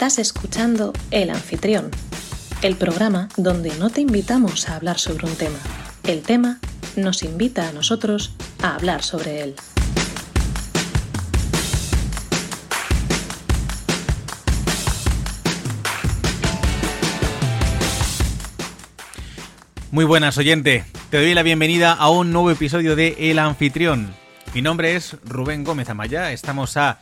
Estás 0.00 0.18
escuchando 0.18 0.94
El 1.10 1.28
Anfitrión, 1.28 1.90
el 2.62 2.76
programa 2.76 3.28
donde 3.36 3.70
no 3.76 3.90
te 3.90 4.00
invitamos 4.00 4.66
a 4.66 4.76
hablar 4.76 4.98
sobre 4.98 5.26
un 5.26 5.36
tema. 5.36 5.58
El 6.04 6.22
tema 6.22 6.58
nos 6.96 7.22
invita 7.22 7.68
a 7.68 7.72
nosotros 7.72 8.34
a 8.62 8.76
hablar 8.76 9.02
sobre 9.02 9.42
él. 9.42 9.56
Muy 19.90 20.06
buenas, 20.06 20.38
oyente. 20.38 20.86
Te 21.10 21.18
doy 21.18 21.34
la 21.34 21.42
bienvenida 21.42 21.92
a 21.92 22.08
un 22.08 22.32
nuevo 22.32 22.50
episodio 22.50 22.96
de 22.96 23.16
El 23.18 23.38
Anfitrión. 23.38 24.14
Mi 24.54 24.62
nombre 24.62 24.96
es 24.96 25.16
Rubén 25.26 25.62
Gómez 25.62 25.90
Amaya. 25.90 26.32
Estamos 26.32 26.78
a 26.78 26.98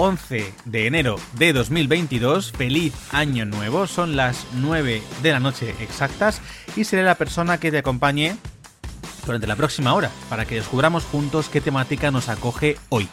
11 0.00 0.54
de 0.64 0.86
enero 0.86 1.16
de 1.32 1.52
2022. 1.52 2.52
Feliz 2.52 2.94
año 3.10 3.44
nuevo. 3.44 3.88
Son 3.88 4.14
las 4.14 4.46
9 4.54 5.02
de 5.22 5.32
la 5.32 5.40
noche 5.40 5.74
exactas 5.80 6.40
y 6.76 6.84
seré 6.84 7.02
la 7.02 7.16
persona 7.16 7.58
que 7.58 7.72
te 7.72 7.78
acompañe 7.78 8.36
durante 9.26 9.48
la 9.48 9.56
próxima 9.56 9.94
hora 9.94 10.12
para 10.30 10.46
que 10.46 10.54
descubramos 10.54 11.02
juntos 11.02 11.48
qué 11.48 11.60
temática 11.60 12.12
nos 12.12 12.28
acoge 12.28 12.76
hoy. 12.90 13.08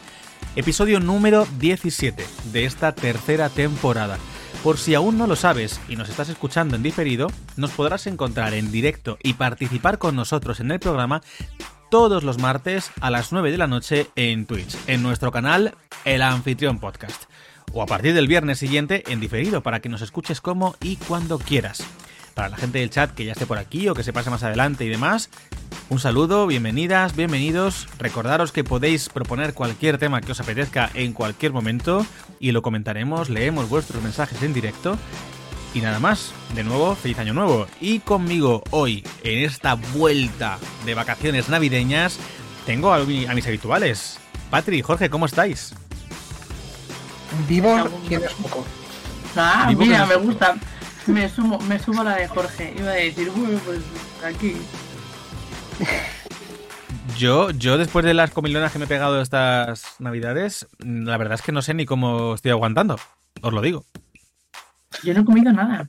Episodio 0.54 1.00
número 1.00 1.44
17 1.58 2.24
de 2.52 2.64
esta 2.64 2.94
tercera 2.94 3.48
temporada. 3.48 4.16
Por 4.62 4.78
si 4.78 4.94
aún 4.94 5.18
no 5.18 5.26
lo 5.26 5.34
sabes 5.34 5.80
y 5.88 5.96
nos 5.96 6.08
estás 6.08 6.28
escuchando 6.28 6.76
en 6.76 6.84
diferido, 6.84 7.32
nos 7.56 7.72
podrás 7.72 8.06
encontrar 8.06 8.54
en 8.54 8.70
directo 8.70 9.18
y 9.24 9.34
participar 9.34 9.98
con 9.98 10.14
nosotros 10.14 10.60
en 10.60 10.70
el 10.70 10.78
programa 10.78 11.20
todos 11.90 12.24
los 12.24 12.38
martes 12.38 12.90
a 13.00 13.10
las 13.10 13.32
9 13.32 13.50
de 13.50 13.58
la 13.58 13.66
noche 13.66 14.08
en 14.16 14.46
Twitch, 14.46 14.76
en 14.86 15.02
nuestro 15.02 15.30
canal 15.30 15.74
El 16.04 16.22
Anfitrión 16.22 16.78
Podcast. 16.78 17.24
O 17.72 17.82
a 17.82 17.86
partir 17.86 18.14
del 18.14 18.28
viernes 18.28 18.58
siguiente 18.58 19.04
en 19.08 19.20
diferido 19.20 19.62
para 19.62 19.80
que 19.80 19.88
nos 19.88 20.02
escuches 20.02 20.40
como 20.40 20.76
y 20.80 20.96
cuando 20.96 21.38
quieras. 21.38 21.84
Para 22.34 22.48
la 22.50 22.56
gente 22.56 22.78
del 22.80 22.90
chat 22.90 23.12
que 23.12 23.24
ya 23.24 23.32
esté 23.32 23.46
por 23.46 23.58
aquí 23.58 23.88
o 23.88 23.94
que 23.94 24.02
se 24.02 24.12
pase 24.12 24.30
más 24.30 24.42
adelante 24.42 24.84
y 24.84 24.88
demás, 24.88 25.30
un 25.88 25.98
saludo, 25.98 26.46
bienvenidas, 26.46 27.16
bienvenidos. 27.16 27.86
Recordaros 27.98 28.52
que 28.52 28.64
podéis 28.64 29.08
proponer 29.08 29.54
cualquier 29.54 29.98
tema 29.98 30.20
que 30.20 30.32
os 30.32 30.40
apetezca 30.40 30.90
en 30.94 31.12
cualquier 31.12 31.52
momento 31.52 32.04
y 32.40 32.52
lo 32.52 32.62
comentaremos, 32.62 33.30
leemos 33.30 33.68
vuestros 33.68 34.02
mensajes 34.02 34.42
en 34.42 34.52
directo. 34.52 34.98
Y 35.76 35.82
nada 35.82 35.98
más, 35.98 36.32
de 36.54 36.64
nuevo, 36.64 36.94
feliz 36.96 37.18
año 37.18 37.34
nuevo. 37.34 37.66
Y 37.82 37.98
conmigo 37.98 38.62
hoy, 38.70 39.04
en 39.22 39.44
esta 39.44 39.74
vuelta 39.74 40.58
de 40.86 40.94
vacaciones 40.94 41.50
navideñas, 41.50 42.18
tengo 42.64 42.94
a, 42.94 43.00
mi- 43.00 43.26
a 43.26 43.34
mis 43.34 43.46
habituales. 43.46 44.18
Patri, 44.48 44.80
Jorge, 44.80 45.10
¿cómo 45.10 45.26
estáis? 45.26 45.74
Vivo 47.46 47.90
tienes 48.08 48.32
poco. 48.32 48.64
Ah, 49.36 49.70
mira, 49.76 49.98
no 49.98 50.06
me 50.06 50.16
gusta. 50.16 50.54
Me 51.06 51.28
sumo, 51.28 51.58
me 51.68 51.78
sumo 51.78 52.00
a 52.00 52.04
la 52.04 52.16
de 52.16 52.26
Jorge. 52.28 52.74
Iba 52.78 52.92
a 52.92 52.94
decir, 52.94 53.30
bueno, 53.36 53.60
pues 53.66 53.80
aquí. 54.24 54.56
Yo, 57.18 57.50
yo 57.50 57.78
después 57.78 58.04
de 58.04 58.12
las 58.12 58.30
comilonas 58.30 58.72
que 58.72 58.78
me 58.78 58.84
he 58.84 58.88
pegado 58.88 59.22
estas 59.22 59.94
navidades, 59.98 60.66
la 60.80 61.16
verdad 61.16 61.34
es 61.36 61.42
que 61.42 61.50
no 61.52 61.62
sé 61.62 61.72
ni 61.72 61.86
cómo 61.86 62.34
estoy 62.34 62.50
aguantando. 62.50 62.98
Os 63.40 63.52
lo 63.54 63.62
digo. 63.62 63.84
Yo 65.02 65.14
no 65.14 65.20
he 65.20 65.24
comido 65.24 65.52
nada. 65.52 65.88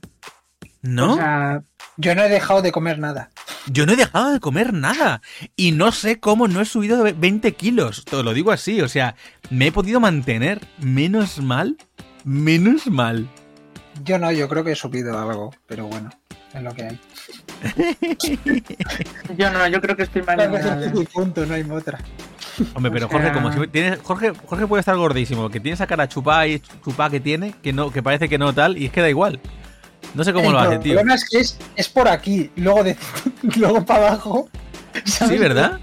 ¿No? 0.82 1.14
O 1.14 1.16
sea, 1.16 1.62
Yo 1.96 2.14
no 2.14 2.22
he 2.22 2.28
dejado 2.28 2.62
de 2.62 2.72
comer 2.72 2.98
nada. 2.98 3.30
Yo 3.66 3.84
no 3.84 3.92
he 3.92 3.96
dejado 3.96 4.30
de 4.30 4.40
comer 4.40 4.72
nada. 4.72 5.20
Y 5.56 5.72
no 5.72 5.92
sé 5.92 6.20
cómo 6.20 6.48
no 6.48 6.60
he 6.60 6.64
subido 6.64 7.02
de 7.02 7.12
20 7.12 7.54
kilos. 7.54 8.04
Te 8.04 8.22
lo 8.22 8.32
digo 8.32 8.52
así. 8.52 8.80
O 8.80 8.88
sea, 8.88 9.14
me 9.50 9.66
he 9.68 9.72
podido 9.72 10.00
mantener. 10.00 10.60
Menos 10.78 11.38
mal. 11.38 11.76
Menos 12.24 12.86
mal. 12.86 13.28
Yo 14.04 14.18
no, 14.18 14.30
yo 14.30 14.48
creo 14.48 14.64
que 14.64 14.72
he 14.72 14.76
subido 14.76 15.18
algo, 15.18 15.54
pero 15.66 15.86
bueno, 15.86 16.10
es 16.54 16.62
lo 16.62 16.72
que 16.72 16.84
hay. 16.84 17.00
yo 19.36 19.50
no, 19.50 19.66
yo 19.66 19.80
creo 19.80 19.96
que 19.96 20.04
estoy 20.04 20.22
mal. 20.22 20.36
No 20.36 21.54
hay 21.54 21.62
otra. 21.70 21.98
Hombre, 22.74 22.90
pero 22.92 23.08
Jorge, 23.08 23.32
como 23.32 23.52
si 23.52 23.66
tienes. 23.68 23.98
Jorge, 24.02 24.32
Jorge 24.46 24.66
puede 24.66 24.80
estar 24.80 24.96
gordísimo. 24.96 25.48
Que 25.50 25.60
tiene 25.60 25.74
esa 25.74 25.86
cara 25.86 26.08
chupada 26.08 26.46
y 26.46 26.60
chupada 26.84 27.10
que 27.10 27.20
tiene. 27.20 27.54
Que 27.62 27.72
no, 27.72 27.90
que 27.90 28.02
parece 28.02 28.28
que 28.28 28.38
no 28.38 28.52
tal. 28.54 28.76
Y 28.78 28.86
es 28.86 28.92
que 28.92 29.00
da 29.00 29.08
igual. 29.08 29.40
No 30.14 30.24
sé 30.24 30.32
cómo 30.32 30.46
el 30.46 30.52
lo 30.52 30.58
hace, 30.60 30.78
tío. 30.78 30.94
problema 30.94 31.14
es 31.14 31.28
que 31.28 31.38
es, 31.38 31.58
es 31.76 31.88
por 31.88 32.08
aquí, 32.08 32.50
luego, 32.56 32.84
de, 32.84 32.96
luego 33.56 33.84
para 33.84 34.08
abajo. 34.08 34.48
¿sabes? 35.04 35.34
Sí, 35.34 35.38
¿verdad? 35.38 35.78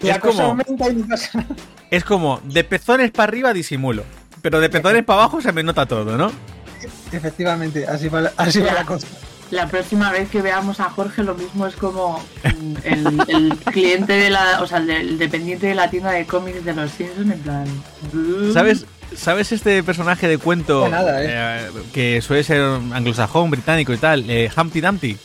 La 0.00 0.14
Es 0.14 0.18
cosa 0.20 0.42
como- 0.44 0.62
y 0.90 0.94
no 0.94 1.06
pasa 1.08 1.30
nada. 1.38 1.48
Es 1.90 2.04
como, 2.04 2.40
de 2.44 2.64
pezones 2.64 3.10
para 3.10 3.24
arriba 3.28 3.52
disimulo. 3.52 4.04
Pero 4.42 4.60
de 4.60 4.68
pezones 4.68 5.04
para 5.04 5.20
abajo 5.20 5.40
se 5.40 5.52
me 5.52 5.62
nota 5.62 5.86
todo, 5.86 6.16
¿no? 6.16 6.30
Efectivamente, 7.12 7.86
así 7.86 8.08
va, 8.08 8.30
así 8.36 8.60
la 8.60 8.84
cosa. 8.84 9.06
La 9.50 9.66
próxima 9.66 10.10
vez 10.12 10.28
que 10.28 10.42
veamos 10.42 10.78
a 10.80 10.90
Jorge, 10.90 11.22
lo 11.24 11.34
mismo 11.34 11.66
es 11.66 11.74
como 11.76 12.18
mm, 12.44 12.74
el, 12.84 13.20
el 13.28 13.56
cliente 13.72 14.12
de 14.12 14.30
la. 14.30 14.60
O 14.60 14.66
sea, 14.66 14.78
el, 14.78 14.86
de- 14.86 14.96
el 15.00 15.18
dependiente 15.18 15.66
de 15.68 15.74
la 15.74 15.88
tienda 15.88 16.10
de 16.10 16.26
cómics 16.26 16.64
de 16.64 16.74
los 16.74 16.90
Simpsons, 16.90 17.30
en 17.32 17.38
plan. 17.40 17.66
¿Sabes, 18.52 18.84
¿Sabes 19.16 19.52
este 19.52 19.82
personaje 19.82 20.28
de 20.28 20.36
cuento 20.38 20.86
nada, 20.88 21.22
¿eh? 21.24 21.26
eh, 21.30 21.70
que 21.94 22.20
suele 22.20 22.44
ser 22.44 22.60
anglosajón, 22.92 23.50
británico 23.50 23.92
y 23.94 23.96
tal? 23.98 24.28
Eh, 24.28 24.50
Humpty 24.54 24.80
Dumpty. 24.82 25.16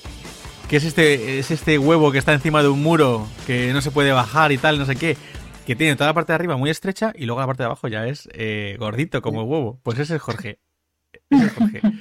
Que 0.70 0.78
es 0.78 0.86
este, 0.86 1.40
es 1.40 1.52
este 1.52 1.78
huevo 1.78 2.12
que 2.12 2.18
está 2.18 2.32
encima 2.34 2.64
de 2.64 2.70
un 2.70 2.82
muro 2.82 3.28
que 3.46 3.74
no 3.74 3.82
se 3.82 3.92
puede 3.92 4.12
bajar 4.14 4.52
y 4.54 4.58
tal, 4.58 4.80
no 4.80 4.86
sé 4.86 4.96
qué. 4.96 5.18
Que 5.68 5.76
tiene 5.76 5.96
toda 5.96 6.08
la 6.08 6.14
parte 6.14 6.32
de 6.32 6.36
arriba 6.36 6.56
muy 6.58 6.70
estrecha 6.70 7.12
y 7.16 7.26
luego 7.26 7.42
la 7.42 7.48
parte 7.48 7.64
de 7.64 7.68
abajo 7.68 7.88
ya 7.90 8.08
es 8.08 8.28
eh, 8.34 8.78
gordito 8.80 9.22
como 9.22 9.42
el 9.42 9.48
huevo. 9.48 9.80
Pues 9.84 10.00
ese 10.00 10.16
es 10.16 10.22
Jorge. 10.22 10.60
Ese 11.30 11.46
es 11.46 11.54
Jorge. 11.54 11.82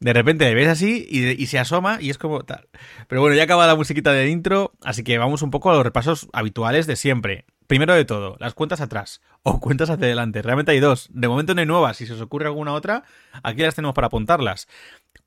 De 0.00 0.14
repente 0.14 0.46
le 0.46 0.54
ves 0.54 0.68
así 0.68 1.06
y, 1.10 1.46
se 1.46 1.58
asoma 1.58 1.98
y 2.00 2.08
es 2.08 2.16
como 2.16 2.42
tal. 2.42 2.68
Pero 3.06 3.20
bueno, 3.20 3.36
ya 3.36 3.44
acaba 3.44 3.66
la 3.66 3.76
musiquita 3.76 4.12
de 4.12 4.30
intro, 4.30 4.72
así 4.82 5.04
que 5.04 5.18
vamos 5.18 5.42
un 5.42 5.50
poco 5.50 5.70
a 5.70 5.74
los 5.74 5.84
repasos 5.84 6.28
habituales 6.32 6.86
de 6.86 6.96
siempre. 6.96 7.44
Primero 7.66 7.94
de 7.94 8.06
todo, 8.06 8.36
las 8.40 8.54
cuentas 8.54 8.80
atrás 8.80 9.20
o 9.42 9.60
cuentas 9.60 9.90
hacia 9.90 10.06
adelante. 10.06 10.40
Realmente 10.40 10.72
hay 10.72 10.80
dos. 10.80 11.08
De 11.12 11.28
momento 11.28 11.54
no 11.54 11.60
hay 11.60 11.66
nuevas. 11.66 11.98
Si 11.98 12.06
se 12.06 12.14
os 12.14 12.20
ocurre 12.22 12.46
alguna 12.46 12.72
otra, 12.72 13.04
aquí 13.42 13.62
las 13.62 13.74
tenemos 13.74 13.94
para 13.94 14.06
apuntarlas. 14.06 14.68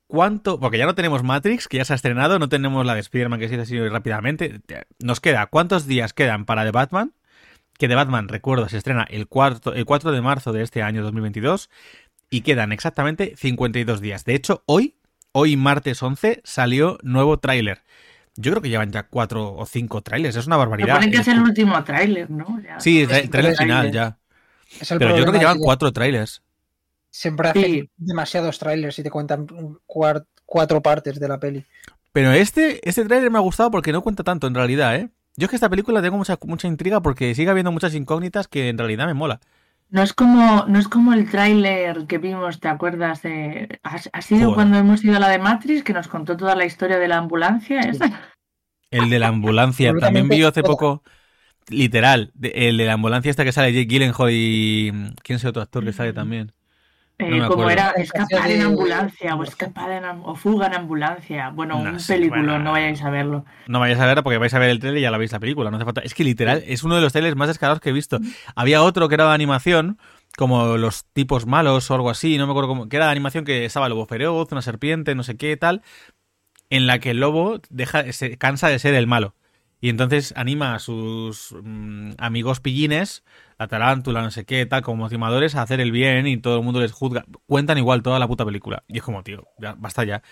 ¿Cuánto? 0.08 0.58
Porque 0.58 0.76
ya 0.76 0.86
no 0.86 0.94
tenemos 0.96 1.22
Matrix, 1.22 1.68
que 1.68 1.78
ya 1.78 1.84
se 1.84 1.92
ha 1.92 1.96
estrenado, 1.96 2.38
no 2.38 2.48
tenemos 2.48 2.84
la 2.84 2.94
de 2.94 3.00
Spider-Man 3.00 3.38
que 3.38 3.48
se 3.48 3.54
hizo 3.54 3.62
así 3.62 3.88
rápidamente. 3.88 4.60
Nos 4.98 5.20
queda, 5.20 5.46
¿cuántos 5.46 5.86
días 5.86 6.12
quedan 6.12 6.44
para 6.44 6.64
The 6.64 6.72
Batman? 6.72 7.14
Que 7.78 7.88
The 7.88 7.94
Batman, 7.94 8.28
recuerdo, 8.28 8.68
se 8.68 8.76
estrena 8.76 9.06
el 9.08 9.26
4, 9.26 9.72
el 9.74 9.84
4 9.84 10.12
de 10.12 10.20
marzo 10.20 10.52
de 10.52 10.62
este 10.62 10.82
año 10.82 11.02
2022 11.02 11.70
y 12.30 12.40
quedan 12.42 12.72
exactamente 12.72 13.34
52 13.36 14.00
días. 14.00 14.24
De 14.24 14.34
hecho, 14.34 14.62
hoy, 14.66 14.96
hoy 15.32 15.56
martes 15.56 16.02
11, 16.02 16.40
salió 16.44 16.98
nuevo 17.02 17.38
tráiler. 17.38 17.82
Yo 18.36 18.50
creo 18.50 18.62
que 18.62 18.68
llevan 18.68 18.90
ya 18.90 19.04
cuatro 19.04 19.54
o 19.54 19.64
cinco 19.66 20.02
trailers, 20.02 20.34
es 20.36 20.46
una 20.46 20.56
barbaridad. 20.56 20.96
ponen 20.96 21.10
que 21.10 21.18
es 21.18 21.28
el 21.28 21.40
último 21.40 21.82
tráiler, 21.84 22.28
¿no? 22.30 22.60
Ya. 22.62 22.80
Sí, 22.80 23.02
Es 23.02 23.10
el 23.12 23.30
tráiler 23.30 23.56
final 23.56 23.92
ya. 23.92 24.18
Es 24.80 24.90
el 24.90 24.98
Pero 24.98 25.16
yo 25.16 25.22
creo 25.22 25.32
que 25.32 25.38
llevan 25.38 25.58
cuatro 25.58 25.92
trailers. 25.92 26.42
Siempre 27.10 27.48
hacen 27.48 27.62
Sí. 27.64 27.90
demasiados 27.96 28.58
trailers 28.58 28.98
y 28.98 29.04
te 29.04 29.10
cuentan 29.10 29.46
cuatro 29.86 30.82
partes 30.82 31.20
de 31.20 31.28
la 31.28 31.38
peli. 31.38 31.64
Pero 32.12 32.32
este, 32.32 32.88
este 32.88 33.04
tráiler 33.04 33.30
me 33.30 33.38
ha 33.38 33.40
gustado 33.42 33.70
porque 33.70 33.92
no 33.92 34.02
cuenta 34.02 34.24
tanto 34.24 34.48
en 34.48 34.54
realidad, 34.54 34.96
¿eh? 34.96 35.10
Yo 35.36 35.46
es 35.46 35.50
que 35.50 35.56
esta 35.56 35.68
película 35.68 36.02
tengo 36.02 36.16
mucha, 36.16 36.38
mucha 36.44 36.68
intriga 36.68 37.00
porque 37.00 37.34
sigue 37.34 37.50
habiendo 37.50 37.72
muchas 37.72 37.94
incógnitas 37.94 38.46
que 38.48 38.68
en 38.68 38.78
realidad 38.78 39.06
me 39.06 39.14
mola. 39.14 39.40
No 39.94 40.02
es 40.02 40.12
como, 40.12 40.64
no 40.66 40.76
es 40.80 40.88
como 40.88 41.12
el 41.12 41.30
tráiler 41.30 42.08
que 42.08 42.18
vimos, 42.18 42.58
¿te 42.58 42.66
acuerdas? 42.66 43.22
De, 43.22 43.78
ha, 43.84 43.96
ha 44.12 44.22
sido 44.22 44.40
Joder. 44.40 44.54
cuando 44.56 44.78
hemos 44.78 45.04
ido 45.04 45.14
a 45.14 45.20
la 45.20 45.28
de 45.28 45.38
Matrix, 45.38 45.84
que 45.84 45.92
nos 45.92 46.08
contó 46.08 46.36
toda 46.36 46.56
la 46.56 46.64
historia 46.64 46.98
de 46.98 47.06
la 47.06 47.18
ambulancia. 47.18 47.78
esa. 47.78 48.10
El 48.90 49.08
de 49.08 49.20
la 49.20 49.28
ambulancia, 49.28 49.94
también 50.00 50.28
vi 50.28 50.42
hace 50.42 50.64
poco, 50.64 51.04
literal, 51.68 52.32
de- 52.34 52.52
el 52.68 52.76
de 52.76 52.86
la 52.86 52.94
ambulancia 52.94 53.30
esta 53.30 53.44
que 53.44 53.52
sale 53.52 53.72
Jake 53.72 53.86
Gyllenhaal 53.86 54.30
y... 54.32 54.90
¿Quién 55.22 55.36
es 55.36 55.44
el 55.44 55.50
otro 55.50 55.62
actor 55.62 55.84
que 55.84 55.92
sale 55.92 56.12
también? 56.12 56.50
Eh, 57.16 57.30
No 57.30 57.48
como 57.48 57.70
era 57.70 57.90
escapar 57.92 58.50
en 58.50 58.62
ambulancia 58.62 59.36
o 59.36 59.44
escapar 59.44 59.90
en 59.92 60.04
am- 60.04 60.22
o 60.24 60.34
fuga 60.34 60.66
en 60.66 60.74
ambulancia. 60.74 61.50
Bueno, 61.50 61.78
No 61.78 61.90
un 61.90 62.00
sé, 62.00 62.14
película, 62.14 62.42
bueno. 62.42 62.58
no 62.58 62.72
vayáis 62.72 63.02
a 63.02 63.10
verlo. 63.10 63.44
No 63.68 63.78
vayáis 63.78 64.00
a 64.00 64.06
verla 64.06 64.22
porque 64.24 64.38
vais 64.38 64.52
a 64.52 64.58
ver 64.58 64.70
el 64.70 64.80
trailer 64.80 64.98
y 64.98 65.02
ya 65.02 65.10
la 65.12 65.18
veis 65.18 65.30
la 65.32 65.38
película, 65.38 65.70
no 65.70 65.76
hace 65.76 65.84
falta. 65.84 66.00
Es 66.00 66.12
que 66.12 66.24
literal, 66.24 66.64
es 66.66 66.82
uno 66.82 66.96
de 66.96 67.02
los 67.02 67.12
trailers 67.12 67.36
más 67.36 67.48
descarados 67.48 67.80
que 67.80 67.90
he 67.90 67.92
visto. 67.92 68.18
Había 68.56 68.82
otro 68.82 69.08
que 69.08 69.14
era 69.14 69.28
de 69.28 69.34
animación, 69.34 69.98
como 70.36 70.76
los 70.76 71.04
tipos 71.12 71.46
malos 71.46 71.88
o 71.90 71.94
algo 71.94 72.10
así, 72.10 72.36
no 72.36 72.46
me 72.46 72.52
acuerdo 72.52 72.68
cómo, 72.68 72.88
que 72.88 72.96
era 72.96 73.06
de 73.06 73.12
animación 73.12 73.44
que 73.44 73.64
estaba 73.64 73.86
el 73.86 73.90
lobo 73.90 74.06
feroz, 74.06 74.50
una 74.50 74.62
serpiente, 74.62 75.14
no 75.14 75.22
sé 75.22 75.36
qué, 75.36 75.56
tal, 75.56 75.82
en 76.70 76.86
la 76.86 76.98
que 76.98 77.10
el 77.10 77.20
lobo 77.20 77.60
deja, 77.70 78.10
se 78.12 78.36
cansa 78.38 78.68
de 78.68 78.78
ser 78.78 78.94
el 78.94 79.06
malo. 79.06 79.34
Y 79.80 79.90
entonces 79.90 80.32
anima 80.36 80.74
a 80.74 80.78
sus 80.78 81.54
mm, 81.62 82.12
amigos 82.18 82.60
pillines, 82.60 83.22
la 83.58 83.68
tarántula, 83.68 84.22
no 84.22 84.30
sé 84.30 84.44
qué, 84.44 84.66
tal, 84.66 84.82
como 84.82 85.08
timadores, 85.08 85.54
a 85.54 85.62
hacer 85.62 85.80
el 85.80 85.92
bien 85.92 86.26
y 86.26 86.36
todo 86.38 86.58
el 86.58 86.64
mundo 86.64 86.80
les 86.80 86.92
juzga. 86.92 87.24
Cuentan 87.46 87.78
igual 87.78 88.02
toda 88.02 88.18
la 88.18 88.26
puta 88.28 88.44
película. 88.44 88.82
Y 88.88 88.98
es 88.98 89.02
como, 89.02 89.22
tío, 89.22 89.46
ya, 89.58 89.74
basta 89.78 90.04
ya. 90.04 90.22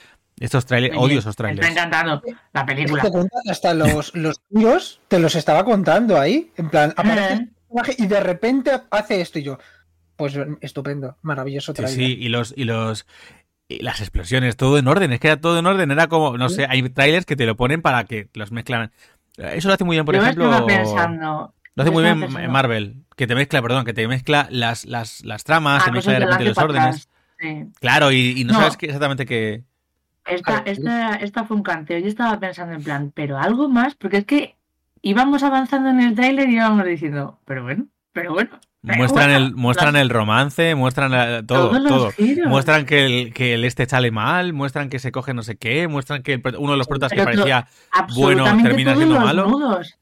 Estos 0.40 0.64
trailers, 0.66 0.96
odio 0.96 1.18
esos 1.18 1.26
Me 1.26 1.30
está 1.30 1.42
trailers. 1.44 1.68
encantando 1.68 2.22
la 2.52 2.66
película. 2.66 3.02
Hasta 3.48 3.74
los, 3.74 4.14
los 4.14 4.40
tiros, 4.48 5.00
te 5.08 5.18
los 5.18 5.34
estaba 5.34 5.64
contando 5.64 6.18
ahí. 6.18 6.50
En 6.56 6.70
plan, 6.70 6.92
aparece 6.96 7.32
el 7.34 7.48
personaje 7.50 7.94
y 7.98 8.06
de 8.06 8.20
repente 8.20 8.70
hace 8.90 9.20
esto 9.20 9.38
y 9.38 9.42
yo. 9.42 9.58
Pues 10.16 10.36
estupendo, 10.60 11.16
maravilloso 11.22 11.72
Sí, 11.72 11.76
trailer. 11.76 11.96
sí, 11.96 12.16
y 12.20 12.28
los, 12.28 12.54
y 12.56 12.64
los, 12.64 13.06
Y 13.68 13.82
las 13.82 14.00
explosiones, 14.00 14.56
todo 14.56 14.78
en 14.78 14.86
orden, 14.88 15.12
es 15.12 15.20
que 15.20 15.28
era 15.28 15.40
todo 15.40 15.58
en 15.58 15.66
orden, 15.66 15.90
era 15.90 16.06
como, 16.08 16.36
no 16.36 16.48
sé, 16.48 16.66
hay 16.68 16.82
trailers 16.90 17.24
que 17.26 17.36
te 17.36 17.46
lo 17.46 17.56
ponen 17.56 17.80
para 17.82 18.04
que 18.04 18.28
los 18.34 18.52
mezclan. 18.52 18.92
Eso 19.36 19.68
lo 19.68 19.74
hace 19.74 19.84
muy 19.84 19.96
bien, 19.96 20.04
por 20.04 20.14
Yo 20.14 20.22
ejemplo. 20.22 20.44
estaba 20.50 20.66
pensando. 20.66 21.54
Lo 21.74 21.82
hace 21.82 21.90
muy 21.92 22.02
bien 22.02 22.50
Marvel, 22.50 22.96
que 23.16 23.26
te 23.26 23.34
mezcla, 23.34 23.62
perdón, 23.62 23.84
que 23.84 23.94
te 23.94 24.06
mezcla 24.08 24.46
las, 24.50 24.84
las, 24.84 25.24
las 25.24 25.42
tramas, 25.44 25.82
ah, 25.82 25.84
te 25.86 25.92
mezcla 25.92 26.12
cosas 26.14 26.20
de 26.20 26.26
repente 26.26 26.44
los 26.44 26.58
órdenes. 26.58 27.08
Sí. 27.40 27.64
Claro, 27.80 28.12
y, 28.12 28.40
y 28.40 28.44
no, 28.44 28.52
No. 28.52 28.58
sabes 28.60 28.76
qué- 28.76 28.86
exactamente 28.86 29.24
qué. 29.26 29.64
Esta, 30.26 30.58
esta, 30.66 31.14
esta 31.16 31.44
fue 31.44 31.56
un 31.56 31.62
canteo. 31.62 31.98
Yo 31.98 32.06
estaba 32.06 32.38
pensando 32.38 32.74
en 32.74 32.82
plan, 32.84 33.10
pero 33.14 33.38
algo 33.38 33.68
más, 33.68 33.94
porque 33.96 34.18
es 34.18 34.24
que 34.24 34.56
íbamos 35.00 35.42
avanzando 35.42 35.88
en 35.90 36.00
el 36.00 36.14
tráiler 36.14 36.48
y 36.48 36.54
íbamos 36.54 36.84
diciendo, 36.84 37.40
pero 37.44 37.62
bueno, 37.64 37.86
pero 38.12 38.32
bueno. 38.34 38.50
pero 38.86 38.98
Muestran 38.98 39.30
bueno. 39.30 39.46
el, 39.46 39.54
muestran 39.56 39.96
el 39.96 40.10
romance, 40.10 40.74
muestran 40.76 41.10
la- 41.10 41.42
todo, 41.44 41.70
todos 41.70 41.88
todo. 41.88 42.10
giros. 42.12 42.46
Muestran 42.48 42.84
que 42.86 43.04
el, 43.06 43.34
que 43.34 43.54
el 43.54 43.64
este 43.64 43.86
sale 43.86 44.10
mal, 44.12 44.52
muestran 44.52 44.88
que 44.90 44.98
se 45.00 45.10
coge 45.10 45.34
no 45.34 45.42
sé 45.42 45.56
qué, 45.56 45.88
muestran 45.88 46.22
que 46.22 46.34
el 46.34 46.42
uno 46.58 46.72
de 46.72 46.78
los 46.78 46.86
protas 46.86 47.10
que 47.10 47.16
Pero 47.16 47.24
parecía 47.24 47.66
absolutamente 47.90 48.62
termina 48.68 48.94
siendo 48.94 49.18
malo. 49.18 49.46
nudos. 49.48 49.98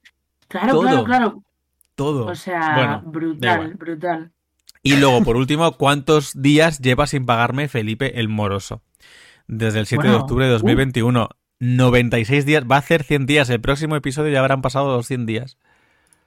Claro, 0.48 0.72
Todo. 0.72 0.82
claro, 0.82 1.04
claro. 1.04 1.42
Todo. 2.00 2.24
O 2.24 2.34
sea, 2.34 2.74
Bueno, 2.76 3.02
brutal, 3.04 3.74
brutal. 3.74 4.32
Y 4.82 4.96
luego, 4.96 5.22
por 5.22 5.36
último, 5.36 5.72
¿cuántos 5.72 6.40
días 6.40 6.78
lleva 6.78 7.06
sin 7.06 7.26
pagarme 7.26 7.68
Felipe 7.68 8.18
el 8.18 8.30
Moroso? 8.30 8.80
Desde 9.46 9.80
el 9.80 9.86
7 9.86 10.08
de 10.08 10.14
octubre 10.14 10.46
de 10.46 10.52
2021. 10.52 11.28
96 11.58 12.46
días, 12.46 12.64
va 12.64 12.76
a 12.76 12.78
hacer 12.78 13.02
100 13.02 13.26
días. 13.26 13.50
El 13.50 13.60
próximo 13.60 13.96
episodio 13.96 14.32
ya 14.32 14.40
habrán 14.40 14.62
pasado 14.62 14.96
los 14.96 15.06
100 15.08 15.26
días. 15.26 15.58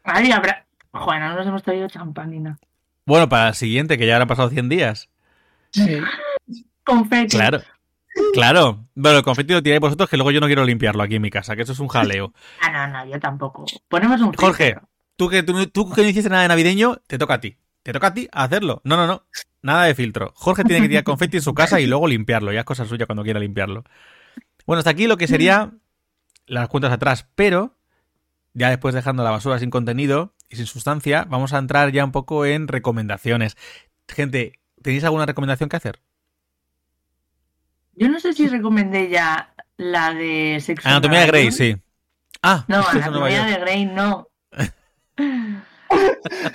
Ahí 0.04 0.32
habrá. 0.32 0.68
Joder, 0.92 1.22
no 1.22 1.36
nos 1.38 1.48
hemos 1.48 1.64
traído 1.64 1.88
champanina. 1.88 2.60
Bueno, 3.08 3.28
para 3.28 3.48
el 3.48 3.56
siguiente, 3.56 3.98
que 3.98 4.06
ya 4.06 4.14
habrán 4.14 4.28
pasado 4.28 4.50
100 4.50 4.70
días. 4.70 5.10
Sí. 5.72 5.98
Confeti. 6.84 7.36
Claro. 7.36 7.62
Claro. 8.34 8.86
Bueno, 8.94 9.18
el 9.18 9.24
confeti 9.24 9.54
lo 9.54 9.64
tiráis 9.64 9.82
vosotros, 9.82 10.08
que 10.08 10.18
luego 10.18 10.30
yo 10.30 10.40
no 10.40 10.46
quiero 10.46 10.64
limpiarlo 10.66 11.02
aquí 11.02 11.16
en 11.16 11.24
mi 11.24 11.32
casa, 11.32 11.56
que 11.56 11.64
eso 11.64 11.72
es 11.72 11.80
un 11.80 11.88
jaleo. 11.88 12.32
Ah, 12.62 12.88
no, 12.88 12.94
no, 12.94 13.12
yo 13.12 13.20
tampoco. 13.20 13.66
Ponemos 13.88 14.22
un 14.22 14.34
Jorge, 14.34 14.66
filtro. 14.74 14.88
Tú 15.16 15.30
que, 15.30 15.44
tú, 15.44 15.68
tú 15.68 15.92
que 15.92 16.02
no 16.04 16.10
hiciste 16.10 16.30
nada 16.30 16.44
de 16.44 16.48
navideño, 16.50 16.98
te 17.08 17.18
toca 17.18 17.36
a 17.36 17.42
ti. 17.42 17.58
Te 17.84 17.92
toca 17.92 18.08
a 18.08 18.14
ti 18.14 18.28
hacerlo. 18.32 18.82
No, 18.84 18.96
no, 18.96 19.08
no. 19.08 19.26
Nada 19.62 19.86
de 19.86 19.96
filtro. 19.96 20.32
Jorge 20.36 20.64
tiene 20.64 20.82
que 20.82 20.90
tirar 20.90 21.04
confeti 21.04 21.38
en 21.38 21.44
su 21.44 21.54
casa 21.54 21.80
y 21.80 21.88
luego 21.88 22.08
limpiarlo. 22.08 22.52
Ya 22.52 22.60
es 22.60 22.66
cosa 22.66 22.86
suya 22.86 23.06
cuando 23.06 23.24
quiera 23.24 23.40
limpiarlo. 23.40 23.84
Bueno, 24.66 24.80
hasta 24.80 24.92
aquí 24.92 25.08
lo 25.08 25.18
que 25.18 25.28
sería 25.28 25.72
las 26.46 26.68
cuentas 26.70 26.92
atrás. 26.92 27.28
Pero, 27.36 27.78
ya 28.54 28.70
después 28.70 28.96
dejando 28.96 29.24
la 29.24 29.32
basura 29.32 29.60
sin 29.60 29.70
contenido 29.70 30.34
y 30.50 30.56
sin 30.56 30.66
sustancia, 30.66 31.26
vamos 31.30 31.54
a 31.54 31.58
entrar 31.58 31.92
ya 31.92 32.06
un 32.06 32.12
poco 32.12 32.46
en 32.46 32.68
recomendaciones. 32.68 33.58
Gente, 34.08 34.60
¿tenéis 34.82 35.04
alguna 35.04 35.26
recomendación 35.26 35.70
que 35.70 35.78
hacer? 35.78 36.02
Yo 37.96 38.10
no 38.10 38.20
sé 38.20 38.34
si 38.34 38.48
recomendé 38.48 39.10
ya 39.10 39.54
la 39.78 40.14
de 40.14 40.60
sexo. 40.62 40.88
Anatomía 40.88 41.22
de 41.22 41.28
Grey, 41.28 41.52
sí. 41.52 41.78
Ah, 42.42 42.66
No, 42.68 42.88
Anatomía 42.90 43.46
de 43.46 43.58
Grey 43.60 43.86
no. 43.86 44.30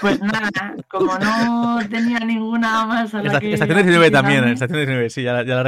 Pues 0.00 0.20
nada, 0.20 0.74
como 0.88 1.16
no 1.18 1.78
tenía 1.88 2.18
ninguna 2.20 2.84
más 2.86 3.14
a 3.14 3.18
la 3.22 3.28
Esta- 3.28 3.40
que 3.40 3.52
Estación 3.52 3.76
19 3.76 4.10
también, 4.10 4.38
aficionarme, 4.44 4.54
Estación 4.54 4.78
19, 4.78 5.10
sí, 5.10 5.22
ya, 5.22 5.32
la- 5.34 5.44
ya 5.44 5.54
la 5.54 5.62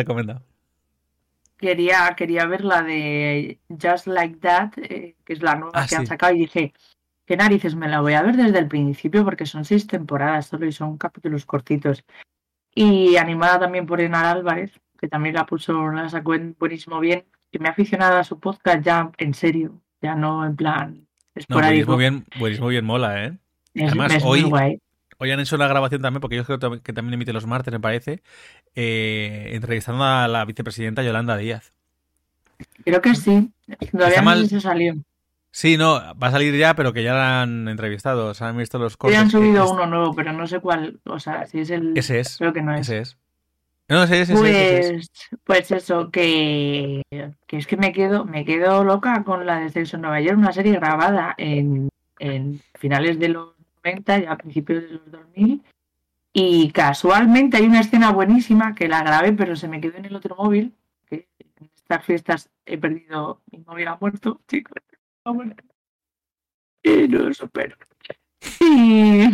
quería, 1.57 2.13
quería 2.17 2.47
ver 2.47 2.65
la 2.65 2.83
de 2.83 3.61
Just 3.69 4.07
Like 4.09 4.39
That, 4.39 4.73
eh, 4.79 5.15
que 5.25 5.33
es 5.35 5.43
la 5.43 5.55
nueva 5.55 5.73
Ah, 5.75 5.87
que 5.87 5.95
han 5.95 6.07
sacado, 6.07 6.35
y 6.35 6.41
dije, 6.41 6.73
qué 7.27 7.37
narices, 7.37 7.77
me 7.77 7.87
la 7.89 8.01
voy 8.01 8.15
a 8.15 8.23
ver 8.23 8.37
desde 8.37 8.59
el 8.59 8.67
principio 8.67 9.25
porque 9.25 9.47
son 9.47 9.65
seis 9.65 9.87
temporadas 9.87 10.47
solo 10.47 10.67
y 10.67 10.73
son 10.73 10.97
capítulos 10.99 11.47
cortitos. 11.47 12.05
Y 12.75 13.17
animada 13.19 13.61
también 13.61 13.87
por 13.87 14.01
Enar 14.01 14.25
Álvarez, 14.25 14.81
que 14.99 15.07
también 15.09 15.35
la 15.37 15.47
puso, 15.47 15.91
la 15.91 16.09
sacó 16.09 16.35
en 16.35 16.57
buenísimo 16.59 16.99
bien, 16.99 17.25
que 17.53 17.59
me 17.59 17.69
ha 17.69 17.73
aficionado 17.73 18.17
a 18.17 18.25
su 18.25 18.41
podcast 18.41 18.83
ya 18.83 19.11
en 19.19 19.35
serio, 19.35 19.81
ya 20.03 20.15
no 20.17 20.45
en 20.47 20.57
plan 20.57 21.07
No, 21.49 21.57
buenísimo 21.59 21.97
bien, 21.97 22.25
buenísimo 22.39 22.69
bien 22.69 22.85
mola, 22.85 23.25
¿eh? 23.25 23.39
Es, 23.75 23.85
Además, 23.89 24.15
es 24.15 24.25
muy 24.25 24.43
hoy- 24.43 24.49
guay. 24.49 24.79
Hoy 25.23 25.31
han 25.31 25.41
hecho 25.41 25.55
una 25.57 25.69
grabación 25.69 26.01
también, 26.01 26.21
porque 26.23 26.37
yo 26.37 26.45
creo 26.45 26.59
que 26.83 26.93
también 26.95 27.13
emite 27.15 27.35
los 27.35 27.47
martes, 27.47 27.71
me 27.73 27.79
parece, 27.79 28.23
eh, 28.75 29.51
entrevistando 29.53 30.03
a 30.03 30.27
la 30.29 30.47
vicepresidenta 30.47 31.03
Yolanda 31.03 31.37
Díaz. 31.37 31.75
Creo 32.85 33.03
que 33.03 33.15
sí. 33.15 33.53
Todavía 33.93 34.23
no 34.23 34.37
sé 34.37 34.49
si 34.49 34.61
salió. 34.61 34.95
Sí, 35.53 35.77
no, 35.77 36.01
va 36.17 36.29
a 36.29 36.31
salir 36.31 36.57
ya, 36.57 36.75
pero 36.75 36.93
que 36.95 37.03
ya 37.03 37.13
la 37.13 37.43
han 37.43 37.69
entrevistado, 37.69 38.33
se 38.35 38.45
han 38.45 38.57
visto 38.57 38.79
los 38.79 38.97
cortes. 38.97 39.19
han 39.19 39.27
que 39.27 39.33
subido 39.33 39.71
uno 39.71 39.87
nuevo, 39.87 40.15
pero 40.15 40.33
no 40.33 40.47
sé 40.47 40.61
cuál. 40.61 41.01
O 41.05 41.19
sea, 41.19 41.47
si 41.47 41.61
es 41.61 41.71
el. 41.71 41.93
Ese 41.99 42.21
es, 42.21 42.39
Creo 42.39 42.53
que 42.55 42.63
no 42.63 42.75
es. 42.75 42.83
ese 42.89 42.99
es. 43.01 43.19
No, 43.91 44.05
ese 44.05 44.21
es. 44.23 44.31
Pues, 44.31 45.11
pues 45.43 45.71
eso, 45.73 46.13
que, 46.13 47.03
que 47.11 47.57
es 47.57 47.67
que 47.67 47.77
me 47.77 47.93
quedo, 47.93 48.25
me 48.25 48.45
quedo 48.45 48.85
loca 48.85 49.25
con 49.25 49.45
la 49.45 49.59
de 49.59 49.69
Sexo 49.69 49.97
en 49.97 50.03
Nueva 50.03 50.21
York, 50.21 50.39
una 50.39 50.53
serie 50.53 50.75
grabada 50.75 51.35
en, 51.37 51.89
en 52.21 52.61
finales 52.79 53.19
de 53.19 53.31
los 53.31 53.53
90 53.85 54.19
y 54.21 54.27
a 54.27 54.37
principios 54.37 54.85
de 54.85 54.91
los 54.91 55.11
2000. 55.11 55.65
Y 56.33 56.71
casualmente 56.71 57.57
hay 57.57 57.65
una 57.65 57.81
escena 57.81 58.13
buenísima 58.13 58.77
que 58.77 58.87
la 58.87 59.03
grabé, 59.03 59.33
pero 59.33 59.57
se 59.57 59.67
me 59.67 59.81
quedó 59.81 59.99
en 59.99 60.05
el 60.05 60.15
otro 60.15 60.37
móvil. 60.37 60.73
Que 61.09 61.27
en 61.39 61.71
estas 61.75 62.05
fiestas 62.05 62.49
he 62.67 62.79
perdido, 62.79 63.43
mi 63.51 63.59
móvil 63.59 63.89
ha 63.89 63.99
muerto, 64.01 64.41
chicos. 64.49 64.81
ha 65.25 65.33
muerto. 65.33 65.65
Y 66.85 67.09
no 67.09 67.19
lo 67.19 67.35
supero. 67.35 67.77
Y... 68.61 69.25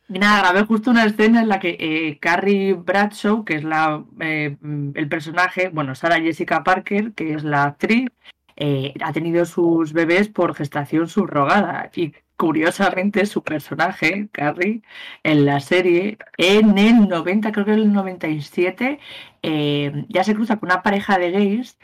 Nada, 0.08 0.40
grabé 0.40 0.66
justo 0.66 0.90
una 0.90 1.04
escena 1.04 1.42
en 1.42 1.48
la 1.48 1.60
que 1.60 1.76
eh, 1.78 2.18
Carrie 2.18 2.72
Bradshaw, 2.72 3.44
que 3.44 3.56
es 3.56 3.64
la, 3.64 4.04
eh, 4.20 4.56
el 4.94 5.08
personaje, 5.08 5.68
bueno, 5.68 5.94
Sarah 5.94 6.20
Jessica 6.20 6.64
Parker, 6.64 7.12
que 7.12 7.34
es 7.34 7.44
la 7.44 7.64
actriz, 7.64 8.08
eh, 8.56 8.94
ha 9.02 9.12
tenido 9.12 9.44
sus 9.44 9.92
bebés 9.92 10.28
por 10.28 10.54
gestación 10.54 11.08
subrogada. 11.08 11.90
Y 11.94 12.14
curiosamente 12.36 13.26
su 13.26 13.42
personaje, 13.42 14.28
Carrie, 14.32 14.82
en 15.24 15.44
la 15.44 15.60
serie, 15.60 16.18
en 16.38 16.78
el 16.78 17.08
90, 17.08 17.52
creo 17.52 17.64
que 17.66 17.72
en 17.72 17.78
el 17.80 17.92
97, 17.92 18.98
eh, 19.42 20.06
ya 20.08 20.24
se 20.24 20.34
cruza 20.34 20.56
con 20.58 20.70
una 20.70 20.82
pareja 20.82 21.18
de 21.18 21.30
gays 21.32 21.78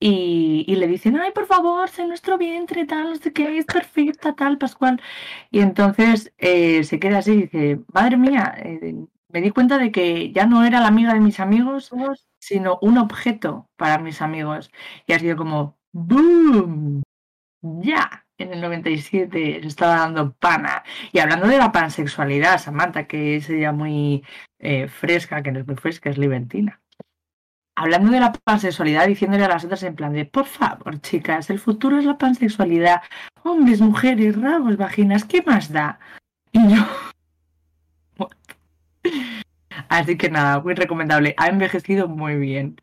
y, 0.00 0.64
y 0.66 0.76
le 0.76 0.86
dicen, 0.88 1.16
ay, 1.18 1.32
por 1.32 1.46
favor, 1.46 1.88
sé 1.90 2.06
nuestro 2.06 2.38
vientre, 2.38 2.86
tal, 2.86 3.10
no 3.10 3.16
sé 3.16 3.32
qué, 3.32 3.58
es 3.58 3.66
perfecta, 3.66 4.34
tal, 4.34 4.58
Pascual. 4.58 5.00
Y 5.50 5.60
entonces 5.60 6.32
eh, 6.38 6.84
se 6.84 6.98
queda 6.98 7.18
así 7.18 7.32
y 7.32 7.42
dice, 7.42 7.80
madre 7.92 8.16
mía, 8.16 8.54
eh, 8.58 8.94
me 9.28 9.40
di 9.42 9.50
cuenta 9.50 9.78
de 9.78 9.92
que 9.92 10.32
ya 10.32 10.46
no 10.46 10.64
era 10.64 10.80
la 10.80 10.88
amiga 10.88 11.14
de 11.14 11.20
mis 11.20 11.40
amigos, 11.40 11.90
sino 12.38 12.78
un 12.82 12.98
objeto 12.98 13.68
para 13.76 13.98
mis 13.98 14.22
amigos. 14.22 14.70
Y 15.06 15.12
ha 15.12 15.18
sido 15.18 15.36
como, 15.36 15.78
¡boom! 15.92 17.02
Ya, 17.62 18.26
en 18.38 18.52
el 18.54 18.60
97 18.60 19.60
se 19.62 19.66
estaba 19.68 19.96
dando 19.96 20.32
pana. 20.34 20.82
Y 21.12 21.18
hablando 21.18 21.46
de 21.46 21.58
la 21.58 21.72
pansexualidad, 21.72 22.58
Samantha, 22.58 23.06
que 23.06 23.36
es 23.36 23.50
ella 23.50 23.72
muy 23.72 24.24
eh, 24.58 24.88
fresca, 24.88 25.42
que 25.42 25.52
no 25.52 25.60
es 25.60 25.66
muy 25.66 25.76
fresca, 25.76 26.10
es 26.10 26.18
libertina. 26.18 26.79
Hablando 27.76 28.10
de 28.12 28.20
la 28.20 28.32
pansexualidad, 28.32 29.06
diciéndole 29.06 29.44
a 29.44 29.48
las 29.48 29.64
otras 29.64 29.82
en 29.84 29.94
plan 29.94 30.12
de, 30.12 30.26
por 30.26 30.44
favor, 30.44 31.00
chicas, 31.00 31.48
el 31.50 31.58
futuro 31.58 31.98
es 31.98 32.04
la 32.04 32.18
pansexualidad. 32.18 33.00
Hombres, 33.42 33.80
mujeres, 33.80 34.38
rabos, 34.40 34.76
vaginas, 34.76 35.24
¿qué 35.24 35.42
más 35.42 35.72
da? 35.72 35.98
Y 36.52 36.74
yo... 36.74 36.84
Así 39.88 40.16
que 40.18 40.30
nada, 40.30 40.60
muy 40.60 40.74
recomendable. 40.74 41.34
Ha 41.38 41.48
envejecido 41.48 42.06
muy 42.06 42.36
bien. 42.36 42.76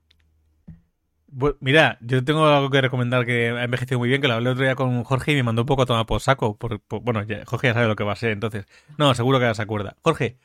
Mira, 1.60 1.98
yo 2.01 2.24
tengo 2.24 2.48
algo 2.48 2.72
que 2.72 2.82
recomendar 2.82 3.25
que 3.25 3.50
ha 3.50 3.63
envejecido 3.63 4.00
muy 4.00 4.10
bien, 4.10 4.22
que 4.22 4.27
lo 4.27 4.34
hablé 4.36 4.50
otro 4.50 4.63
día 4.63 4.75
con 4.75 5.03
Jorge 5.03 5.34
y 5.34 5.36
me 5.36 5.44
mandó 5.44 5.62
un 5.62 5.67
poco 5.67 5.84
a 5.84 5.86
tomar 5.86 6.06
por 6.08 6.22
saco. 6.22 6.58
por- 6.58 6.82
bueno, 7.01 7.22
Jorge 7.46 7.67
ya 7.67 7.74
sabe 7.75 7.88
lo 7.88 7.96
que 7.96 8.03
va 8.03 8.13
a 8.13 8.15
ser, 8.15 8.32
entonces. 8.32 8.65
No, 8.98 9.13
seguro 9.13 9.38
que 9.38 9.46
ya 9.46 9.53
se 9.53 9.62
acuerda. 9.62 9.96
Jorge, 10.01 10.38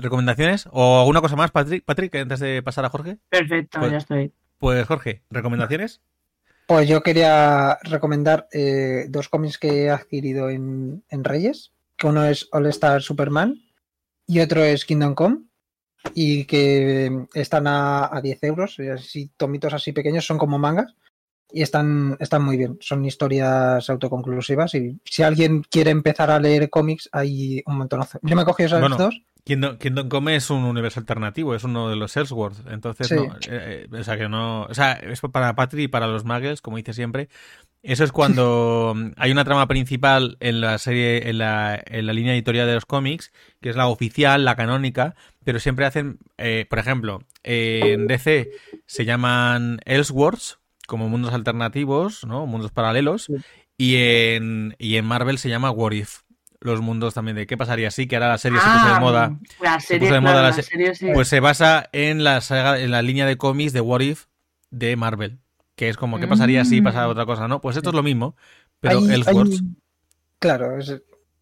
¿recomendaciones? 0.00 0.68
¿O 0.72 1.00
alguna 1.00 1.20
cosa 1.20 1.36
más, 1.36 1.50
Patrick, 1.50 1.84
Patrick 1.84 2.14
antes 2.16 2.40
de 2.40 2.62
pasar 2.62 2.84
a 2.84 2.90
Jorge? 2.90 3.18
Perfecto, 3.28 3.78
Pues- 3.80 3.92
ya 3.92 3.98
estoy. 3.98 4.32
Pues 4.58 4.86
Jorge, 4.86 5.22
¿recomendaciones? 5.30 6.00
Pues 6.66 6.86
yo 6.88 7.02
quería 7.02 7.78
recomendar 7.82 8.46
eh, 8.52 9.06
dos 9.08 9.28
cómics 9.28 9.58
que 9.58 9.84
he 9.84 9.90
adquirido 9.90 10.50
en, 10.50 11.02
en 11.08 11.24
Reyes, 11.24 11.72
que 11.96 12.06
uno 12.06 12.24
es 12.24 12.48
All 12.52 12.66
Star 12.66 13.00
Superman 13.02 13.56
y 14.26 14.40
otro 14.40 14.62
es 14.62 14.84
Kingdom 14.84 15.14
Come, 15.14 15.38
y 16.14 16.44
que 16.44 17.26
están 17.34 17.66
a, 17.66 18.14
a 18.14 18.20
10 18.20 18.44
euros, 18.44 18.76
así, 18.94 19.30
tomitos 19.36 19.72
así 19.74 19.92
pequeños, 19.92 20.24
son 20.26 20.38
como 20.38 20.58
mangas, 20.58 20.94
y 21.52 21.62
están, 21.62 22.16
están 22.20 22.42
muy 22.44 22.56
bien, 22.56 22.78
son 22.80 23.04
historias 23.04 23.90
autoconclusivas, 23.90 24.74
y 24.76 25.00
si 25.04 25.22
alguien 25.24 25.62
quiere 25.62 25.90
empezar 25.90 26.30
a 26.30 26.38
leer 26.38 26.70
cómics, 26.70 27.08
hay 27.12 27.62
un 27.66 27.76
montonazo. 27.78 28.20
Yo 28.22 28.36
me 28.36 28.42
he 28.42 28.44
cogido 28.44 28.68
esas 28.68 28.80
Bueno, 28.80 28.96
dos. 28.96 29.20
Kingdom, 29.44 29.78
Kingdom 29.78 30.08
Come 30.08 30.36
es 30.36 30.50
un 30.50 30.64
universo 30.64 31.00
alternativo, 31.00 31.54
es 31.54 31.64
uno 31.64 31.88
de 31.88 31.96
los 31.96 32.16
Ellsworth. 32.16 32.66
Entonces, 32.70 33.08
Sí. 33.08 33.14
no, 33.16 33.34
eh, 33.48 33.86
eh, 33.90 33.98
o 33.98 34.04
sea, 34.04 34.16
que 34.16 34.28
no. 34.28 34.62
O 34.64 34.74
sea, 34.74 34.92
es 34.92 35.20
para 35.32 35.54
Patri 35.54 35.84
y 35.84 35.88
para 35.88 36.06
los 36.06 36.24
Muggles, 36.24 36.60
como 36.60 36.76
dice 36.76 36.92
siempre. 36.92 37.28
Eso 37.82 38.04
es 38.04 38.12
cuando 38.12 38.94
hay 39.16 39.30
una 39.32 39.44
trama 39.44 39.66
principal 39.66 40.36
en 40.40 40.60
la 40.60 40.76
serie, 40.78 41.30
en 41.30 41.38
la, 41.38 41.82
en 41.86 42.06
la 42.06 42.12
línea 42.12 42.34
editorial 42.34 42.66
de 42.66 42.74
los 42.74 42.84
cómics, 42.86 43.32
que 43.60 43.70
es 43.70 43.76
la 43.76 43.86
oficial, 43.88 44.44
la 44.44 44.54
canónica, 44.56 45.14
pero 45.44 45.58
siempre 45.60 45.86
hacen, 45.86 46.18
eh, 46.36 46.66
por 46.68 46.78
ejemplo, 46.78 47.22
en 47.42 48.06
DC 48.06 48.50
se 48.86 49.04
llaman 49.06 49.80
Elseworlds, 49.86 50.58
como 50.86 51.08
mundos 51.08 51.32
alternativos, 51.32 52.26
¿no? 52.26 52.46
Mundos 52.46 52.72
paralelos, 52.72 53.28
y 53.78 53.96
en, 53.96 54.74
y 54.78 54.96
en 54.96 55.06
Marvel 55.06 55.38
se 55.38 55.48
llama 55.48 55.70
What 55.70 55.92
If. 55.92 56.18
Los 56.60 56.80
mundos 56.82 57.14
también 57.14 57.36
de 57.36 57.46
qué 57.46 57.56
pasaría 57.56 57.90
si 57.90 58.06
que 58.06 58.16
ahora 58.16 58.28
la 58.28 58.38
serie 58.38 58.58
se 58.60 58.66
puso 58.66 58.84
de 58.86 58.92
Ah, 58.92 59.00
moda. 59.00 59.38
La 59.62 59.80
serie, 59.80 60.00
puso 60.08 60.14
de 60.14 60.20
moda 60.20 60.34
la 60.36 60.42
la 60.42 60.52
se- 60.52 60.62
serie, 60.62 60.94
sí. 60.94 61.08
Pues 61.14 61.26
se 61.28 61.40
basa 61.40 61.88
en 61.92 62.22
la 62.22 62.40
saga, 62.42 62.78
en 62.78 62.90
la 62.90 63.00
línea 63.00 63.24
de 63.24 63.36
cómics 63.38 63.72
de 63.72 63.80
What 63.80 64.00
If 64.00 64.26
de 64.70 64.94
Marvel. 64.96 65.38
Que 65.74 65.88
es 65.88 65.96
como, 65.96 66.20
¿qué 66.20 66.28
pasaría 66.28 66.64
si 66.66 66.80
Mm. 66.82 66.84
pasara 66.84 67.08
otra 67.08 67.24
cosa? 67.24 67.48
¿No? 67.48 67.62
Pues 67.62 67.76
esto 67.78 67.88
es 67.88 67.94
lo 67.96 68.02
mismo, 68.02 68.36
pero 68.80 68.98
Hay- 68.98 69.10
Elseworlds. 69.14 69.60
hay- 69.62 69.68
claro, 70.38 70.78
es- 70.78 71.00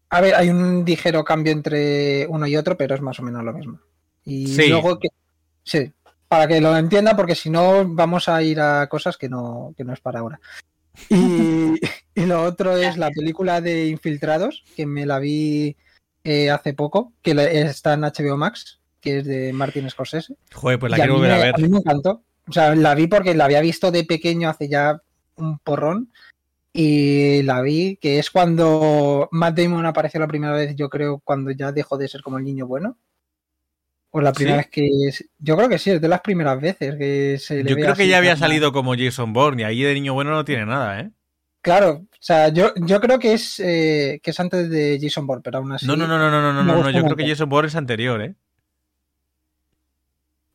a 0.09 0.21
ver, 0.21 0.35
hay 0.35 0.49
un 0.49 0.85
ligero 0.85 1.25
cambio 1.25 1.51
entre 1.51 2.25
uno 2.29 2.47
y 2.47 2.55
otro, 2.55 2.77
pero 2.77 2.95
es 2.95 3.01
más 3.01 3.19
o 3.19 3.23
menos 3.23 3.43
lo 3.43 3.51
mismo. 3.51 3.79
Y 4.23 4.47
Sí. 4.47 4.69
luego 4.69 4.97
que. 4.99 5.09
Sí, 5.63 5.91
para 6.29 6.47
que 6.47 6.61
lo 6.61 6.77
entienda, 6.77 7.17
porque 7.17 7.35
si 7.35 7.49
no 7.49 7.83
vamos 7.85 8.29
a 8.29 8.41
ir 8.41 8.61
a 8.61 8.87
cosas 8.87 9.17
que 9.17 9.27
no, 9.27 9.73
que 9.75 9.83
no 9.83 9.91
es 9.91 9.99
para 9.99 10.19
ahora. 10.19 10.39
Y, 11.09 11.73
y 12.19 12.25
lo 12.25 12.43
otro 12.43 12.75
es 12.77 12.97
la 12.97 13.09
película 13.11 13.61
de 13.61 13.87
Infiltrados, 13.87 14.63
que 14.75 14.85
me 14.85 15.05
la 15.05 15.19
vi 15.19 15.75
eh, 16.23 16.49
hace 16.49 16.73
poco, 16.73 17.13
que 17.21 17.31
está 17.31 17.93
en 17.93 18.01
HBO 18.01 18.37
Max, 18.37 18.79
que 19.01 19.19
es 19.19 19.25
de 19.25 19.53
Martin 19.53 19.89
Scorsese. 19.89 20.35
Joder, 20.53 20.79
pues 20.79 20.91
la 20.91 20.97
Y 20.97 20.99
quiero 21.01 21.15
volver 21.15 21.31
a 21.31 21.37
ver. 21.37 21.55
A 21.55 21.57
mí 21.57 21.69
me 21.69 21.77
encantó. 21.77 22.23
O 22.47 22.51
sea, 22.51 22.75
la 22.75 22.95
vi 22.95 23.07
porque 23.07 23.33
la 23.35 23.45
había 23.45 23.61
visto 23.61 23.91
de 23.91 24.03
pequeño 24.03 24.49
hace 24.49 24.67
ya 24.67 25.01
un 25.35 25.59
porrón. 25.59 26.11
Y 26.73 27.41
la 27.43 27.61
vi, 27.61 27.97
que 27.97 28.19
es 28.19 28.29
cuando 28.29 29.27
Matt 29.31 29.57
Damon 29.57 29.85
apareció 29.85 30.19
la 30.19 30.27
primera 30.27 30.53
vez, 30.53 30.75
yo 30.75 30.89
creo, 30.89 31.19
cuando 31.23 31.51
ya 31.51 31.71
dejó 31.71 31.97
de 31.97 32.07
ser 32.07 32.21
como 32.21 32.37
el 32.37 32.43
niño 32.43 32.67
bueno. 32.67 32.97
O 34.11 34.21
la 34.21 34.33
primera 34.33 34.57
¿Sí? 34.57 34.57
vez 34.63 34.69
que. 34.71 35.07
es- 35.07 35.29
Yo 35.39 35.55
creo 35.55 35.69
que 35.69 35.77
sí, 35.79 35.91
es 35.91 36.01
de 36.01 36.07
las 36.07 36.21
primeras 36.21 36.59
veces 36.59 36.95
que 36.97 37.37
se 37.39 37.63
le 37.63 37.69
Yo 37.69 37.75
ve 37.75 37.83
creo 37.83 37.95
que 37.95 38.07
ya 38.07 38.17
había 38.17 38.35
salido 38.35 38.71
como 38.71 38.95
Jason 38.95 39.33
Bourne 39.33 39.61
y 39.61 39.65
ahí 39.65 39.81
de 39.83 39.93
niño 39.93 40.13
bueno 40.13 40.31
no 40.31 40.45
tiene 40.45 40.65
nada, 40.65 40.99
¿eh? 41.01 41.11
Claro, 41.61 42.05
o 42.19 42.21
sea, 42.21 42.49
yo, 42.49 42.73
yo 42.75 42.99
creo 42.99 43.17
que 43.17 43.31
es, 43.31 43.61
eh, 43.61 44.19
que 44.21 44.31
es 44.31 44.39
antes 44.41 44.69
de 44.69 44.99
Jason 45.01 45.25
Bourne, 45.25 45.41
pero 45.41 45.59
aún 45.59 45.71
así. 45.71 45.87
No, 45.87 45.95
no, 45.95 46.05
no, 46.05 46.19
no, 46.19 46.29
no, 46.29 46.41
no, 46.41 46.51
no, 46.51 46.63
no, 46.63 46.75
gustó 46.75 46.91
yo 46.91 47.03
creo 47.05 47.15
que 47.15 47.27
Jason 47.27 47.47
Bourne 47.47 47.69
es 47.69 47.75
anterior, 47.75 48.21
¿eh? 48.21 48.35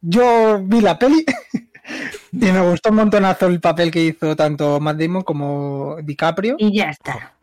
Yo 0.02 0.60
vi 0.62 0.82
la 0.82 0.98
peli 0.98 1.24
y 2.32 2.36
me 2.36 2.60
gustó 2.60 2.90
un 2.90 2.96
montonazo 2.96 3.46
el 3.46 3.60
papel 3.60 3.90
que 3.90 4.04
hizo 4.04 4.36
tanto 4.36 4.78
Matt 4.78 4.98
Damon 4.98 5.22
como 5.22 5.96
DiCaprio. 6.02 6.56
Y 6.58 6.76
ya 6.76 6.90
está. 6.90 7.34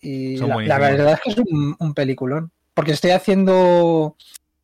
Y 0.00 0.38
la, 0.38 0.78
verdad 0.78 1.12
es 1.12 1.20
que 1.20 1.30
es 1.30 1.36
un, 1.36 1.76
un 1.78 1.92
peliculón. 1.92 2.50
Porque 2.72 2.92
estoy 2.92 3.10
haciendo 3.10 4.16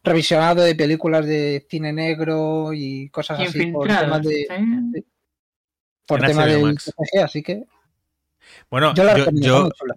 revisionado 0.02 0.62
de 0.62 0.74
películas 0.74 1.26
de 1.26 1.66
cine 1.68 1.92
negro 1.92 2.72
y 2.72 3.10
cosas 3.10 3.40
así 3.40 3.66
por 3.66 3.88
temas 3.88 4.22
de 4.22 4.40
¿eh? 4.42 5.04
por 6.06 6.20
En 6.20 6.26
tema 6.26 6.46
HBO 6.46 6.48
del 6.48 6.62
Max. 6.62 6.84
TFG, 6.84 7.24
así 7.24 7.42
que 7.42 7.64
Bueno, 8.72 8.92
Yo 8.94 9.04
la 9.04 9.12
yo, 9.12 9.18
recomiendo, 9.26 9.46
yo, 9.48 9.62
muy 9.64 9.70
chula. 9.72 9.94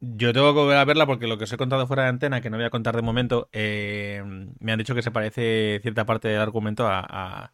yo 0.00 0.32
tengo 0.32 0.54
que 0.54 0.60
volver 0.60 0.76
a 0.78 0.84
verla 0.84 1.04
porque 1.06 1.26
lo 1.26 1.36
que 1.36 1.44
os 1.44 1.52
he 1.52 1.56
contado 1.56 1.86
fuera 1.86 2.04
de 2.04 2.10
antena, 2.10 2.40
que 2.40 2.48
no 2.48 2.56
voy 2.56 2.64
a 2.66 2.70
contar 2.70 2.94
de 2.96 3.02
momento, 3.02 3.48
eh, 3.52 4.22
me 4.60 4.72
han 4.72 4.78
dicho 4.78 4.94
que 4.94 5.02
se 5.02 5.10
parece 5.10 5.80
cierta 5.82 6.06
parte 6.06 6.28
del 6.28 6.40
argumento 6.40 6.86
a, 6.86 7.00
a- 7.00 7.52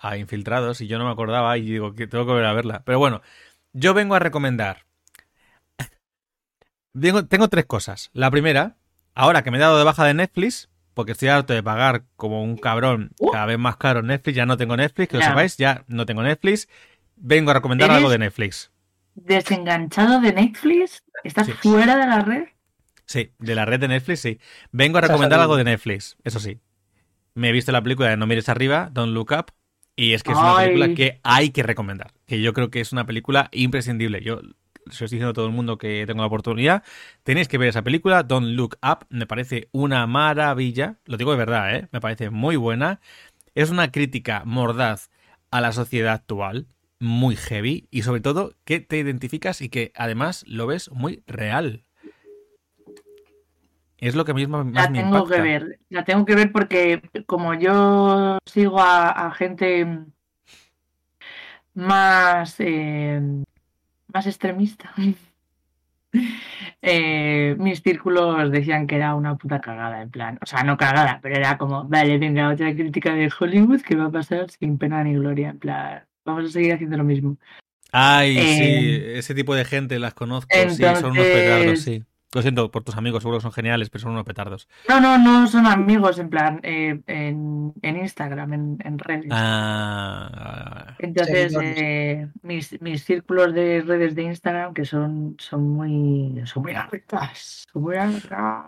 a 0.00 0.16
Infiltrados 0.16 0.80
y 0.80 0.86
yo 0.86 0.98
no 0.98 1.04
me 1.04 1.10
acordaba 1.12 1.58
y 1.58 1.62
digo 1.62 1.94
que 1.94 2.06
tengo 2.06 2.24
que 2.24 2.32
volver 2.32 2.46
a 2.46 2.54
verla. 2.54 2.82
Pero 2.86 2.98
bueno, 2.98 3.20
yo 3.72 3.94
vengo 3.94 4.14
a 4.14 4.18
recomendar. 4.20 4.86
Tengo, 6.98 7.26
tengo 7.26 7.48
tres 7.48 7.66
cosas. 7.66 8.10
La 8.12 8.30
primera, 8.30 8.76
ahora 9.14 9.42
que 9.42 9.50
me 9.50 9.58
he 9.58 9.60
dado 9.60 9.78
de 9.78 9.84
baja 9.84 10.04
de 10.04 10.14
Netflix, 10.14 10.68
porque 10.94 11.12
estoy 11.12 11.28
harto 11.28 11.52
de 11.52 11.62
pagar 11.62 12.04
como 12.16 12.42
un 12.42 12.56
cabrón 12.56 13.10
Uh. 13.20 13.30
cada 13.30 13.46
vez 13.46 13.58
más 13.58 13.76
caro 13.76 14.02
Netflix, 14.02 14.36
ya 14.36 14.46
no 14.46 14.56
tengo 14.56 14.76
Netflix, 14.76 15.08
que 15.10 15.16
lo 15.18 15.22
sepáis, 15.22 15.56
ya 15.56 15.84
no 15.86 16.06
tengo 16.06 16.22
Netflix. 16.22 16.68
Vengo 17.16 17.50
a 17.50 17.54
recomendar 17.54 17.90
algo 17.90 18.08
de 18.10 18.18
Netflix. 18.18 18.70
Desenganchado 19.24 20.20
de 20.20 20.32
Netflix. 20.32 21.02
¿Estás 21.24 21.46
Sí. 21.46 21.52
fuera 21.52 21.96
de 21.96 22.06
la 22.06 22.20
red? 22.20 22.44
Sí, 23.06 23.32
de 23.38 23.54
la 23.54 23.64
red 23.64 23.80
de 23.80 23.88
Netflix, 23.88 24.20
sí. 24.20 24.38
Vengo 24.70 24.98
a 24.98 25.00
recomendar 25.00 25.40
algo 25.40 25.56
de 25.56 25.64
Netflix, 25.64 26.16
eso 26.24 26.38
sí. 26.40 26.60
Me 27.34 27.48
he 27.48 27.52
visto 27.52 27.72
la 27.72 27.82
película 27.82 28.10
de 28.10 28.16
No 28.16 28.26
mires 28.26 28.48
arriba, 28.48 28.90
Don't 28.92 29.12
Look 29.14 29.32
Up, 29.32 29.46
y 29.96 30.12
es 30.12 30.22
que 30.22 30.32
es 30.32 30.38
una 30.38 30.56
Ay. 30.56 30.68
película 30.68 30.94
que 30.94 31.20
hay 31.22 31.50
que 31.50 31.62
recomendar, 31.62 32.12
que 32.26 32.40
yo 32.40 32.52
creo 32.52 32.70
que 32.70 32.80
es 32.80 32.92
una 32.92 33.06
película 33.06 33.48
imprescindible. 33.52 34.22
Yo 34.22 34.40
se 34.40 35.04
estoy 35.04 35.06
diciendo 35.06 35.30
a 35.30 35.32
todo 35.34 35.46
el 35.46 35.52
mundo 35.52 35.78
que 35.78 36.04
tengo 36.06 36.20
la 36.20 36.26
oportunidad. 36.26 36.82
Tenéis 37.22 37.48
que 37.48 37.58
ver 37.58 37.68
esa 37.68 37.82
película, 37.82 38.22
Don't 38.22 38.48
Look 38.56 38.76
Up, 38.82 39.06
me 39.10 39.26
parece 39.26 39.68
una 39.72 40.06
maravilla, 40.06 40.98
lo 41.06 41.16
digo 41.16 41.32
de 41.32 41.38
verdad, 41.38 41.74
¿eh? 41.74 41.88
me 41.92 42.00
parece 42.00 42.30
muy 42.30 42.56
buena. 42.56 43.00
Es 43.54 43.70
una 43.70 43.90
crítica 43.90 44.42
mordaz 44.44 45.10
a 45.50 45.60
la 45.60 45.72
sociedad 45.72 46.12
actual, 46.14 46.66
muy 47.00 47.36
heavy, 47.36 47.88
y 47.90 48.02
sobre 48.02 48.20
todo 48.20 48.52
que 48.64 48.80
te 48.80 48.98
identificas 48.98 49.60
y 49.60 49.68
que 49.68 49.92
además 49.94 50.44
lo 50.46 50.66
ves 50.66 50.90
muy 50.90 51.22
real. 51.26 51.84
Es 53.98 54.14
lo 54.14 54.24
que 54.24 54.34
mismo 54.34 54.64
más 54.64 54.84
La 54.84 54.90
me 54.90 54.98
tengo 55.00 55.16
impacta. 55.18 55.36
que 55.36 55.42
ver. 55.42 55.80
La 55.88 56.04
tengo 56.04 56.24
que 56.24 56.34
ver 56.36 56.52
porque 56.52 57.02
como 57.26 57.54
yo 57.54 58.38
sigo 58.46 58.78
a, 58.80 59.08
a 59.10 59.30
gente 59.32 59.86
más, 61.74 62.56
eh, 62.60 63.20
más 64.12 64.26
extremista, 64.26 64.92
eh, 66.82 67.56
mis 67.58 67.82
círculos 67.82 68.50
decían 68.50 68.86
que 68.86 68.96
era 68.96 69.14
una 69.14 69.36
puta 69.36 69.60
cagada, 69.60 70.02
en 70.02 70.10
plan. 70.10 70.38
O 70.42 70.46
sea, 70.46 70.62
no 70.64 70.76
cagada, 70.76 71.20
pero 71.22 71.36
era 71.36 71.58
como, 71.58 71.84
vale, 71.84 72.18
venga, 72.18 72.50
otra 72.50 72.74
crítica 72.74 73.14
de 73.14 73.30
Hollywood 73.38 73.82
que 73.82 73.96
va 73.96 74.06
a 74.06 74.10
pasar 74.10 74.50
sin 74.50 74.78
pena 74.78 75.04
ni 75.04 75.14
gloria. 75.14 75.50
En 75.50 75.58
plan, 75.58 76.04
vamos 76.28 76.50
a 76.50 76.52
seguir 76.52 76.72
haciendo 76.72 76.96
lo 76.96 77.04
mismo. 77.04 77.38
Ay, 77.90 78.34
sí, 78.34 78.62
Eh, 78.62 79.18
ese 79.18 79.34
tipo 79.34 79.54
de 79.54 79.64
gente 79.64 79.98
las 79.98 80.14
conozco, 80.14 80.54
sí, 80.70 80.82
son 81.00 81.12
unos 81.12 81.26
petardos, 81.26 81.80
sí. 81.80 82.04
Lo 82.34 82.42
siento 82.42 82.70
por 82.70 82.84
tus 82.84 82.96
amigos, 82.96 83.22
seguro 83.22 83.38
que 83.38 83.42
son 83.42 83.52
geniales, 83.52 83.88
pero 83.88 84.02
son 84.02 84.12
unos 84.12 84.24
petardos. 84.24 84.68
No, 84.86 85.00
no, 85.00 85.16
no 85.16 85.46
son 85.46 85.66
amigos, 85.66 86.18
en 86.18 86.28
plan, 86.28 86.60
eh, 86.62 87.00
en, 87.06 87.72
en 87.80 87.96
Instagram, 87.96 88.52
en, 88.52 88.78
en 88.84 88.98
redes. 88.98 89.28
Ah, 89.30 90.94
Entonces, 90.98 91.56
eh, 91.58 92.28
mis, 92.42 92.78
mis 92.82 93.02
círculos 93.04 93.54
de 93.54 93.82
redes 93.86 94.14
de 94.14 94.24
Instagram, 94.24 94.74
que 94.74 94.84
son, 94.84 95.36
son 95.38 95.70
muy 95.70 96.42
son 96.44 96.64
muy 96.64 96.74
arrecas, 96.74 97.66
son 97.72 97.82
muy 97.82 97.96
arrecas. 97.96 98.66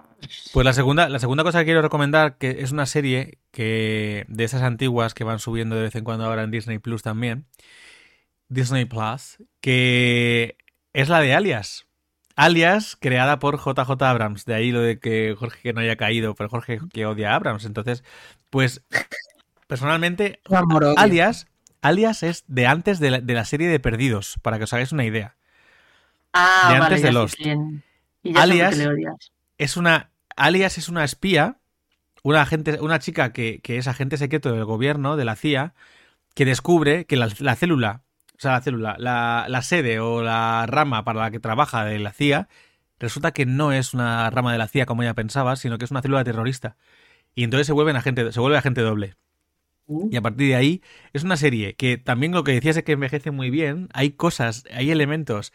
Pues 0.52 0.64
la 0.64 0.72
segunda, 0.72 1.08
la 1.10 1.18
segunda 1.18 1.44
cosa 1.44 1.58
que 1.60 1.66
quiero 1.66 1.82
recomendar, 1.82 2.38
que 2.38 2.62
es 2.62 2.72
una 2.72 2.86
serie 2.86 3.38
que 3.50 4.24
de 4.28 4.44
esas 4.44 4.62
antiguas 4.62 5.12
que 5.12 5.24
van 5.24 5.38
subiendo 5.38 5.76
de 5.76 5.82
vez 5.82 5.94
en 5.96 6.04
cuando 6.04 6.24
ahora 6.24 6.44
en 6.44 6.50
Disney 6.50 6.78
Plus 6.78 7.02
también, 7.02 7.46
Disney 8.48 8.86
Plus, 8.86 9.38
que 9.60 10.56
es 10.92 11.08
la 11.10 11.20
de 11.20 11.34
Alias. 11.34 11.89
Alias, 12.44 12.96
creada 13.00 13.38
por 13.38 13.58
JJ 13.58 14.02
Abrams. 14.02 14.44
De 14.44 14.54
ahí 14.54 14.72
lo 14.72 14.80
de 14.80 14.98
que 14.98 15.34
Jorge 15.38 15.60
que 15.62 15.72
no 15.72 15.80
haya 15.80 15.96
caído, 15.96 16.34
pero 16.34 16.48
Jorge 16.48 16.78
que 16.92 17.06
odia 17.06 17.32
a 17.32 17.34
Abrams. 17.36 17.64
Entonces, 17.64 18.02
pues, 18.50 18.82
personalmente, 19.66 20.40
amor. 20.50 20.94
Alias, 20.96 21.46
Alias 21.82 22.22
es 22.22 22.44
de 22.46 22.66
antes 22.66 22.98
de 22.98 23.10
la, 23.10 23.20
de 23.20 23.34
la 23.34 23.44
serie 23.44 23.68
de 23.68 23.80
Perdidos, 23.80 24.38
para 24.42 24.58
que 24.58 24.64
os 24.64 24.72
hagáis 24.72 24.92
una 24.92 25.04
idea. 25.04 25.36
Ah, 26.32 26.68
de 26.72 26.78
vale, 26.78 26.84
antes 26.96 27.02
de 27.02 27.08
ya 27.08 27.12
sé 27.12 27.12
Lost. 27.12 27.34
quién. 27.36 27.82
Y 28.22 28.32
ya 28.34 28.42
Alias- 28.42 28.76
le 28.76 28.88
odias. 28.88 29.32
es 29.58 29.76
una. 29.76 30.10
Alias 30.36 30.78
es 30.78 30.88
una 30.88 31.04
espía, 31.04 31.56
una 32.22 32.42
agente, 32.42 32.78
una 32.80 32.98
chica 32.98 33.32
que, 33.32 33.60
que 33.60 33.76
es 33.78 33.86
agente 33.88 34.16
secreto 34.16 34.52
del 34.52 34.64
gobierno, 34.64 35.16
de 35.16 35.24
la 35.24 35.36
CIA, 35.36 35.74
que 36.34 36.44
descubre 36.44 37.04
que 37.04 37.16
la, 37.16 37.28
la 37.40 37.56
célula, 37.56 38.02
o 38.40 38.42
sea, 38.42 38.52
la 38.54 38.62
célula, 38.62 38.96
la, 38.98 39.46
la 39.48 39.62
sede 39.62 40.00
o 40.00 40.22
la 40.22 40.66
rama 40.66 41.04
para 41.04 41.20
la 41.20 41.30
que 41.30 41.40
trabaja 41.40 41.84
de 41.84 41.98
la 41.98 42.12
CIA, 42.12 42.48
resulta 42.98 43.32
que 43.32 43.46
no 43.46 43.72
es 43.72 43.94
una 43.94 44.30
rama 44.30 44.52
de 44.52 44.58
la 44.58 44.68
CIA 44.68 44.86
como 44.86 45.02
ella 45.02 45.14
pensaba, 45.14 45.56
sino 45.56 45.78
que 45.78 45.84
es 45.84 45.90
una 45.90 46.02
célula 46.02 46.24
terrorista. 46.24 46.76
Y 47.34 47.44
entonces 47.44 47.66
se 47.68 47.74
vuelven 47.74 47.96
agente, 47.96 48.32
se 48.32 48.40
vuelve 48.40 48.58
agente 48.58 48.82
doble. 48.82 49.16
Uh, 49.86 50.08
Y 50.12 50.16
a 50.16 50.22
partir 50.22 50.48
de 50.48 50.56
ahí, 50.56 50.82
es 51.12 51.24
una 51.24 51.36
serie 51.36 51.74
que 51.76 51.98
también 51.98 52.32
lo 52.32 52.44
que 52.44 52.52
decías 52.52 52.76
es 52.76 52.84
que 52.84 52.92
envejece 52.92 53.30
muy 53.30 53.50
bien. 53.50 53.88
Hay 53.92 54.12
cosas, 54.12 54.64
hay 54.72 54.90
elementos 54.90 55.52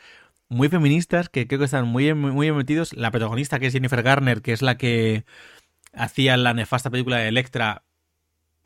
muy 0.50 0.70
feministas 0.70 1.30
que 1.30 1.48
creo 1.48 1.60
que 1.60 1.66
están 1.66 1.88
muy, 1.88 2.14
muy, 2.14 2.32
muy 2.32 2.52
metidos. 2.52 2.94
La 2.94 3.12
protagonista, 3.12 3.60
que 3.60 3.68
es 3.68 3.74
Jennifer 3.74 4.04
Garner, 4.04 4.42
que 4.42 4.54
es 4.54 4.62
la 4.62 4.78
que 4.78 5.26
hacía 5.94 6.38
la 6.38 6.54
nefasta 6.54 6.90
película 6.90 7.18
de 7.18 7.30
Electra, 7.30 7.84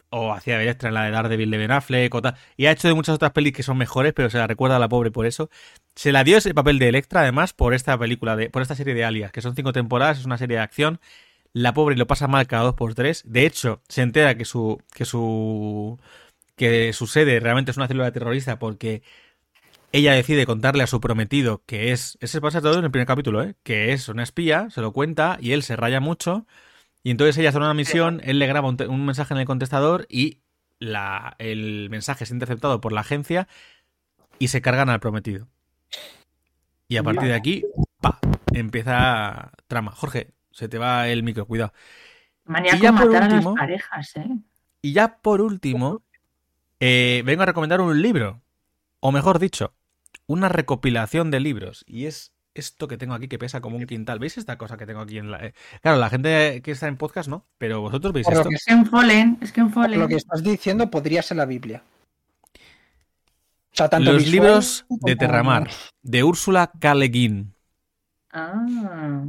o 0.10 0.34
hacía 0.34 0.58
de 0.58 0.64
Electra 0.64 0.90
en 0.90 0.96
la 0.96 1.04
de 1.04 1.12
Daredevil 1.12 1.52
de 1.52 1.58
Ben 1.58 1.72
Affleck, 1.72 2.14
o 2.16 2.22
tal, 2.22 2.36
y 2.58 2.66
ha 2.66 2.72
hecho 2.72 2.88
de 2.88 2.94
muchas 2.94 3.16
otras 3.16 3.32
pelis 3.32 3.54
que 3.54 3.64
son 3.64 3.78
mejores, 3.78 4.14
pero 4.14 4.30
se 4.30 4.38
la 4.38 4.48
recuerda 4.48 4.78
a 4.78 4.80
la 4.80 4.90
pobre 4.90 5.12
por 5.12 5.26
eso. 5.26 5.50
Se 5.96 6.12
la 6.12 6.24
dio 6.24 6.38
ese 6.38 6.54
papel 6.54 6.80
de 6.80 6.90
Electra, 6.90 7.22
además, 7.22 7.54
por 7.54 7.74
esta 7.74 7.98
película, 7.98 8.36
de, 8.36 8.50
por 8.50 8.62
esta 8.62 8.76
serie 8.76 8.94
de 8.94 9.06
Alias, 9.06 9.32
que 9.32 9.42
son 9.42 9.56
cinco 9.56 9.74
temporadas, 9.74 10.20
es 10.20 10.26
una 10.26 10.38
serie 10.38 10.58
de 10.58 10.64
acción. 10.64 11.00
La 11.54 11.74
pobre 11.74 11.96
lo 11.96 12.08
pasa 12.08 12.28
mal 12.28 12.48
cada 12.48 12.64
dos 12.64 12.76
por 12.76 12.94
tres. 12.96 13.24
De 13.26 13.46
hecho, 13.46 13.82
se 13.88 14.02
entera 14.02 14.36
que 14.36 14.46
su. 14.46 14.82
que 14.94 15.06
su. 15.06 16.00
que 16.56 16.94
su 16.94 17.08
sede 17.08 17.40
realmente 17.40 17.72
es 17.72 17.78
una 17.78 17.88
célula 17.88 18.12
terrorista 18.12 18.60
porque 18.60 19.02
ella 19.92 20.14
decide 20.14 20.46
contarle 20.46 20.84
a 20.84 20.88
su 20.88 21.02
prometido 21.02 21.64
que 21.66 21.92
es. 21.92 22.18
Ese 22.22 22.42
pasa 22.42 22.62
todo 22.62 22.78
en 22.80 22.86
el 22.86 22.92
primer 22.92 23.08
capítulo, 23.08 23.44
¿eh? 23.44 23.56
Que 23.64 23.94
es 23.94 24.10
una 24.10 24.24
espía, 24.24 24.70
se 24.70 24.82
lo 24.82 24.94
cuenta 24.94 25.38
y 25.42 25.54
él 25.54 25.64
se 25.64 25.76
raya 25.76 26.00
mucho. 26.00 26.46
Y 27.04 27.12
entonces 27.12 27.38
ella 27.38 27.50
hace 27.50 27.58
una 27.58 27.74
misión, 27.74 28.22
él 28.24 28.40
le 28.40 28.48
graba 28.48 28.68
un, 28.70 28.78
un 28.90 29.06
mensaje 29.06 29.34
en 29.34 29.40
el 29.40 29.46
contestador 29.46 30.06
y 30.10 30.42
la, 30.80 31.36
el 31.40 31.90
mensaje 31.90 32.24
es 32.26 32.32
interceptado 32.32 32.82
por 32.82 32.92
la 32.92 33.02
agencia 33.02 33.48
y 34.38 34.50
se 34.50 34.62
cargan 34.62 34.90
al 34.90 35.00
prometido. 35.00 35.48
Y 36.88 36.98
a 36.98 37.04
partir 37.04 37.30
de 37.30 37.36
aquí, 37.36 37.64
pa, 38.02 38.20
empieza 38.54 39.52
trama. 39.68 39.92
Jorge, 39.92 40.32
se 40.52 40.68
te 40.68 40.78
va 40.78 41.08
el 41.08 41.24
micro, 41.24 41.46
cuidado. 41.46 41.74
Maníaco 42.46 42.78
Y 42.78 42.82
ya 42.82 42.92
por 42.92 43.06
matar 43.12 43.24
a 43.24 43.34
último- 43.36 43.52
las 43.52 43.60
parejas, 43.60 44.16
¿eh? 44.18 44.28
Y 44.82 44.94
ya 44.94 45.18
por 45.20 45.42
último, 45.42 46.02
eh, 46.80 47.22
vengo 47.26 47.44
a 47.44 47.46
recomendar 47.46 47.82
un 47.82 48.02
libro, 48.02 48.42
o 49.02 49.12
mejor 49.12 49.38
dicho, 49.40 49.74
una 50.26 50.50
recopilación 50.50 51.32
de 51.32 51.40
libros. 51.42 51.84
Y 51.86 52.06
es 52.06 52.32
esto 52.54 52.88
que 52.88 52.98
tengo 52.98 53.14
aquí 53.14 53.28
que 53.28 53.38
pesa 53.40 53.62
como 53.62 53.78
un 53.78 53.86
quintal. 53.86 54.20
¿Veis 54.20 54.38
esta 54.38 54.58
cosa 54.58 54.76
que 54.78 54.86
tengo 54.86 55.02
aquí 55.02 55.18
en 55.18 55.32
la... 55.32 55.46
eh? 55.46 55.54
Claro, 55.82 55.98
la 55.98 56.10
gente 56.10 56.62
que 56.64 56.72
está 56.72 56.88
en 56.88 56.98
podcast 56.98 57.30
no, 57.30 57.46
pero 57.58 57.82
vosotros 57.82 58.12
veis 58.14 58.26
Por 58.26 58.34
lo 58.36 58.40
esto. 58.42 58.50
que 58.50 58.56
Es 58.56 58.66
que 58.66 58.74
en 58.74 58.86
Fallen, 58.86 59.38
es 59.42 59.52
que 59.52 59.62
en 59.62 59.72
Fallen. 59.72 60.00
lo 60.00 60.08
que 60.08 60.16
estás 60.16 60.44
diciendo 60.44 60.90
podría 60.90 61.22
ser 61.22 61.38
la 61.38 61.46
Biblia. 61.46 61.84
O 63.72 63.76
sea, 63.80 63.88
tanto 63.88 64.12
Los 64.12 64.24
visual 64.26 64.32
libros 64.48 64.86
de 64.90 64.98
como- 65.00 65.18
Terramar, 65.18 65.70
de 66.02 66.24
Úrsula 66.24 66.72
K. 66.80 66.96
Le 66.96 67.08
Guin. 67.08 67.54
Ah, 68.32 69.24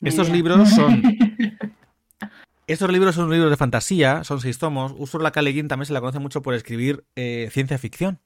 Estos 0.00 0.26
idea. 0.28 0.36
libros 0.36 0.70
son- 0.70 1.02
Estos 2.66 2.90
libros 2.90 3.14
son 3.14 3.30
libros 3.30 3.50
de 3.50 3.56
fantasía, 3.56 4.24
son 4.24 4.40
seis 4.40 4.58
tomos. 4.58 4.92
Úrsula 4.96 5.30
K. 5.30 5.42
Le 5.42 5.50
Guin 5.52 5.68
también 5.68 5.86
se 5.86 5.92
la 5.92 6.00
conoce 6.00 6.20
mucho 6.20 6.42
por 6.42 6.54
escribir 6.54 7.04
eh, 7.16 7.48
ciencia 7.52 7.76
ficción. 7.76 8.18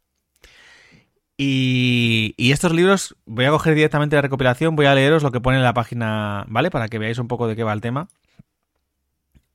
Y, 1.39 2.35
y 2.39 2.53
estos 2.53 2.73
libros, 2.73 3.17
voy 3.27 3.45
a 3.45 3.51
coger 3.51 3.75
directamente 3.75 4.17
la 4.17 4.23
recopilación, 4.23 4.75
voy 4.75 4.87
a 4.87 4.95
leeros 4.95 5.23
lo 5.23 5.33
que 5.33 5.41
pone 5.41 5.59
en 5.59 5.65
la 5.65 5.75
página, 5.75 6.45
¿vale? 6.49 6.71
Para 6.71 6.89
que 6.89 6.99
veáis 6.99 7.19
un 7.19 7.29
poco 7.29 7.47
de 7.47 7.57
qué 7.57 7.65
va 7.65 7.73
el 7.73 7.83
tema. 7.83 8.09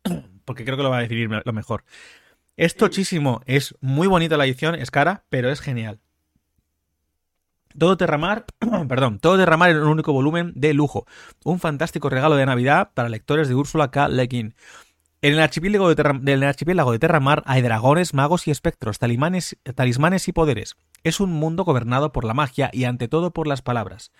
Porque 0.45 0.63
creo 0.63 0.77
que 0.77 0.83
lo 0.83 0.89
va 0.89 0.99
a 0.99 1.01
definir 1.01 1.29
lo 1.43 1.53
mejor. 1.53 1.83
Es 2.57 2.75
tochísimo, 2.75 3.41
es 3.45 3.75
muy 3.81 4.07
bonita 4.07 4.37
la 4.37 4.45
edición, 4.45 4.75
es 4.75 4.91
cara, 4.91 5.23
pero 5.29 5.49
es 5.49 5.61
genial. 5.61 5.99
Todo 7.77 7.97
Terramar, 7.97 8.45
perdón, 8.87 9.19
todo 9.19 9.37
Terramar 9.37 9.71
en 9.71 9.77
un 9.77 9.87
único 9.87 10.13
volumen 10.13 10.51
de 10.55 10.73
lujo. 10.73 11.07
Un 11.43 11.59
fantástico 11.59 12.09
regalo 12.09 12.35
de 12.35 12.45
Navidad 12.45 12.91
para 12.93 13.09
lectores 13.09 13.47
de 13.47 13.55
Úrsula 13.55 13.89
K. 13.89 14.09
Le. 14.09 14.53
En 15.23 15.33
el 15.33 15.39
archipiélago 15.39 15.87
de, 15.87 15.95
Terra- 15.95 16.19
archipiélago 16.49 16.91
de 16.91 16.97
Terramar 16.97 17.43
hay 17.45 17.61
dragones, 17.61 18.15
magos 18.15 18.47
y 18.47 18.51
espectros, 18.51 18.99
talimanes- 18.99 19.55
talismanes 19.75 20.27
y 20.27 20.31
poderes. 20.31 20.77
Es 21.03 21.19
un 21.19 21.31
mundo 21.31 21.63
gobernado 21.63 22.11
por 22.11 22.25
la 22.25 22.33
magia 22.33 22.71
y 22.73 22.85
ante 22.85 23.07
todo 23.07 23.29
por 23.29 23.45
las 23.45 23.61
palabras. 23.61 24.11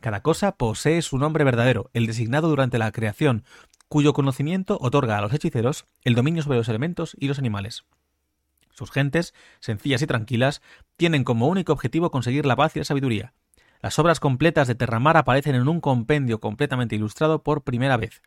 Cada 0.00 0.20
cosa 0.20 0.52
posee 0.52 1.00
su 1.00 1.16
nombre 1.16 1.44
verdadero, 1.44 1.88
el 1.94 2.06
designado 2.06 2.48
durante 2.50 2.76
la 2.76 2.92
creación, 2.92 3.44
cuyo 3.88 4.12
conocimiento 4.12 4.76
otorga 4.82 5.16
a 5.16 5.22
los 5.22 5.32
hechiceros 5.32 5.86
el 6.04 6.14
dominio 6.14 6.42
sobre 6.42 6.58
los 6.58 6.68
elementos 6.68 7.16
y 7.18 7.28
los 7.28 7.38
animales. 7.38 7.84
Sus 8.70 8.90
gentes, 8.90 9.32
sencillas 9.60 10.02
y 10.02 10.06
tranquilas, 10.06 10.60
tienen 10.98 11.24
como 11.24 11.48
único 11.48 11.72
objetivo 11.72 12.10
conseguir 12.10 12.44
la 12.44 12.56
paz 12.56 12.76
y 12.76 12.80
la 12.80 12.84
sabiduría. 12.84 13.32
Las 13.82 13.98
obras 13.98 14.20
completas 14.20 14.68
de 14.68 14.74
Terramar 14.74 15.16
aparecen 15.16 15.54
en 15.54 15.66
un 15.66 15.80
compendio 15.80 16.38
completamente 16.38 16.96
ilustrado 16.96 17.42
por 17.42 17.62
primera 17.62 17.96
vez. 17.96 18.20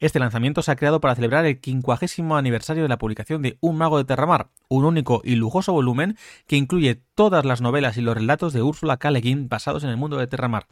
Este 0.00 0.18
lanzamiento 0.18 0.62
se 0.62 0.72
ha 0.72 0.76
creado 0.76 1.00
para 1.00 1.14
celebrar 1.14 1.44
el 1.46 1.60
quincuagésimo 1.60 2.36
aniversario 2.36 2.82
de 2.82 2.88
la 2.88 2.98
publicación 2.98 3.40
de 3.40 3.56
Un 3.60 3.76
Mago 3.76 3.98
de 3.98 4.04
Terramar, 4.04 4.48
un 4.68 4.84
único 4.84 5.22
y 5.24 5.36
lujoso 5.36 5.72
volumen 5.72 6.16
que 6.48 6.56
incluye 6.56 7.02
todas 7.14 7.44
las 7.44 7.60
novelas 7.60 7.96
y 7.96 8.00
los 8.00 8.16
relatos 8.16 8.52
de 8.52 8.62
Úrsula 8.62 8.96
K. 8.96 9.12
Le 9.12 9.20
Guin 9.20 9.48
basados 9.48 9.84
en 9.84 9.90
el 9.90 9.96
mundo 9.96 10.16
de 10.16 10.26
Terramar. 10.26 10.66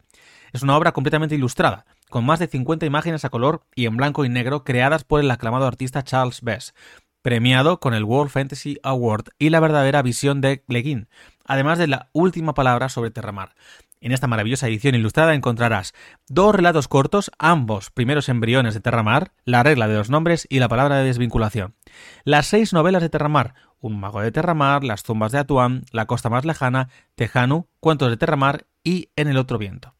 Es 0.51 0.63
una 0.63 0.75
obra 0.75 0.91
completamente 0.91 1.35
ilustrada, 1.35 1.85
con 2.09 2.25
más 2.25 2.39
de 2.39 2.47
50 2.47 2.85
imágenes 2.85 3.23
a 3.23 3.29
color 3.29 3.63
y 3.73 3.85
en 3.85 3.95
blanco 3.95 4.25
y 4.25 4.29
negro 4.29 4.65
creadas 4.65 5.05
por 5.05 5.21
el 5.21 5.31
aclamado 5.31 5.65
artista 5.65 6.03
Charles 6.03 6.41
Bess, 6.41 6.73
premiado 7.21 7.79
con 7.79 7.93
el 7.93 8.03
World 8.03 8.31
Fantasy 8.31 8.79
Award 8.83 9.29
y 9.39 9.49
la 9.49 9.61
verdadera 9.61 10.01
visión 10.01 10.41
de 10.41 10.63
Le 10.67 10.81
Guin, 10.81 11.07
además 11.45 11.79
de 11.79 11.87
la 11.87 12.09
última 12.11 12.53
palabra 12.53 12.89
sobre 12.89 13.11
Terramar. 13.11 13.55
En 14.01 14.11
esta 14.11 14.27
maravillosa 14.27 14.67
edición 14.67 14.95
ilustrada 14.95 15.33
encontrarás 15.33 15.93
dos 16.27 16.53
relatos 16.53 16.87
cortos, 16.87 17.31
ambos 17.39 17.91
primeros 17.91 18.29
embriones 18.29 18.73
de 18.73 18.79
Terramar, 18.79 19.31
la 19.45 19.63
regla 19.63 19.87
de 19.87 19.95
los 19.95 20.09
nombres 20.09 20.45
y 20.49 20.59
la 20.59 20.67
palabra 20.67 20.97
de 20.97 21.05
desvinculación. 21.05 21.75
Las 22.23 22.47
seis 22.47 22.73
novelas 22.73 23.01
de 23.01 23.09
Terramar, 23.09 23.55
Un 23.79 23.99
mago 23.99 24.21
de 24.21 24.31
Terramar, 24.31 24.83
Las 24.83 25.03
tumbas 25.03 25.31
de 25.31 25.39
Atuán, 25.39 25.83
La 25.91 26.05
costa 26.05 26.29
más 26.29 26.45
lejana, 26.45 26.89
Tejanu, 27.15 27.67
Cuentos 27.79 28.09
de 28.09 28.17
Terramar 28.17 28.67
y 28.83 29.09
En 29.15 29.27
el 29.27 29.37
otro 29.37 29.57
viento. 29.57 29.95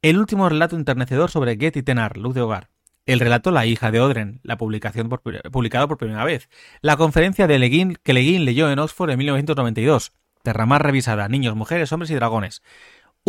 El 0.00 0.16
último 0.16 0.48
relato 0.48 0.76
enternecedor 0.76 1.30
sobre 1.30 1.56
Getty 1.56 1.82
Tenar, 1.82 2.16
Luz 2.16 2.34
de 2.34 2.42
Hogar. 2.42 2.68
El 3.04 3.20
relato 3.20 3.50
La 3.50 3.66
hija 3.66 3.90
de 3.90 4.00
Odren, 4.00 4.38
la 4.42 4.56
publicación 4.56 5.08
por, 5.08 5.22
publicado 5.50 5.88
por 5.88 5.98
primera 5.98 6.24
vez. 6.24 6.48
La 6.82 6.96
conferencia 6.96 7.46
de 7.46 7.58
Leguín 7.58 7.96
que 8.02 8.12
Leguín 8.12 8.44
leyó 8.44 8.70
en 8.70 8.78
Oxford 8.78 9.10
en 9.10 9.18
1992. 9.18 10.12
Terramar 10.42 10.82
revisada, 10.82 11.28
niños, 11.28 11.56
mujeres, 11.56 11.90
hombres 11.92 12.10
y 12.10 12.14
dragones. 12.14 12.62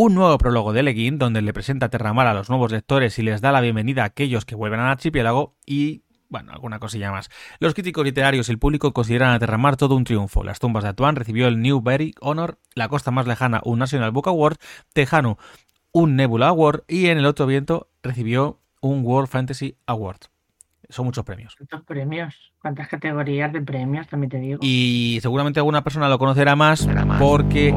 Un 0.01 0.15
nuevo 0.15 0.37
prólogo 0.37 0.71
de 0.71 0.81
Leguín 0.81 1.17
donde 1.17 1.41
le 1.41 1.51
presenta 1.51 1.87
a 1.87 1.89
Terramar 1.89 2.25
a 2.25 2.33
los 2.33 2.47
nuevos 2.47 2.71
lectores 2.71 3.19
y 3.19 3.21
les 3.21 3.41
da 3.41 3.51
la 3.51 3.59
bienvenida 3.59 4.03
a 4.03 4.05
aquellos 4.05 4.45
que 4.45 4.55
vuelven 4.55 4.79
al 4.79 4.91
archipiélago 4.91 5.57
y 5.65 6.03
bueno, 6.29 6.53
alguna 6.53 6.79
cosilla 6.79 7.11
más. 7.11 7.29
Los 7.59 7.73
críticos 7.73 8.05
literarios 8.05 8.47
y 8.47 8.53
el 8.53 8.59
público 8.59 8.93
consideran 8.93 9.33
a 9.33 9.39
Terramar 9.39 9.75
todo 9.75 9.97
un 9.97 10.05
triunfo. 10.05 10.45
Las 10.45 10.59
tumbas 10.59 10.83
de 10.83 10.91
Atuán 10.91 11.17
recibió 11.17 11.49
el 11.49 11.61
Newbery 11.61 12.15
Honor, 12.21 12.59
La 12.75 12.87
costa 12.87 13.11
más 13.11 13.27
lejana 13.27 13.59
un 13.65 13.79
National 13.79 14.11
Book 14.11 14.29
Award, 14.29 14.55
Tejano 14.93 15.37
un 15.91 16.15
Nebula 16.15 16.47
Award 16.47 16.83
y 16.87 17.07
en 17.07 17.17
el 17.17 17.25
otro 17.25 17.45
viento 17.45 17.89
recibió 18.01 18.61
un 18.79 19.03
World 19.03 19.27
Fantasy 19.27 19.75
Award. 19.85 20.19
Son 20.87 21.05
muchos 21.05 21.25
premios. 21.25 21.55
¿Cuántos 21.57 21.83
premios? 21.83 22.53
¿Cuántas 22.61 22.87
categorías 22.87 23.51
de 23.51 23.61
premios? 23.61 24.07
También 24.07 24.29
te 24.29 24.39
digo. 24.39 24.59
Y 24.61 25.19
seguramente 25.21 25.59
alguna 25.59 25.83
persona 25.83 26.07
lo 26.07 26.17
conocerá 26.17 26.55
más 26.55 26.87
porque 27.19 27.75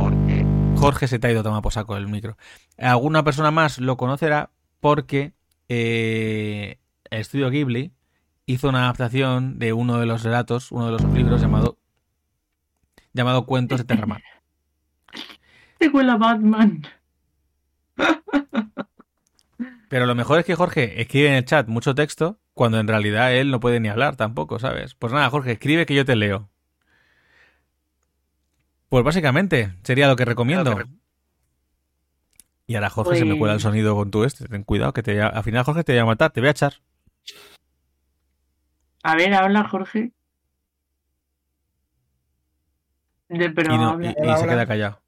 Jorge 0.82 1.06
se 1.06 1.20
te 1.20 1.28
ha 1.28 1.30
ido 1.30 1.40
a 1.40 1.44
tomar 1.44 1.62
por 1.62 1.72
saco 1.72 1.96
el 1.96 2.08
micro. 2.08 2.36
Alguna 2.76 3.22
persona 3.22 3.52
más 3.52 3.78
lo 3.78 3.96
conocerá 3.96 4.50
porque 4.80 5.32
eh, 5.68 6.80
el 7.08 7.20
estudio 7.20 7.50
Ghibli 7.50 7.92
hizo 8.46 8.68
una 8.68 8.80
adaptación 8.80 9.60
de 9.60 9.72
uno 9.74 10.00
de 10.00 10.06
los 10.06 10.24
relatos, 10.24 10.72
uno 10.72 10.86
de 10.86 10.92
los 10.92 11.04
libros 11.14 11.40
llamado 11.40 11.78
llamado 13.12 13.46
Cuentos 13.46 13.78
de 13.78 13.84
Terramar. 13.84 14.24
Te 15.78 15.88
huele 15.88 16.10
a 16.10 16.16
Batman. 16.16 16.82
Pero 19.88 20.06
lo 20.06 20.16
mejor 20.16 20.40
es 20.40 20.44
que 20.44 20.56
Jorge 20.56 21.00
escribe 21.00 21.28
en 21.28 21.34
el 21.34 21.44
chat 21.44 21.68
mucho 21.68 21.94
texto 21.94 22.40
cuando 22.54 22.80
en 22.80 22.88
realidad 22.88 23.32
él 23.32 23.52
no 23.52 23.60
puede 23.60 23.78
ni 23.78 23.88
hablar 23.88 24.16
tampoco, 24.16 24.58
¿sabes? 24.58 24.96
Pues 24.96 25.12
nada, 25.12 25.30
Jorge, 25.30 25.52
escribe 25.52 25.86
que 25.86 25.94
yo 25.94 26.04
te 26.04 26.16
leo. 26.16 26.51
Pues 28.92 29.04
básicamente 29.06 29.72
sería 29.84 30.06
lo 30.06 30.16
que 30.16 30.26
recomiendo. 30.26 30.78
Y 32.66 32.74
ahora 32.74 32.90
Jorge 32.90 33.16
se 33.16 33.24
me 33.24 33.38
cuela 33.38 33.54
el 33.54 33.56
Pues- 33.56 33.62
sonido 33.62 33.94
con 33.96 34.10
tu 34.10 34.22
este. 34.24 34.46
Ten 34.46 34.64
cuidado, 34.64 34.92
que 34.92 35.02
te, 35.02 35.18
al 35.22 35.42
final 35.42 35.64
Jorge 35.64 35.82
te 35.82 35.92
voy 35.92 36.00
a 36.00 36.04
matar, 36.04 36.30
te 36.30 36.40
voy 36.42 36.48
a 36.48 36.50
echar. 36.50 36.74
A 39.02 39.16
ver, 39.16 39.32
habla 39.32 39.66
Jorge. 39.66 40.12
De- 43.30 43.48
pero 43.48 43.74
y, 43.74 43.78
no- 43.78 43.88
habla. 43.92 44.08
y- 44.10 44.30
y 44.30 44.36
se 44.36 44.46
queda 44.46 44.66
callado. 44.66 45.00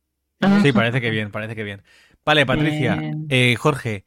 Sí, 0.63 0.73
parece 0.73 1.03
que 1.03 1.11
bien, 1.11 1.31
parece 1.31 1.55
que 1.55 1.63
bien. 1.63 1.83
Vale, 2.25 2.47
Patricia, 2.87 2.99
eh, 3.29 3.55
Jorge, 3.57 4.07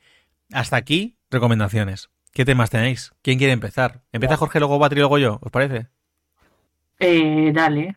hasta 0.54 0.76
aquí 0.76 1.20
recomendaciones. 1.30 2.10
¿Qué 2.32 2.46
temas 2.46 2.72
tenéis? 2.72 3.12
¿Quién 3.22 3.38
quiere 3.38 3.54
empezar? 3.54 4.02
Empieza 4.12 4.38
Jorge, 4.38 4.58
luego 4.58 4.80
Patri, 4.80 4.98
luego 5.02 5.20
yo, 5.20 5.38
¿os 5.40 5.52
parece? 5.52 5.86
Eh, 6.98 7.52
dale. 7.54 7.96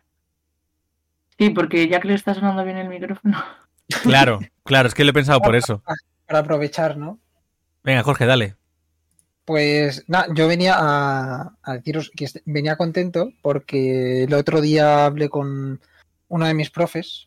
Sí, 1.40 1.48
porque 1.48 1.88
ya 1.88 2.00
que 2.00 2.08
le 2.08 2.14
está 2.14 2.34
sonando 2.34 2.62
bien 2.64 2.76
el 2.76 2.88
micrófono. 2.88 3.42
Claro, 4.04 4.38
claro, 4.62 4.86
es 4.86 4.94
que 4.94 5.02
lo 5.02 5.10
he 5.10 5.14
pensado 5.14 5.40
por 5.40 5.56
eso. 5.56 5.82
Para 6.24 6.38
aprovechar, 6.38 6.96
¿no? 6.96 7.18
Venga, 7.82 8.04
Jorge, 8.04 8.24
dale. 8.24 8.54
Pues 9.44 10.04
nada, 10.06 10.28
yo 10.32 10.46
venía 10.46 10.76
a, 10.78 11.56
a 11.60 11.72
deciros 11.72 12.12
que 12.14 12.28
venía 12.44 12.76
contento 12.76 13.32
porque 13.42 14.22
el 14.22 14.34
otro 14.34 14.60
día 14.60 15.06
hablé 15.06 15.28
con 15.28 15.80
uno 16.28 16.46
de 16.46 16.54
mis 16.54 16.70
profes 16.70 17.26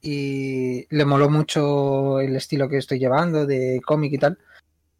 y 0.00 0.86
le 0.94 1.04
moló 1.04 1.28
mucho 1.28 2.20
el 2.20 2.36
estilo 2.36 2.68
que 2.68 2.76
estoy 2.76 3.00
llevando 3.00 3.44
de 3.44 3.80
cómic 3.84 4.12
y 4.12 4.18
tal. 4.18 4.38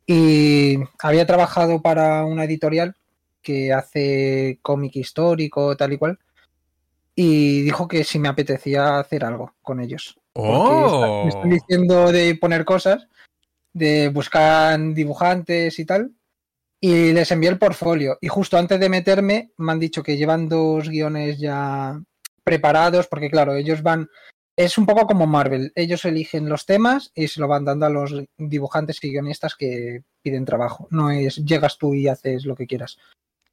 Y 0.07 0.79
había 0.99 1.27
trabajado 1.27 1.81
para 1.81 2.25
una 2.25 2.43
editorial 2.43 2.97
que 3.41 3.73
hace 3.73 4.59
cómic 4.63 4.97
histórico, 4.97 5.77
tal 5.77 5.93
y 5.93 5.99
cual. 5.99 6.19
Y 7.17 7.63
dijo 7.63 7.87
que 7.87 8.03
si 8.05 8.19
me 8.19 8.29
apetecía 8.29 8.99
hacer 8.99 9.25
algo 9.25 9.55
con 9.63 9.81
ellos. 9.81 10.19
Está- 10.87 11.07
me 11.23 11.29
están 11.29 11.51
diciendo 11.51 12.11
de 12.13 12.35
poner 12.35 12.65
cosas, 12.65 13.07
de 13.73 14.09
buscar 14.09 14.79
dibujantes 14.95 15.79
y 15.79 15.85
tal. 15.85 16.13
y 16.81 17.15
les 17.15 17.31
envié 17.33 17.49
el 17.49 17.59
portfolio. 17.59 18.19
Y 18.21 18.29
justo 18.29 18.59
antes 18.59 18.79
de 18.79 18.91
meterme 18.91 19.53
me 19.57 19.73
han 19.73 19.81
dicho 19.81 20.03
que 20.03 20.19
llevan 20.19 20.51
dos 20.51 20.91
guiones 20.91 21.39
ya 21.39 21.99
preparados, 22.43 23.07
porque 23.07 23.31
claro, 23.31 23.55
ellos 23.55 23.83
van, 23.83 24.11
es 24.55 24.77
un 24.77 24.85
poco 24.85 25.07
como 25.07 25.27
Marvel, 25.27 25.73
ellos 25.77 26.05
eligen 26.05 26.47
los 26.47 26.67
temas 26.67 27.11
y 27.15 27.29
se 27.29 27.41
lo 27.41 27.49
van 27.49 27.65
dando 27.65 27.87
a 27.87 27.91
los 27.91 28.13
dibujantes 28.37 29.03
y 29.03 29.13
guionistas 29.13 29.55
que 29.55 30.03
piden 30.21 30.45
trabajo. 30.45 30.87
No 30.91 31.11
es 31.11 31.37
llegas 31.37 31.79
tú 31.79 31.95
y 31.95 32.07
haces 32.07 32.45
lo 32.45 32.55
que 32.55 32.67
quieras. 32.67 32.99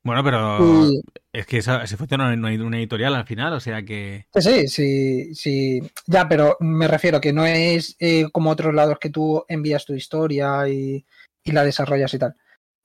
Bueno, 0.03 0.23
pero 0.23 0.89
Y- 0.89 1.01
es 1.31 1.45
que 1.45 1.59
esa, 1.59 1.85
se 1.85 1.95
fue 1.97 2.07
una, 2.11 2.33
una 2.33 2.77
editorial 2.79 3.13
al 3.15 3.25
final, 3.25 3.53
o 3.53 3.59
sea 3.59 3.83
que... 3.83 4.25
Sí, 4.35 4.67
sí, 4.67 5.35
sí. 5.35 5.79
Ya, 6.07 6.27
pero 6.27 6.57
me 6.59 6.87
refiero 6.87 7.21
que 7.21 7.31
no 7.33 7.45
es 7.45 7.95
eh, 7.99 8.27
como 8.31 8.49
otros 8.49 8.73
lados 8.73 8.97
que 8.99 9.09
tú 9.11 9.45
envías 9.47 9.85
tu 9.85 9.93
historia 9.93 10.67
y, 10.67 11.05
y 11.43 11.51
la 11.51 11.63
desarrollas 11.63 12.13
y 12.13 12.19
tal. 12.19 12.35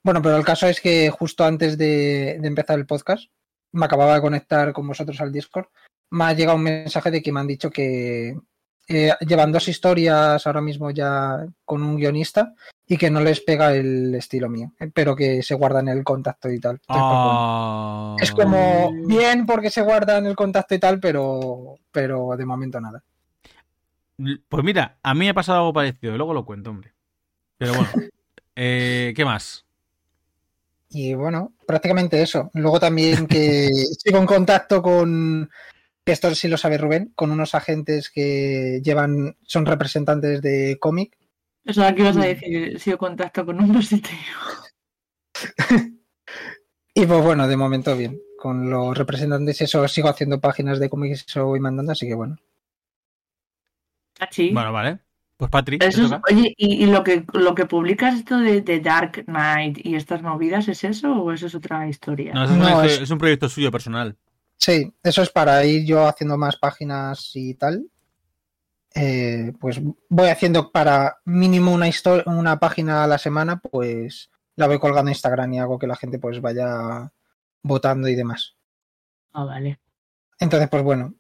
Bueno, 0.05 0.21
pero 0.23 0.37
el 0.37 0.45
caso 0.45 0.69
es 0.69 0.81
que 0.81 1.11
justo 1.11 1.45
antes 1.45 1.77
de, 1.79 2.39
de 2.41 2.49
empezar 2.49 2.79
el 2.79 2.87
podcast, 2.87 3.31
me 3.73 3.87
acababa 3.87 4.15
de 4.15 4.21
conectar 4.21 4.73
con 4.73 4.87
vosotros 4.87 5.21
al 5.21 5.33
Discord, 5.33 5.67
me 6.13 6.25
ha 6.25 6.33
llegado 6.35 6.57
un 6.57 6.63
mensaje 6.65 7.11
de 7.11 7.23
que 7.23 7.33
me 7.33 7.41
han 7.41 7.47
dicho 7.49 7.71
que 7.71 8.37
eh, 8.88 9.12
llevan 9.27 9.51
dos 9.51 9.66
historias 9.68 10.46
ahora 10.46 10.61
mismo 10.61 10.90
ya 10.90 11.44
con 11.64 11.83
un 11.83 11.96
guionista 11.96 12.55
y 12.87 12.96
que 12.96 13.11
no 13.11 13.20
les 13.20 13.40
pega 13.40 13.75
el 13.75 14.14
estilo 14.14 14.49
mío, 14.49 14.72
pero 14.94 15.16
que 15.16 15.42
se 15.42 15.55
guardan 15.55 15.88
el 15.88 16.05
contacto 16.05 16.49
y 16.51 16.61
tal. 16.61 16.81
Entonces, 16.83 16.87
pues. 16.88 17.01
Ah. 17.01 18.16
Es 18.20 18.31
como 18.31 18.92
bien 19.07 19.44
porque 19.44 19.70
se 19.70 19.83
guardan 19.83 20.27
el 20.27 20.37
contacto 20.37 20.75
y 20.75 20.79
tal, 20.79 21.01
pero, 21.01 21.75
pero 21.90 22.37
de 22.37 22.46
momento 22.46 22.81
nada. 22.81 23.03
Pues 24.49 24.64
mira, 24.64 24.99
a 25.03 25.14
mí 25.14 25.20
me 25.20 25.31
ha 25.31 25.35
pasado 25.35 25.59
algo 25.59 25.72
parecido, 25.72 26.16
luego 26.16 26.33
lo 26.33 26.46
cuento, 26.46 26.70
hombre. 26.70 26.94
Pero 27.59 27.75
bueno, 27.75 27.88
eh, 28.57 29.12
¿qué 29.16 29.25
más? 29.25 29.64
Y 30.90 31.14
bueno, 31.14 31.53
prácticamente 31.66 32.22
eso. 32.22 32.51
Luego 32.55 32.79
también 32.79 33.27
que 33.27 33.68
sigo 33.99 34.18
en 34.18 34.27
contacto 34.27 34.81
con, 34.81 35.51
que 36.07 36.12
esto 36.12 36.33
sí 36.37 36.47
lo 36.47 36.57
sabe 36.57 36.79
Rubén, 36.79 37.12
con 37.16 37.33
unos 37.33 37.57
agentes 37.57 38.11
que 38.11 38.81
llevan, 38.85 39.37
son 39.42 39.66
representantes 39.66 40.40
de 40.40 40.79
cómic. 40.81 41.19
Eso 41.64 41.83
aquí 41.85 42.03
vas 42.03 42.16
a 42.16 42.21
decir, 42.25 42.79
si 42.79 42.90
yo 42.90 42.97
contacto 42.97 43.45
con 43.45 43.61
un 43.61 43.83
sitio. 43.83 44.16
Y 46.99 47.05
pues 47.05 47.23
bueno, 47.23 47.47
de 47.47 47.59
momento 47.59 47.95
bien. 47.95 48.19
Con 48.38 48.71
los 48.71 48.97
representantes 48.97 49.61
eso 49.61 49.87
sigo 49.87 50.09
haciendo 50.09 50.40
páginas 50.40 50.79
de 50.79 50.88
cómics 50.88 51.25
y 51.27 51.31
eso 51.31 51.45
voy 51.45 51.61
mandando, 51.61 51.92
así 51.92 52.07
que 52.09 52.14
bueno. 52.14 52.38
Así. 54.19 54.49
Bueno, 54.51 54.73
vale. 54.73 55.01
Pues 55.37 55.51
Patri, 55.51 55.79
te 55.79 55.88
Eso 55.88 56.07
es- 56.07 56.12
oye, 56.33 56.55
¿y, 56.57 56.85
y 56.85 56.87
lo 56.87 57.05
que 57.05 57.27
lo 57.35 57.55
que 57.55 57.66
publicas 57.66 58.14
esto 58.14 58.38
de, 58.38 58.62
de 58.62 58.81
Dark 58.81 59.27
Knight 59.27 59.85
y 59.85 59.95
estas 59.97 60.23
movidas 60.23 60.69
es 60.69 60.85
eso 60.85 61.12
o 61.12 61.33
eso 61.33 61.49
es 61.49 61.55
otra 61.55 61.87
historia? 61.87 62.33
No, 62.33 62.45
eso 62.45 62.53
es, 62.55 62.59
un 62.59 62.64
No, 62.64 62.83
es- 62.83 63.01
es 63.03 63.11
un 63.11 63.19
proyecto 63.19 63.51
suyo 63.51 63.71
personal. 63.71 64.16
Sí, 64.59 64.92
eso 65.03 65.23
es 65.23 65.31
para 65.31 65.64
ir 65.64 65.87
yo 65.87 66.07
haciendo 66.07 66.37
más 66.37 66.57
páginas 66.57 67.31
y 67.35 67.55
tal. 67.55 67.90
Eh, 68.95 69.53
pues 69.61 69.81
voy 70.09 70.29
haciendo 70.29 70.73
para 70.73 71.19
mínimo 71.27 71.73
una 71.73 71.87
historia, 71.88 72.25
una 72.27 72.59
página 72.59 73.05
a 73.05 73.07
la 73.07 73.19
semana, 73.19 73.59
pues 73.61 74.31
la 74.55 74.66
voy 74.66 74.79
colgando 74.79 75.11
en 75.11 75.14
Instagram 75.14 75.53
y 75.53 75.59
hago 75.59 75.79
que 75.79 75.87
la 75.87 75.97
gente 75.97 76.19
pues 76.19 76.40
vaya 76.40 77.12
votando 77.62 78.09
y 78.09 78.14
demás. 78.14 78.57
Ah, 79.33 79.45
vale. 79.45 79.79
Entonces, 80.40 80.69
pues 80.71 80.83
bueno, 80.83 81.14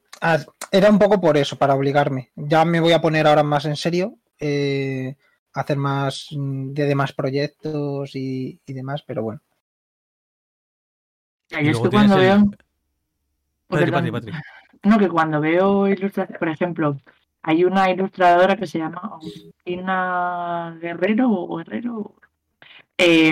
era 0.70 0.90
un 0.90 0.98
poco 0.98 1.20
por 1.20 1.36
eso, 1.36 1.56
para 1.56 1.74
obligarme. 1.74 2.32
Ya 2.34 2.64
me 2.64 2.80
voy 2.80 2.92
a 2.92 3.00
poner 3.00 3.26
ahora 3.26 3.42
más 3.42 3.66
en 3.66 3.76
serio, 3.76 4.18
eh, 4.38 5.16
hacer 5.52 5.76
más 5.76 6.28
mm, 6.30 6.72
de 6.72 6.84
demás 6.86 7.12
proyectos 7.12 8.14
y, 8.14 8.60
y 8.64 8.72
demás, 8.72 9.02
pero 9.06 9.22
bueno. 9.22 9.42
Y 11.60 11.68
es 11.70 11.80
que 11.80 11.88
cuando 11.90 12.16
tienes 12.16 12.16
el- 12.16 12.20
veo. 12.20 12.50
Patri, 13.68 13.90
Perdón. 13.90 14.10
Patri, 14.10 14.32
Patri. 14.32 14.32
No, 14.84 14.98
que 14.98 15.08
cuando 15.08 15.40
veo 15.40 15.88
ilustraciones, 15.88 16.38
por 16.38 16.48
ejemplo, 16.48 16.96
hay 17.42 17.64
una 17.64 17.90
ilustradora 17.90 18.56
que 18.56 18.66
se 18.66 18.78
llama 18.78 19.00
Agustina 19.04 20.76
Guerrero 20.80 21.30
o 21.30 21.56
Guerrero. 21.56 22.14
eh, 22.98 23.30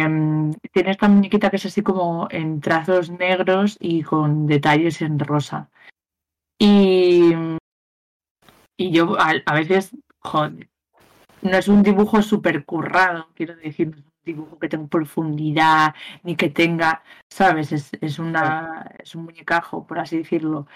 tiene 0.72 0.90
esta 0.90 1.08
muñequita 1.08 1.50
que 1.50 1.56
es 1.56 1.66
así 1.66 1.82
como 1.82 2.28
en 2.30 2.60
trazos 2.60 3.10
negros 3.10 3.76
y 3.80 4.02
con 4.02 4.46
detalles 4.46 5.00
en 5.02 5.18
rosa. 5.18 5.70
Y, 6.58 7.32
y 8.76 8.90
yo 8.90 9.18
a, 9.18 9.32
a 9.46 9.54
veces, 9.54 9.96
joder, 10.20 10.68
no 11.42 11.56
es 11.56 11.68
un 11.68 11.82
dibujo 11.82 12.22
súper 12.22 12.64
currado, 12.64 13.28
quiero 13.34 13.56
decir, 13.56 13.94
dibujo 14.24 14.58
que 14.58 14.68
tenga 14.68 14.88
profundidad 14.88 15.94
ni 16.22 16.36
que 16.36 16.50
tenga, 16.50 17.02
¿sabes? 17.28 17.72
Es, 17.72 17.90
es, 18.00 18.18
una, 18.18 18.90
es 18.98 19.14
un 19.14 19.24
muñecajo, 19.24 19.86
por 19.86 19.98
así 19.98 20.18
decirlo. 20.18 20.66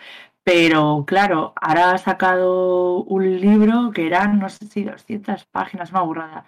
Pero 0.44 1.04
claro, 1.06 1.52
ahora 1.60 1.92
ha 1.92 1.98
sacado 1.98 3.02
un 3.04 3.40
libro 3.40 3.90
que 3.92 4.06
eran, 4.06 4.38
no 4.38 4.48
sé 4.48 4.66
si 4.66 4.84
200 4.84 5.44
páginas, 5.46 5.90
una 5.90 6.02
burrada. 6.02 6.46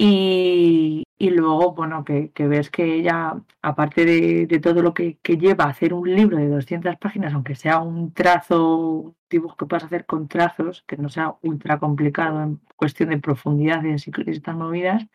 Y, 0.00 1.04
y 1.18 1.30
luego, 1.30 1.72
bueno, 1.74 2.04
que, 2.04 2.30
que 2.32 2.46
ves 2.46 2.70
que 2.70 2.94
ella, 2.94 3.34
aparte 3.62 4.04
de, 4.04 4.46
de 4.46 4.60
todo 4.60 4.82
lo 4.82 4.94
que, 4.94 5.18
que 5.18 5.36
lleva 5.36 5.64
hacer 5.64 5.92
un 5.92 6.14
libro 6.14 6.36
de 6.36 6.48
200 6.48 6.96
páginas, 6.98 7.34
aunque 7.34 7.56
sea 7.56 7.80
un 7.80 8.12
trazo, 8.12 8.76
un 8.76 9.16
dibujo 9.28 9.56
que 9.56 9.66
puedas 9.66 9.84
hacer 9.84 10.06
con 10.06 10.28
trazos, 10.28 10.84
que 10.86 10.96
no 10.96 11.08
sea 11.08 11.34
ultra 11.42 11.78
complicado 11.80 12.42
en 12.42 12.60
cuestión 12.76 13.10
de 13.10 13.18
profundidades 13.18 14.06
y 14.06 14.12
estas 14.26 14.56
movidas, 14.56 15.06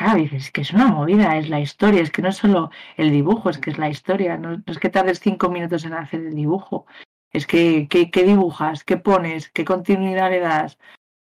claro, 0.00 0.18
dices 0.18 0.50
que 0.50 0.62
es 0.62 0.72
una 0.72 0.86
movida, 0.86 1.36
es 1.36 1.50
la 1.50 1.60
historia, 1.60 2.00
es 2.00 2.10
que 2.10 2.22
no 2.22 2.30
es 2.30 2.36
solo 2.36 2.70
el 2.96 3.10
dibujo, 3.10 3.50
es 3.50 3.58
que 3.58 3.68
es 3.70 3.76
la 3.76 3.90
historia, 3.90 4.38
no, 4.38 4.62
es 4.66 4.78
que 4.78 4.88
tardes 4.88 5.20
cinco 5.20 5.50
minutos 5.50 5.84
en 5.84 5.92
hacer 5.92 6.20
el 6.20 6.34
dibujo, 6.34 6.86
es 7.30 7.46
que 7.46 7.86
qué 7.88 8.24
dibujas, 8.24 8.82
qué 8.82 8.96
pones, 8.96 9.50
qué 9.50 9.64
continuidad 9.66 10.30
le 10.30 10.40
das. 10.40 10.78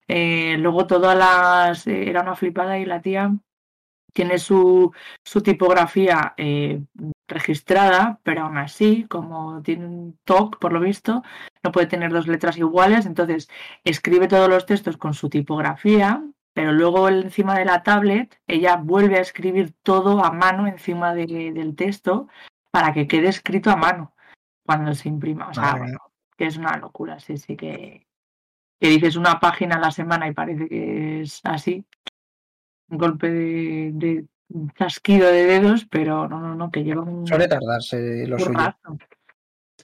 Eh, 0.10 0.58
luego 0.60 0.86
todas 0.86 1.18
las... 1.18 1.88
eh, 1.88 2.10
era 2.10 2.22
una 2.22 2.36
flipada 2.36 2.78
y 2.78 2.86
la 2.86 3.02
tía 3.02 3.34
tiene 4.14 4.38
su, 4.38 4.92
su 5.24 5.42
tipografía 5.42 6.34
eh, 6.36 6.82
registrada, 7.28 8.20
pero 8.24 8.44
aún 8.44 8.58
así, 8.58 9.06
como 9.06 9.62
tiene 9.62 9.86
un 9.86 10.20
TOC, 10.26 10.60
por 10.60 10.74
lo 10.74 10.82
visto, 10.82 11.24
no 11.64 11.72
puede 11.72 11.88
tener 11.88 12.12
dos 12.12 12.28
letras 12.28 12.58
iguales, 12.58 13.06
entonces 13.06 13.50
escribe 13.86 14.28
todos 14.28 14.50
los 14.50 14.66
textos 14.66 14.98
con 14.98 15.14
su 15.14 15.30
tipografía, 15.30 16.22
pero 16.58 16.72
luego 16.72 17.08
encima 17.08 17.56
de 17.60 17.66
la 17.66 17.84
tablet 17.84 18.42
ella 18.48 18.78
vuelve 18.78 19.20
a 19.20 19.22
escribir 19.22 19.76
todo 19.84 20.26
a 20.26 20.32
mano 20.32 20.66
encima 20.66 21.14
de, 21.14 21.52
del 21.54 21.76
texto 21.76 22.30
para 22.72 22.94
que 22.94 23.08
quede 23.08 23.28
escrito 23.28 23.70
a 23.70 23.76
mano 23.76 24.16
cuando 24.66 24.96
se 24.96 25.08
imprima. 25.08 25.50
O 25.50 25.54
sea, 25.54 25.76
bueno, 25.76 26.00
que 26.36 26.48
es 26.48 26.58
una 26.58 26.76
locura, 26.78 27.20
sí, 27.20 27.38
sí 27.38 27.56
que, 27.56 28.08
que 28.80 28.90
dices 28.90 29.18
una 29.18 29.40
página 29.40 29.76
a 29.76 29.80
la 29.80 29.92
semana 29.92 30.28
y 30.28 30.34
parece 30.34 30.68
que 30.68 31.22
es 31.22 31.42
así. 31.44 31.86
Un 32.90 32.98
golpe 32.98 33.30
de, 33.30 33.92
de 33.94 34.26
un 34.50 34.72
chasquido 34.72 35.28
de 35.28 35.46
dedos, 35.46 35.86
pero 35.86 36.28
no, 36.28 36.40
no, 36.40 36.56
no, 36.56 36.72
que 36.72 36.84
lleva 36.84 37.04
un 37.04 37.28
Suele 37.28 37.48
tardarse 37.48 38.26
lo 38.26 38.40
suyo. 38.40 38.76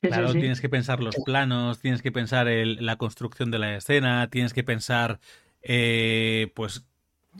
Claro, 0.01 0.27
sí, 0.29 0.33
sí. 0.33 0.39
tienes 0.39 0.59
que 0.59 0.69
pensar 0.69 1.01
los 1.03 1.17
planos, 1.23 1.79
tienes 1.79 2.01
que 2.01 2.12
pensar 2.12 2.47
el- 2.47 2.83
la 2.83 2.95
construcción 2.95 3.51
de 3.51 3.59
la 3.59 3.75
escena, 3.75 4.27
tienes 4.31 4.55
que 4.55 4.63
pensar, 4.63 5.19
eh, 5.63 6.52
pues, 6.56 6.86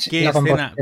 ¿Qué 0.10 0.24
la 0.24 0.32
escena? 0.32 0.74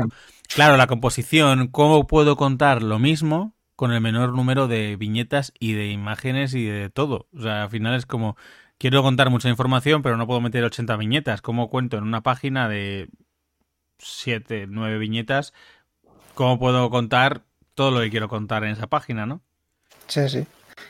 claro, 0.48 0.76
la 0.76 0.86
composición, 0.86 1.68
cómo 1.68 2.06
puedo 2.06 2.36
contar 2.36 2.82
lo 2.82 2.98
mismo 2.98 3.54
con 3.76 3.92
el 3.92 4.00
menor 4.00 4.32
número 4.34 4.68
de 4.68 4.96
viñetas 4.96 5.52
y 5.58 5.72
de 5.72 5.88
imágenes 5.90 6.54
y 6.54 6.64
de 6.64 6.88
todo. 6.88 7.28
O 7.36 7.42
sea, 7.42 7.64
al 7.64 7.70
final 7.70 7.94
es 7.94 8.06
como, 8.06 8.36
quiero 8.78 9.02
contar 9.02 9.30
mucha 9.30 9.48
información, 9.48 10.02
pero 10.02 10.16
no 10.16 10.26
puedo 10.26 10.40
meter 10.40 10.64
80 10.64 10.96
viñetas. 10.96 11.42
¿Cómo 11.42 11.68
cuento 11.68 11.96
en 11.96 12.04
una 12.04 12.22
página 12.22 12.68
de 12.68 13.08
7, 13.98 14.66
9 14.68 14.98
viñetas? 14.98 15.52
¿Cómo 16.34 16.58
puedo 16.58 16.90
contar 16.90 17.42
todo 17.74 17.90
lo 17.90 18.00
que 18.00 18.10
quiero 18.10 18.28
contar 18.28 18.64
en 18.64 18.70
esa 18.70 18.86
página, 18.86 19.26
no? 19.26 19.42
Sí, 20.06 20.28
sí. 20.28 20.46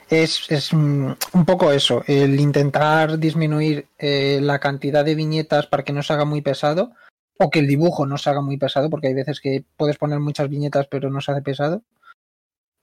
Es, 0.08 0.50
es 0.50 0.72
mm, 0.72 1.12
un 1.32 1.44
poco 1.44 1.72
eso, 1.72 2.02
el 2.06 2.38
intentar 2.38 3.18
disminuir 3.18 3.86
eh, 3.98 4.40
la 4.42 4.58
cantidad 4.58 5.04
de 5.04 5.14
viñetas 5.14 5.66
para 5.66 5.82
que 5.82 5.92
no 5.92 6.02
se 6.02 6.12
haga 6.12 6.24
muy 6.24 6.42
pesado 6.42 6.92
o 7.38 7.50
que 7.50 7.60
el 7.60 7.66
dibujo 7.66 8.06
no 8.06 8.18
se 8.18 8.30
haga 8.30 8.40
muy 8.40 8.56
pesado, 8.56 8.90
porque 8.90 9.08
hay 9.08 9.14
veces 9.14 9.40
que 9.40 9.64
puedes 9.76 9.96
poner 9.98 10.20
muchas 10.20 10.48
viñetas 10.48 10.86
pero 10.88 11.10
no 11.10 11.20
se 11.20 11.32
hace 11.32 11.42
pesado. 11.42 11.82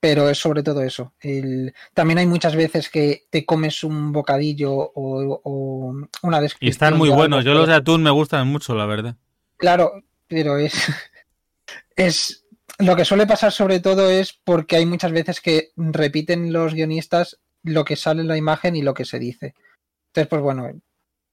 Pero 0.01 0.29
es 0.29 0.37
sobre 0.37 0.63
todo 0.63 0.81
eso. 0.81 1.13
El... 1.19 1.73
También 1.93 2.19
hay 2.19 2.25
muchas 2.25 2.55
veces 2.55 2.89
que 2.89 3.23
te 3.29 3.45
comes 3.45 3.83
un 3.83 4.13
bocadillo 4.13 4.71
o, 4.73 5.41
o 5.43 5.93
una 6.23 6.39
descripción. 6.39 6.67
Y 6.67 6.71
están 6.71 6.97
muy 6.97 7.09
buenos. 7.09 7.43
Yo 7.43 7.53
los 7.53 7.67
de 7.67 7.73
atún 7.73 8.01
me 8.01 8.09
gustan 8.09 8.47
mucho, 8.47 8.75
la 8.75 8.85
verdad. 8.85 9.17
Claro, 9.57 9.91
pero 10.27 10.57
es, 10.57 10.73
es 11.97 12.45
lo 12.77 12.95
que 12.95 13.05
suele 13.05 13.27
pasar 13.27 13.51
sobre 13.51 13.79
todo 13.79 14.09
es 14.09 14.39
porque 14.43 14.75
hay 14.77 14.85
muchas 14.85 15.11
veces 15.11 15.41
que 15.41 15.71
repiten 15.75 16.53
los 16.53 16.73
guionistas 16.73 17.39
lo 17.63 17.83
que 17.83 17.95
sale 17.95 18.21
en 18.21 18.27
la 18.27 18.37
imagen 18.37 18.75
y 18.75 18.81
lo 18.81 18.93
que 18.93 19.05
se 19.05 19.19
dice. 19.19 19.53
Entonces, 20.09 20.27
pues 20.29 20.41
bueno, 20.41 20.69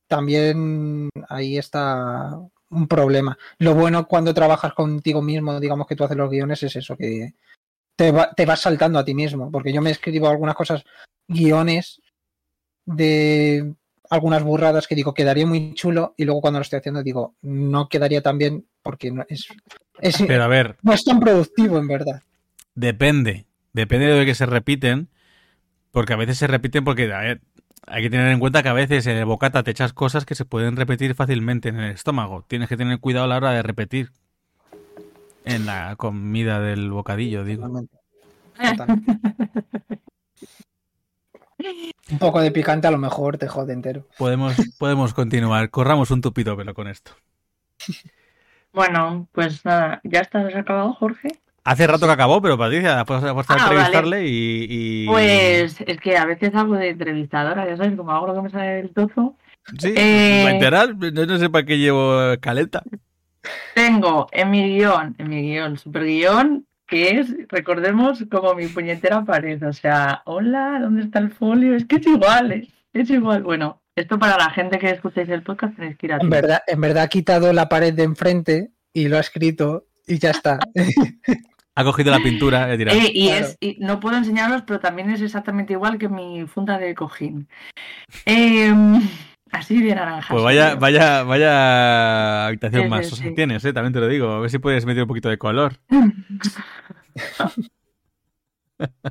también 0.08 1.08
ahí 1.28 1.58
está 1.58 2.38
un 2.70 2.88
problema. 2.88 3.38
Lo 3.58 3.74
bueno 3.74 4.08
cuando 4.08 4.34
trabajas 4.34 4.74
contigo 4.74 5.22
mismo, 5.22 5.60
digamos 5.60 5.86
que 5.86 5.96
tú 5.96 6.04
haces 6.04 6.16
los 6.16 6.30
guiones, 6.30 6.62
es 6.62 6.76
eso, 6.76 6.96
que 6.96 7.34
te, 7.96 8.12
va- 8.12 8.32
te 8.32 8.46
vas 8.46 8.60
saltando 8.60 8.98
a 8.98 9.04
ti 9.04 9.14
mismo. 9.14 9.50
Porque 9.50 9.72
yo 9.72 9.82
me 9.82 9.90
escribo 9.90 10.28
algunas 10.28 10.56
cosas, 10.56 10.84
guiones 11.28 12.00
de 12.84 13.74
algunas 14.10 14.42
burradas 14.42 14.86
que 14.86 14.94
digo, 14.94 15.14
quedaría 15.14 15.46
muy 15.46 15.74
chulo, 15.74 16.14
y 16.16 16.24
luego 16.24 16.40
cuando 16.40 16.60
lo 16.60 16.62
estoy 16.62 16.78
haciendo 16.78 17.02
digo, 17.02 17.34
no 17.42 17.88
quedaría 17.88 18.22
tan 18.22 18.38
bien 18.38 18.66
porque 18.86 19.10
no 19.10 19.24
es, 19.28 19.46
es- 20.00 20.22
Pero 20.26 20.44
a 20.44 20.48
ver, 20.48 20.76
no 20.82 20.92
es 20.92 21.04
tan 21.04 21.20
productivo 21.20 21.78
en 21.78 21.88
verdad. 21.88 22.22
depende. 22.74 23.44
Depende 23.72 24.06
de 24.06 24.24
que 24.24 24.34
se 24.34 24.46
repiten. 24.46 25.08
Porque 25.90 26.12
a 26.12 26.16
veces 26.16 26.38
se 26.38 26.46
repiten 26.46 26.84
porque 26.84 27.12
a 27.12 27.18
ver, 27.20 27.40
hay 27.86 28.02
que 28.02 28.10
tener 28.10 28.28
en 28.32 28.38
cuenta 28.38 28.62
que 28.62 28.68
a 28.68 28.72
veces 28.74 29.06
en 29.06 29.16
el 29.16 29.24
bocata 29.24 29.62
te 29.62 29.70
echas 29.70 29.92
cosas 29.92 30.24
que 30.24 30.34
se 30.34 30.44
pueden 30.44 30.76
repetir 30.76 31.14
fácilmente 31.14 31.68
en 31.70 31.76
el 31.80 31.90
estómago. 31.92 32.44
Tienes 32.48 32.68
que 32.68 32.76
tener 32.76 32.98
cuidado 33.00 33.24
a 33.24 33.28
la 33.28 33.36
hora 33.36 33.50
de 33.52 33.62
repetir. 33.62 34.10
En 35.44 35.64
la 35.66 35.94
comida 35.96 36.60
del 36.60 36.90
bocadillo, 36.90 37.44
digo. 37.44 37.62
Totalmente. 37.66 37.96
Totalmente. 38.58 39.18
Un 42.10 42.18
poco 42.18 42.40
de 42.40 42.50
picante 42.50 42.86
a 42.86 42.90
lo 42.90 42.98
mejor 42.98 43.38
te 43.38 43.48
jode 43.48 43.72
entero. 43.72 44.06
Podemos, 44.18 44.54
podemos 44.78 45.14
continuar. 45.14 45.70
Corramos 45.70 46.10
un 46.10 46.20
tupido 46.20 46.56
pelo 46.56 46.74
con 46.74 46.88
esto. 46.88 47.12
Bueno, 48.76 49.26
pues 49.32 49.64
nada, 49.64 50.02
¿ya 50.04 50.20
estás 50.20 50.54
acabado, 50.54 50.92
Jorge? 50.92 51.28
Hace 51.64 51.86
rato 51.86 52.04
que 52.04 52.12
acabó, 52.12 52.42
pero 52.42 52.58
Patricia, 52.58 53.02
pues 53.06 53.22
puesto 53.32 53.54
a 53.54 53.56
Ah, 53.56 53.62
entrevistarle 53.62 54.26
y, 54.26 54.66
y- 54.68 55.06
Pues 55.06 55.80
es 55.80 55.98
que 55.98 56.18
a 56.18 56.26
veces 56.26 56.54
hago 56.54 56.74
de 56.74 56.90
entrevistadora, 56.90 57.66
ya 57.66 57.78
sabes, 57.78 57.96
como 57.96 58.12
hago 58.12 58.26
lo 58.26 58.34
que 58.34 58.42
me 58.42 58.50
sale 58.50 58.72
del 58.74 58.90
tozo. 58.90 59.34
Sí, 59.78 59.94
Eh, 59.96 60.42
¿va 60.44 60.50
a 60.50 60.52
enterar? 60.52 60.94
No, 60.94 61.38
sé 61.38 61.48
para 61.48 61.64
qué 61.64 61.78
llevo 61.78 62.18
caleta. 62.38 62.82
Tengo 63.74 64.26
en 64.30 64.50
mi 64.50 64.76
guion, 64.76 65.14
en 65.16 65.28
mi 65.30 65.40
guion, 65.40 65.78
super 65.78 66.04
guion, 66.04 66.66
que 66.86 67.18
es, 67.18 67.34
recordemos, 67.48 68.26
como 68.30 68.54
mi 68.54 68.66
puñetera 68.68 69.24
pared. 69.24 69.66
O 69.66 69.72
sea, 69.72 70.20
hola, 70.26 70.80
¿dónde 70.82 71.02
está 71.04 71.18
el 71.20 71.30
folio? 71.30 71.74
Es 71.74 71.86
que 71.86 71.96
es 71.96 72.06
igual, 72.06 72.52
¿eh? 72.52 72.68
es 72.92 73.08
igual. 73.08 73.42
Bueno, 73.42 73.80
esto 73.96 74.18
para 74.18 74.36
la 74.36 74.50
gente 74.50 74.78
que 74.78 74.90
escucháis 74.90 75.28
el 75.28 75.42
podcast 75.42 75.74
tenéis 75.76 75.96
que 75.96 76.06
ir 76.06 76.12
a 76.12 76.18
En 76.20 76.30
verdad, 76.30 76.60
en 76.66 76.80
verdad 76.80 77.04
ha 77.04 77.08
quitado 77.08 77.52
la 77.52 77.68
pared 77.68 77.92
de 77.94 78.02
enfrente 78.04 78.70
y 78.92 79.08
lo 79.08 79.16
ha 79.16 79.20
escrito 79.20 79.86
y 80.06 80.18
ya 80.18 80.30
está. 80.30 80.58
Ha 81.78 81.84
cogido 81.84 82.10
la 82.10 82.20
pintura, 82.20 82.72
he 82.72 82.78
tirado. 82.78 82.98
Eh, 82.98 83.10
y 83.12 83.26
Claro. 83.28 83.44
es, 83.48 83.56
y 83.60 83.76
no 83.80 84.00
puedo 84.00 84.16
enseñaros, 84.16 84.62
pero 84.66 84.80
también 84.80 85.10
es 85.10 85.20
exactamente 85.20 85.74
igual 85.74 85.98
que 85.98 86.08
mi 86.08 86.46
funda 86.46 86.78
de 86.78 86.94
cojín. 86.94 87.48
Em, 88.24 88.98
así 89.52 89.82
de 89.82 89.94
naranja. 89.94 90.32
Pues 90.32 90.42
vaya, 90.42 90.68
creo. 90.68 90.80
vaya, 90.80 91.22
vaya 91.24 92.46
habitación 92.46 92.84
Sí, 92.84 92.88
más 92.88 93.04
sí, 93.04 93.10
sosa 93.10 93.22
sí. 93.24 93.34
tienes, 93.34 93.62
eh, 93.66 93.74
también 93.74 93.92
te 93.92 94.00
lo 94.00 94.08
digo. 94.08 94.30
A 94.32 94.40
ver 94.40 94.48
si 94.48 94.58
puedes 94.58 94.86
meter 94.86 95.02
un 95.02 95.08
poquito 95.08 95.28
de 95.28 95.36
color. 95.36 95.74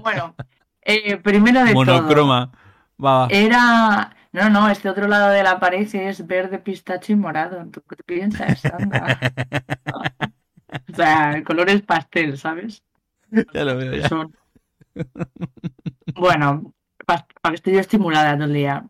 Bueno, 0.01 0.35
eh, 0.81 1.17
primero 1.17 1.59
de 1.59 1.65
todo. 1.73 1.85
Monocroma. 1.85 2.51
Va, 3.03 3.19
va. 3.25 3.27
Era. 3.29 4.14
No, 4.35 4.49
no, 4.49 4.69
este 4.69 4.89
otro 4.89 5.07
lado 5.07 5.29
de 5.31 5.43
la 5.43 5.59
pared 5.59 5.87
es 5.95 6.25
verde, 6.27 6.59
pistacho 6.59 7.13
y 7.13 7.15
morado. 7.15 7.65
¿Tú 7.71 7.81
qué 7.89 8.03
piensas? 8.05 8.65
Anda. 8.65 9.19
O 10.91 10.95
sea, 10.95 11.31
el 11.31 11.43
color 11.45 11.69
es 11.69 11.81
pastel, 11.83 12.37
¿sabes? 12.37 12.83
ya 13.53 13.63
lo 13.63 13.77
veo 13.77 13.93
ya. 13.95 14.09
Son- 14.09 14.33
Bueno, 16.15 16.73
pa- 17.05 17.25
para 17.41 17.51
que 17.53 17.55
estoy 17.55 17.73
yo 17.73 17.79
estimulada 17.79 18.35
todo 18.35 18.45
el 18.45 18.53
día. 18.53 18.85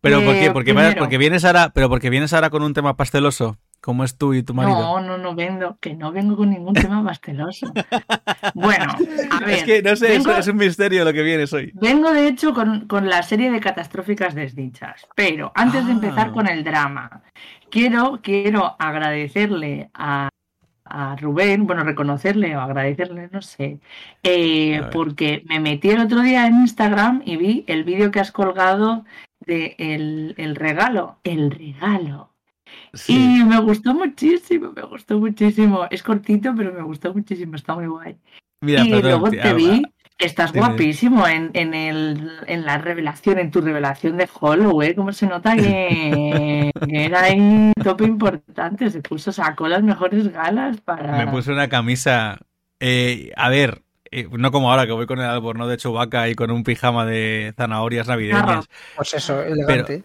Pero 0.00 0.22
¿por 0.24 0.34
Eh, 0.36 0.40
qué? 0.40 0.50
Porque, 0.52 0.72
primero. 0.72 0.98
porque 0.98 1.18
vienes 1.18 1.44
ahora, 1.44 1.70
pero 1.74 1.88
porque 1.88 2.08
vienes 2.10 2.32
ahora 2.32 2.50
con 2.50 2.62
un 2.62 2.72
tema 2.72 2.96
pasteloso, 2.96 3.58
como 3.80 4.04
es 4.04 4.18
tú 4.18 4.34
y 4.34 4.42
tu 4.42 4.54
marido. 4.54 4.78
No, 4.78 5.00
no, 5.00 5.18
no 5.18 5.34
vengo, 5.34 5.76
que 5.80 5.94
no 5.94 6.10
vengo 6.12 6.36
con 6.36 6.50
ningún 6.50 6.74
tema 6.74 7.02
pasteloso. 7.04 7.72
Bueno, 8.54 8.92
a 9.30 9.40
ver. 9.40 9.50
es 9.50 9.64
que 9.64 9.82
no 9.82 9.94
sé, 9.96 10.14
es- 10.16 10.24
vengo- 10.24 10.36
es, 10.38 10.48
un 10.48 10.56
misterio 10.56 11.04
lo 11.04 11.12
que 11.12 11.22
vienes 11.22 11.52
hoy. 11.52 11.70
Vengo 11.74 12.12
de 12.12 12.28
hecho 12.28 12.52
con, 12.52 12.86
con 12.88 13.08
la 13.08 13.22
serie 13.22 13.50
de 13.50 13.60
catastróficas 13.60 14.34
desdichas, 14.34 15.06
pero 15.14 15.52
antes 15.54 15.84
de 15.86 15.92
Ah. 15.92 15.94
empezar 15.94 16.32
con 16.32 16.48
el 16.48 16.64
drama, 16.64 17.22
quiero, 17.70 18.20
quiero 18.22 18.76
agradecerle 18.78 19.90
a, 19.94 20.28
a 20.84 21.16
Rubén, 21.16 21.66
bueno, 21.66 21.84
reconocerle 21.84 22.56
o 22.56 22.60
agradecerle, 22.60 23.28
no 23.30 23.42
sé, 23.42 23.78
eh, 24.22 24.82
porque 24.92 25.42
me 25.46 25.60
metí 25.60 25.90
el 25.90 26.00
otro 26.00 26.20
día 26.22 26.46
en 26.46 26.54
Instagram 26.62 27.22
y 27.24 27.36
vi 27.36 27.64
el 27.68 27.84
vídeo 27.84 28.10
que 28.10 28.20
has 28.20 28.32
colgado 28.32 29.04
de 29.40 29.76
el, 29.78 30.34
el 30.36 30.56
regalo, 30.56 31.18
el 31.24 31.50
regalo. 31.50 32.32
Sí. 32.94 33.40
Y 33.40 33.44
me 33.44 33.60
gustó 33.60 33.94
muchísimo, 33.94 34.72
me 34.74 34.82
gustó 34.82 35.18
muchísimo. 35.18 35.86
Es 35.90 36.02
cortito, 36.02 36.54
pero 36.56 36.72
me 36.72 36.82
gustó 36.82 37.12
muchísimo, 37.12 37.56
está 37.56 37.74
muy 37.74 37.86
guay 37.86 38.16
Mira, 38.60 38.84
y 38.84 38.90
perdón, 38.90 39.10
luego 39.10 39.30
tía, 39.30 39.42
te 39.42 39.54
vi 39.54 39.82
que 40.16 40.26
estás 40.26 40.52
guapísimo 40.52 41.28
en, 41.28 41.50
en, 41.54 41.74
el, 41.74 42.32
en 42.48 42.66
la 42.66 42.78
revelación, 42.78 43.38
en 43.38 43.52
tu 43.52 43.60
revelación 43.60 44.16
de 44.16 44.28
Hollow, 44.40 44.82
¿eh? 44.82 44.96
Cómo 44.96 45.12
se 45.12 45.28
nota 45.28 45.54
que, 45.54 46.72
que 46.88 47.04
era 47.04 47.22
ahí 47.22 47.38
un 47.38 47.72
tope 47.84 48.04
importante, 48.04 48.90
se 48.90 49.00
puso, 49.00 49.30
sacó 49.30 49.68
las 49.68 49.84
mejores 49.84 50.32
galas 50.32 50.80
para... 50.80 51.24
Me 51.24 51.30
puse 51.30 51.52
una 51.52 51.68
camisa. 51.68 52.38
eh, 52.80 53.30
a 53.36 53.48
ver, 53.48 53.82
eh, 54.10 54.26
no 54.30 54.50
como 54.50 54.70
ahora 54.70 54.86
que 54.86 54.92
voy 54.92 55.06
con 55.06 55.20
el 55.20 55.26
albornoz 55.26 55.68
de 55.68 55.76
Chewbacca 55.76 56.28
y 56.28 56.34
con 56.34 56.50
un 56.50 56.64
pijama 56.64 57.04
de 57.06 57.52
zanahorias 57.56 58.08
navideñas. 58.08 58.68
Pues 58.96 59.14
eso, 59.14 59.40
elegante. 59.40 60.02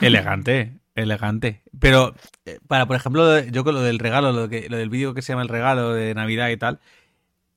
Elegante, 0.00 0.72
elegante. 1.02 1.62
Pero 1.78 2.14
eh, 2.46 2.58
para, 2.66 2.86
por 2.86 2.96
ejemplo, 2.96 3.40
yo 3.40 3.64
con 3.64 3.74
lo 3.74 3.82
del 3.82 3.98
regalo, 3.98 4.32
lo, 4.32 4.48
que, 4.48 4.68
lo 4.68 4.76
del 4.76 4.90
vídeo 4.90 5.14
que 5.14 5.22
se 5.22 5.32
llama 5.32 5.42
el 5.42 5.48
regalo 5.48 5.92
de 5.92 6.14
Navidad 6.14 6.48
y 6.48 6.56
tal, 6.56 6.80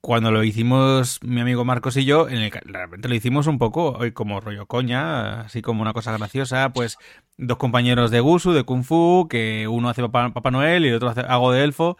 cuando 0.06 0.30
lo 0.32 0.44
hicimos 0.44 1.20
mi 1.24 1.42
amigo 1.42 1.66
Marcos 1.66 1.98
y 1.98 2.06
yo, 2.06 2.30
en 2.30 2.38
el, 2.38 2.52
realmente 2.52 3.08
lo 3.08 3.16
hicimos 3.16 3.48
un 3.48 3.58
poco 3.58 3.94
hoy 3.94 4.12
como 4.12 4.40
rollo 4.40 4.68
coña, 4.68 5.42
así 5.42 5.64
como 5.64 5.82
una 5.82 5.94
cosa 5.94 6.16
graciosa, 6.16 6.70
pues 6.74 7.00
dos 7.38 7.58
compañeros 7.58 8.12
de 8.12 8.20
Gusu, 8.20 8.52
de 8.54 8.64
Kung 8.64 8.84
Fu, 8.84 9.28
que 9.28 9.68
uno 9.68 9.90
hace 9.90 10.04
Papá, 10.04 10.30
Papá 10.32 10.52
Noel 10.52 10.86
y 10.86 10.90
el 10.90 10.96
otro 10.96 11.10
hace 11.10 11.22
algo 11.22 11.52
de 11.52 11.64
elfo, 11.64 11.98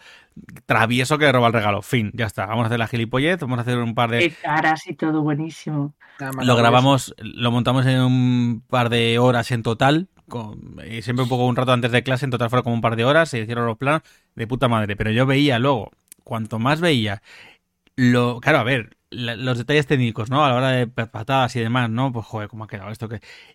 travieso 0.68 1.18
que 1.18 1.32
roba 1.32 1.48
el 1.48 1.54
regalo. 1.54 1.82
Fin, 1.82 2.12
ya 2.14 2.28
está. 2.28 2.46
Vamos 2.46 2.66
a 2.66 2.68
hacer 2.68 2.78
la 2.78 2.88
gilipollez, 2.88 3.40
vamos 3.40 3.58
a 3.58 3.62
hacer 3.62 3.80
un 3.80 3.96
par 3.96 4.12
de... 4.12 4.20
Qué 4.20 4.36
caras 4.36 4.86
y 4.86 4.94
todo 4.94 5.24
buenísimo. 5.24 5.96
Lo 6.44 6.56
grabamos, 6.56 7.16
lo 7.18 7.52
montamos 7.52 7.88
en 7.88 8.02
un 8.02 8.64
par 8.70 8.90
de 8.90 9.18
horas 9.18 9.52
en 9.52 9.64
total. 9.64 10.10
Y 10.90 11.02
siempre 11.02 11.24
un 11.24 11.30
poco 11.30 11.46
un 11.46 11.56
rato 11.56 11.72
antes 11.72 11.92
de 11.92 12.04
clase, 12.04 12.26
en 12.26 12.32
total 12.32 12.50
fueron 12.50 12.64
como 12.64 12.76
un 12.76 12.82
par 12.82 12.96
de 12.96 13.06
horas, 13.06 13.30
se 13.30 13.40
hicieron 13.40 13.66
los 13.66 13.78
planos 13.78 14.02
de 14.36 14.48
puta 14.48 14.68
madre. 14.68 14.96
Pero 14.96 15.12
yo 15.12 15.26
veía 15.26 15.60
luego, 15.60 15.92
cuanto 16.24 16.60
más 16.60 16.82
veía, 16.82 17.22
lo. 17.96 18.40
Claro, 18.42 18.60
a 18.60 18.64
ver, 18.64 18.98
los 19.12 19.58
detalles 19.58 19.88
técnicos, 19.88 20.30
¿no? 20.30 20.44
A 20.46 20.50
la 20.50 20.56
hora 20.56 20.70
de 20.72 20.88
pa- 20.88 21.12
patadas 21.12 21.56
y 21.56 21.60
demás, 21.60 21.90
¿no? 21.90 22.12
Pues 22.12 22.26
joder, 22.26 22.50
cómo 22.50 22.66
ha 22.66 22.68
quedado 22.68 22.92
esto. 22.92 23.10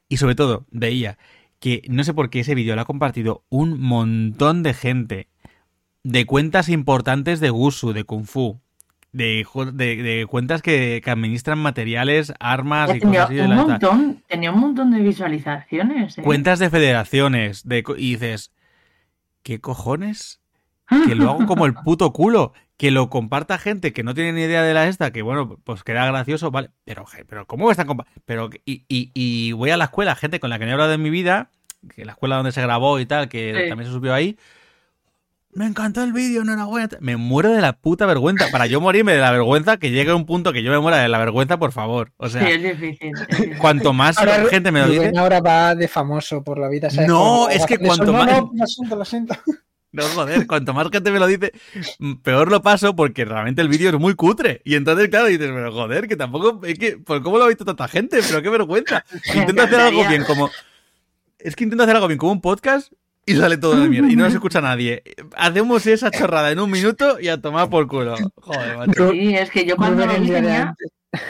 Y 0.08 0.16
sobre 0.18 0.34
todo, 0.34 0.66
veía 0.70 1.18
que 1.60 1.82
no 1.88 2.04
sé 2.04 2.14
por 2.14 2.30
qué 2.30 2.40
ese 2.40 2.54
vídeo 2.54 2.74
lo 2.74 2.82
ha 2.82 2.86
compartido 2.86 3.44
un 3.50 3.80
montón 3.80 4.62
de 4.62 4.74
gente 4.74 5.28
de 6.02 6.24
cuentas 6.26 6.68
importantes 6.68 7.40
de 7.40 7.50
Gusu, 7.50 7.92
de 7.92 8.04
Kung 8.04 8.26
Fu. 8.26 8.60
De, 9.12 9.44
de, 9.72 9.96
de 10.02 10.26
cuentas 10.26 10.62
que, 10.62 11.00
que 11.04 11.10
administran 11.10 11.58
materiales, 11.58 12.32
armas 12.38 12.94
y 12.94 13.00
tenía, 13.00 13.22
cosas 13.22 13.24
así 13.26 13.34
de 13.34 13.42
un 13.42 13.48
la 13.50 13.56
esta. 13.56 13.68
montón, 13.72 14.22
tenía 14.28 14.52
un 14.52 14.60
montón 14.60 14.90
de 14.92 15.00
visualizaciones. 15.00 16.16
¿eh? 16.18 16.22
Cuentas 16.22 16.60
de 16.60 16.70
federaciones. 16.70 17.66
De, 17.66 17.82
y 17.98 18.12
dices, 18.12 18.52
¿qué 19.42 19.60
cojones? 19.60 20.40
Que 21.06 21.14
lo 21.14 21.28
hago 21.30 21.46
como 21.46 21.66
el 21.66 21.74
puto 21.84 22.12
culo. 22.12 22.52
Que 22.76 22.90
lo 22.90 23.10
comparta 23.10 23.58
gente 23.58 23.92
que 23.92 24.02
no 24.02 24.14
tiene 24.14 24.32
ni 24.32 24.40
idea 24.42 24.62
de 24.62 24.72
la 24.72 24.86
esta, 24.88 25.10
que 25.12 25.20
bueno, 25.22 25.58
pues 25.64 25.82
queda 25.84 26.06
gracioso, 26.06 26.50
vale. 26.50 26.70
Pero, 26.84 27.04
pero 27.28 27.46
¿cómo 27.46 27.70
están 27.70 27.86
Pero, 28.24 28.48
y, 28.64 28.84
y, 28.88 29.10
y 29.12 29.52
voy 29.52 29.70
a 29.70 29.76
la 29.76 29.84
escuela, 29.84 30.14
gente 30.14 30.40
con 30.40 30.48
la 30.50 30.58
que 30.58 30.64
no 30.64 30.70
he 30.70 30.72
hablado 30.74 30.92
en 30.94 31.02
mi 31.02 31.10
vida, 31.10 31.50
que 31.94 32.04
la 32.06 32.12
escuela 32.12 32.36
donde 32.36 32.52
se 32.52 32.62
grabó 32.62 32.98
y 33.00 33.06
tal, 33.06 33.28
que 33.28 33.64
Sí. 33.64 33.68
también 33.68 33.86
se 33.88 33.92
subió 33.94 34.14
ahí. 34.14 34.38
Me 35.52 35.66
encantó 35.66 36.04
el 36.04 36.12
vídeo, 36.12 36.42
enhorabuena. 36.42 36.88
Me 37.00 37.16
muero 37.16 37.50
de 37.50 37.60
la 37.60 37.72
puta 37.72 38.06
vergüenza. 38.06 38.46
Para 38.52 38.66
yo 38.66 38.80
morirme 38.80 39.12
de 39.14 39.18
la 39.20 39.32
vergüenza, 39.32 39.78
que 39.78 39.90
llegue 39.90 40.12
un 40.12 40.24
punto 40.24 40.52
que 40.52 40.62
yo 40.62 40.70
me 40.70 40.78
muera 40.78 40.98
de 40.98 41.08
la 41.08 41.18
vergüenza, 41.18 41.58
por 41.58 41.72
favor. 41.72 42.12
O 42.18 42.28
sea, 42.28 42.46
Sí, 42.46 42.52
es 42.52 42.62
difícil. 42.62 43.10
es 43.18 43.28
difícil. 43.28 43.58
cuanto 43.58 43.92
más 43.92 44.16
Ahora, 44.18 44.44
gente 44.48 44.70
me 44.70 44.80
lo 44.80 44.88
dice. 44.88 45.12
ahora 45.16 45.40
va 45.40 45.74
de 45.74 45.88
famoso 45.88 46.44
por 46.44 46.56
la 46.58 46.68
vida. 46.68 46.88
¿sabes? 46.88 47.08
No, 47.08 47.16
Como- 47.18 47.48
es 47.48 47.66
que 47.66 47.78
cuanto 47.78 48.04
eso, 48.04 48.12
no, 48.12 48.18
más- 48.18 48.26
No, 48.30 48.50
lo 48.54 48.66
siento, 48.66 48.96
lo 48.96 49.04
siento. 49.04 49.34
No, 49.92 50.04
joder, 50.04 50.46
cuanto 50.46 50.72
más 50.72 50.86
gente 50.92 51.10
me 51.10 51.18
lo 51.18 51.26
dice, 51.26 51.50
mm, 51.98 52.18
peor 52.22 52.48
lo 52.48 52.62
paso 52.62 52.94
porque 52.94 53.24
realmente 53.24 53.60
el 53.60 53.66
vídeo 53.68 53.90
es 53.90 53.98
muy 53.98 54.14
cutre. 54.14 54.62
Y 54.64 54.76
entonces, 54.76 55.08
claro, 55.08 55.26
dices, 55.26 55.50
pero 55.52 55.72
joder, 55.72 56.06
que 56.06 56.14
tampoco, 56.14 56.64
es 56.64 56.78
que, 56.78 56.96
¿por 56.98 57.20
cómo 57.24 57.38
lo 57.38 57.44
ha 57.46 57.48
visto 57.48 57.64
tanta 57.64 57.88
gente? 57.88 58.20
Pero 58.24 58.40
qué 58.40 58.50
vergüenza. 58.50 59.04
Intento 59.34 59.62
hacer 59.62 59.80
algo 59.80 60.06
bien 60.06 60.22
como... 60.22 60.48
Es 61.40 61.56
que 61.56 61.64
intento 61.64 61.82
hacer 61.82 61.96
algo 61.96 62.06
bien 62.06 62.18
como 62.18 62.30
un 62.30 62.40
podcast 62.40 62.92
y 63.30 63.36
sale 63.36 63.56
todo 63.56 63.80
de 63.80 63.88
mierda. 63.88 64.10
Y 64.10 64.16
no 64.16 64.24
nos 64.24 64.34
escucha 64.34 64.60
nadie. 64.60 65.02
Hacemos 65.36 65.86
esa 65.86 66.10
chorrada 66.10 66.50
en 66.50 66.60
un 66.60 66.70
minuto 66.70 67.20
y 67.20 67.28
a 67.28 67.40
tomar 67.40 67.68
por 67.70 67.86
culo. 67.86 68.16
Joder, 68.36 68.76
macho. 68.76 69.10
Sí, 69.12 69.34
es 69.34 69.50
que 69.50 69.64
yo 69.64 69.76
cuando 69.76 70.06
lo 70.06 70.12
tenía 70.12 70.74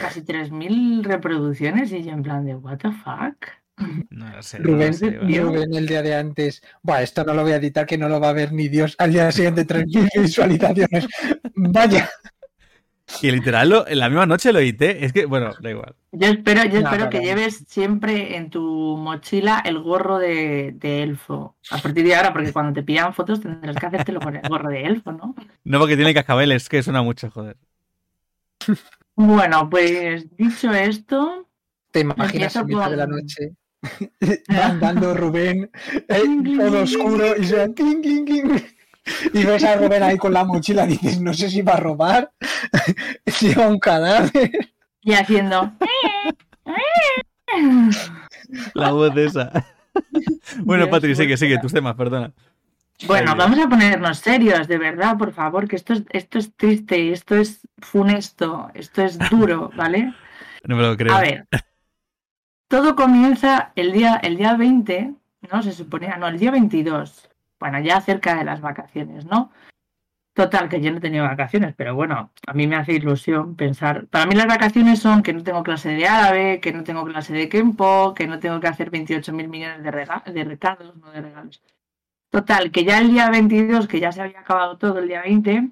casi 0.01 0.21
3.000 0.21 1.03
reproducciones 1.03 1.91
y 1.91 2.03
yo 2.03 2.11
en 2.11 2.23
plan 2.23 2.45
de, 2.45 2.55
¿What 2.55 2.77
the 2.77 2.91
fuck? 2.91 3.61
No 4.09 4.43
sé, 4.43 4.59
Rubén, 4.59 4.91
no 4.91 4.93
sé, 4.93 5.17
vale. 5.17 5.39
Rubén 5.41 5.73
el 5.73 5.87
día 5.87 6.03
de 6.03 6.13
antes. 6.13 6.61
Buah, 6.83 7.01
esto 7.01 7.23
no 7.23 7.33
lo 7.33 7.41
voy 7.41 7.53
a 7.53 7.55
editar, 7.55 7.85
que 7.85 7.97
no 7.97 8.09
lo 8.09 8.19
va 8.19 8.29
a 8.29 8.33
ver 8.33 8.53
ni 8.53 8.67
Dios. 8.67 8.95
Al 8.99 9.11
día 9.11 9.31
siguiente, 9.31 9.65
3.000 9.65 10.21
visualizaciones. 10.21 11.07
Vaya. 11.55 12.09
Y 13.21 13.31
literal, 13.31 13.69
lo- 13.69 13.87
en 13.87 13.99
la 13.99 14.09
misma 14.09 14.25
noche 14.25 14.51
lo 14.53 14.59
edité. 14.59 15.05
Es 15.05 15.13
que, 15.13 15.25
bueno, 15.25 15.51
da 15.61 15.69
igual. 15.69 15.95
Yo 16.11 16.27
espero, 16.27 16.63
yo 16.65 16.81
No, 16.81 16.89
espero 16.89 17.09
que 17.09 17.21
lleves 17.21 17.63
siempre 17.67 18.35
en 18.35 18.49
tu 18.49 18.97
mochila 18.97 19.61
el 19.65 19.79
gorro 19.79 20.17
de, 20.17 20.73
de 20.75 21.03
elfo. 21.03 21.55
A 21.69 21.77
partir 21.77 22.05
de 22.05 22.15
ahora, 22.15 22.33
porque 22.33 22.51
cuando 22.51 22.73
te 22.73 22.83
pillan 22.83 23.13
fotos 23.13 23.41
tendrás 23.41 23.75
que 23.77 23.85
hacértelo 23.85 24.19
con 24.19 24.35
el 24.35 24.47
gorro 24.47 24.69
de 24.69 24.83
elfo, 24.83 25.11
¿no? 25.11 25.35
No 25.63 25.79
porque 25.79 25.95
tiene 25.95 26.13
cascabeles, 26.13 26.67
que 26.69 26.83
suena 26.83 27.01
mucho, 27.01 27.29
joder. 27.31 27.57
Bueno, 29.15 29.69
pues 29.69 30.35
dicho 30.35 30.71
esto, 30.71 31.47
¿Te 31.91 31.99
imaginas 32.01 32.55
en 32.55 32.65
mitad 32.67 32.89
de 32.89 32.97
la 32.97 33.07
noche? 33.07 33.55
Mandando 34.49 35.13
Rubén 35.15 35.69
eh, 36.07 36.23
todo 36.57 36.83
oscuro 36.83 37.35
y 37.37 37.73
cling. 37.73 38.51
Y 39.33 39.43
ves 39.43 39.63
a 39.63 39.75
Rubén 39.75 40.03
ahí 40.03 40.17
con 40.17 40.33
la 40.33 40.43
mochila 40.45 40.85
y 40.85 40.89
dices, 40.89 41.21
no 41.21 41.33
sé 41.33 41.49
si 41.49 41.61
va 41.61 41.73
a 41.73 41.79
robar, 41.79 42.31
lleva 43.41 43.67
un 43.67 43.79
cadáver. 43.79 44.73
y 45.01 45.13
haciendo. 45.13 45.71
La 48.73 48.91
voz 48.91 49.15
esa. 49.17 49.51
bueno, 50.59 50.85
Dios, 50.85 50.89
Patri, 50.89 51.15
sigue, 51.15 51.37
sigue 51.37 51.57
tus 51.59 51.73
temas, 51.73 51.95
perdona. 51.95 52.31
Bueno, 53.07 53.31
Ay, 53.31 53.37
vamos 53.37 53.59
a 53.59 53.67
ponernos 53.67 54.19
serios, 54.19 54.67
de 54.67 54.77
verdad, 54.77 55.17
por 55.17 55.33
favor, 55.33 55.67
que 55.67 55.75
esto 55.75 55.93
es, 55.93 56.03
esto 56.11 56.37
es 56.37 56.55
triste, 56.55 57.11
esto 57.11 57.35
es 57.35 57.61
funesto, 57.79 58.69
esto 58.75 59.01
es 59.01 59.17
duro, 59.29 59.71
¿vale? 59.75 60.13
No 60.65 60.75
me 60.75 60.83
lo 60.83 60.95
creo. 60.95 61.15
A 61.15 61.21
ver, 61.21 61.47
todo 62.67 62.95
comienza 62.95 63.71
el 63.75 63.91
día, 63.91 64.17
el 64.21 64.37
día 64.37 64.55
20, 64.55 65.15
¿no? 65.51 65.63
Se 65.63 65.71
suponía, 65.71 66.17
no, 66.17 66.27
el 66.27 66.37
día 66.37 66.51
22. 66.51 67.30
Bueno, 67.61 67.79
ya 67.79 68.01
cerca 68.01 68.35
de 68.35 68.43
las 68.43 68.59
vacaciones, 68.59 69.25
¿no? 69.25 69.51
Total, 70.33 70.67
que 70.69 70.81
yo 70.81 70.91
no 70.91 70.97
he 70.97 71.01
tenido 71.01 71.25
vacaciones, 71.25 71.75
pero 71.77 71.93
bueno, 71.93 72.31
a 72.47 72.53
mí 72.53 72.65
me 72.65 72.75
hace 72.75 72.93
ilusión 72.93 73.55
pensar. 73.55 74.07
Para 74.07 74.25
mí 74.25 74.33
las 74.35 74.47
vacaciones 74.47 74.99
son 74.99 75.21
que 75.23 75.31
no 75.33 75.43
tengo 75.43 75.61
clase 75.61 75.89
de 75.89 76.07
árabe, 76.07 76.59
que 76.59 76.73
no 76.73 76.83
tengo 76.83 77.05
clase 77.05 77.33
de 77.33 77.49
Kempo, 77.49 78.15
que 78.15 78.25
no 78.27 78.39
tengo 78.39 78.59
que 78.59 78.67
hacer 78.67 78.89
28 78.89 79.31
mil 79.33 79.47
millones 79.47 79.83
de, 79.83 79.91
de 80.33 80.43
recados, 80.43 80.95
no 80.97 81.11
de 81.11 81.21
regalos. 81.21 81.61
Total, 82.31 82.71
que 82.71 82.83
ya 82.83 82.99
el 82.99 83.11
día 83.11 83.29
22, 83.29 83.87
que 83.87 83.99
ya 83.99 84.11
se 84.11 84.21
había 84.21 84.39
acabado 84.39 84.77
todo 84.77 84.99
el 84.99 85.07
día 85.07 85.21
20, 85.21 85.69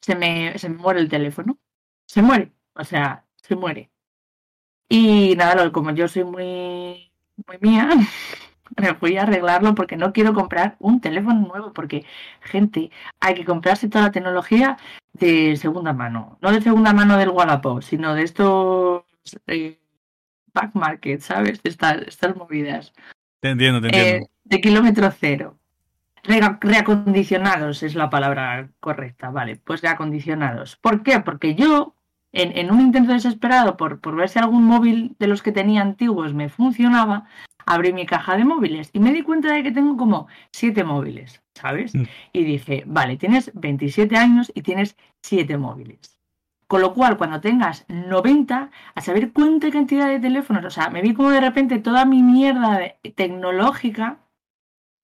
se 0.00 0.14
me, 0.14 0.58
se 0.58 0.70
me 0.70 0.76
muere 0.78 1.00
el 1.00 1.10
teléfono. 1.10 1.58
Se 2.06 2.22
muere, 2.22 2.52
o 2.74 2.84
sea, 2.84 3.26
se 3.36 3.54
muere. 3.56 3.90
Y 4.88 5.34
nada, 5.36 5.70
como 5.72 5.90
yo 5.90 6.08
soy 6.08 6.24
muy, 6.24 7.12
muy 7.46 7.58
mía, 7.60 7.90
me 8.76 8.94
fui 8.94 9.16
a 9.16 9.22
arreglarlo 9.22 9.74
porque 9.74 9.96
no 9.96 10.12
quiero 10.12 10.34
comprar 10.34 10.76
un 10.78 11.00
teléfono 11.00 11.46
nuevo, 11.46 11.72
porque, 11.72 12.04
gente, 12.40 12.90
hay 13.20 13.34
que 13.34 13.44
comprarse 13.44 13.88
toda 13.88 14.04
la 14.06 14.12
tecnología 14.12 14.76
de 15.12 15.56
segunda 15.56 15.92
mano. 15.92 16.38
No 16.40 16.52
de 16.52 16.60
segunda 16.60 16.92
mano 16.92 17.16
del 17.16 17.30
Wallapop, 17.30 17.82
sino 17.82 18.14
de 18.14 18.22
estos 18.22 19.04
eh, 19.46 19.78
back 20.52 20.74
market, 20.74 21.20
¿sabes? 21.20 21.60
Estas, 21.64 22.02
estas 22.06 22.36
movidas. 22.36 22.92
Te 23.40 23.50
entiendo, 23.50 23.80
te 23.80 23.88
Eh, 23.88 23.90
entiendo. 24.00 24.28
de 24.44 24.60
kilómetro 24.60 25.10
cero. 25.10 25.58
Reacondicionados 26.60 27.82
es 27.82 27.94
la 27.94 28.10
palabra 28.10 28.68
correcta, 28.80 29.30
vale. 29.30 29.56
Pues 29.56 29.80
reacondicionados. 29.82 30.76
¿Por 30.76 31.02
qué? 31.02 31.20
Porque 31.20 31.54
yo, 31.54 31.94
en, 32.32 32.56
en 32.58 32.72
un 32.72 32.80
intento 32.80 33.12
desesperado 33.12 33.76
por, 33.76 34.00
por 34.00 34.16
ver 34.16 34.28
si 34.28 34.38
algún 34.38 34.64
móvil 34.64 35.14
de 35.18 35.28
los 35.28 35.42
que 35.42 35.52
tenía 35.52 35.82
antiguos 35.82 36.34
me 36.34 36.48
funcionaba, 36.48 37.26
abrí 37.66 37.92
mi 37.92 38.06
caja 38.06 38.36
de 38.36 38.44
móviles 38.44 38.90
y 38.92 39.00
me 39.00 39.12
di 39.12 39.22
cuenta 39.22 39.52
de 39.52 39.62
que 39.62 39.72
tengo 39.72 39.96
como 39.96 40.28
siete 40.52 40.84
móviles, 40.84 41.42
¿sabes? 41.54 41.94
Mm. 41.94 42.04
Y 42.32 42.44
dije, 42.44 42.84
vale, 42.86 43.16
tienes 43.16 43.50
27 43.54 44.16
años 44.16 44.50
y 44.54 44.62
tienes 44.62 44.96
siete 45.22 45.58
móviles. 45.58 46.16
Con 46.68 46.80
lo 46.80 46.94
cual, 46.94 47.16
cuando 47.16 47.40
tengas 47.40 47.84
90, 47.88 48.70
a 48.94 49.00
saber 49.00 49.32
cuánta 49.32 49.70
cantidad 49.70 50.08
de 50.08 50.18
teléfonos, 50.18 50.64
o 50.64 50.70
sea, 50.70 50.90
me 50.90 51.02
vi 51.02 51.14
como 51.14 51.30
de 51.30 51.40
repente 51.40 51.78
toda 51.78 52.04
mi 52.04 52.22
mierda 52.22 52.80
tecnológica 53.14 54.18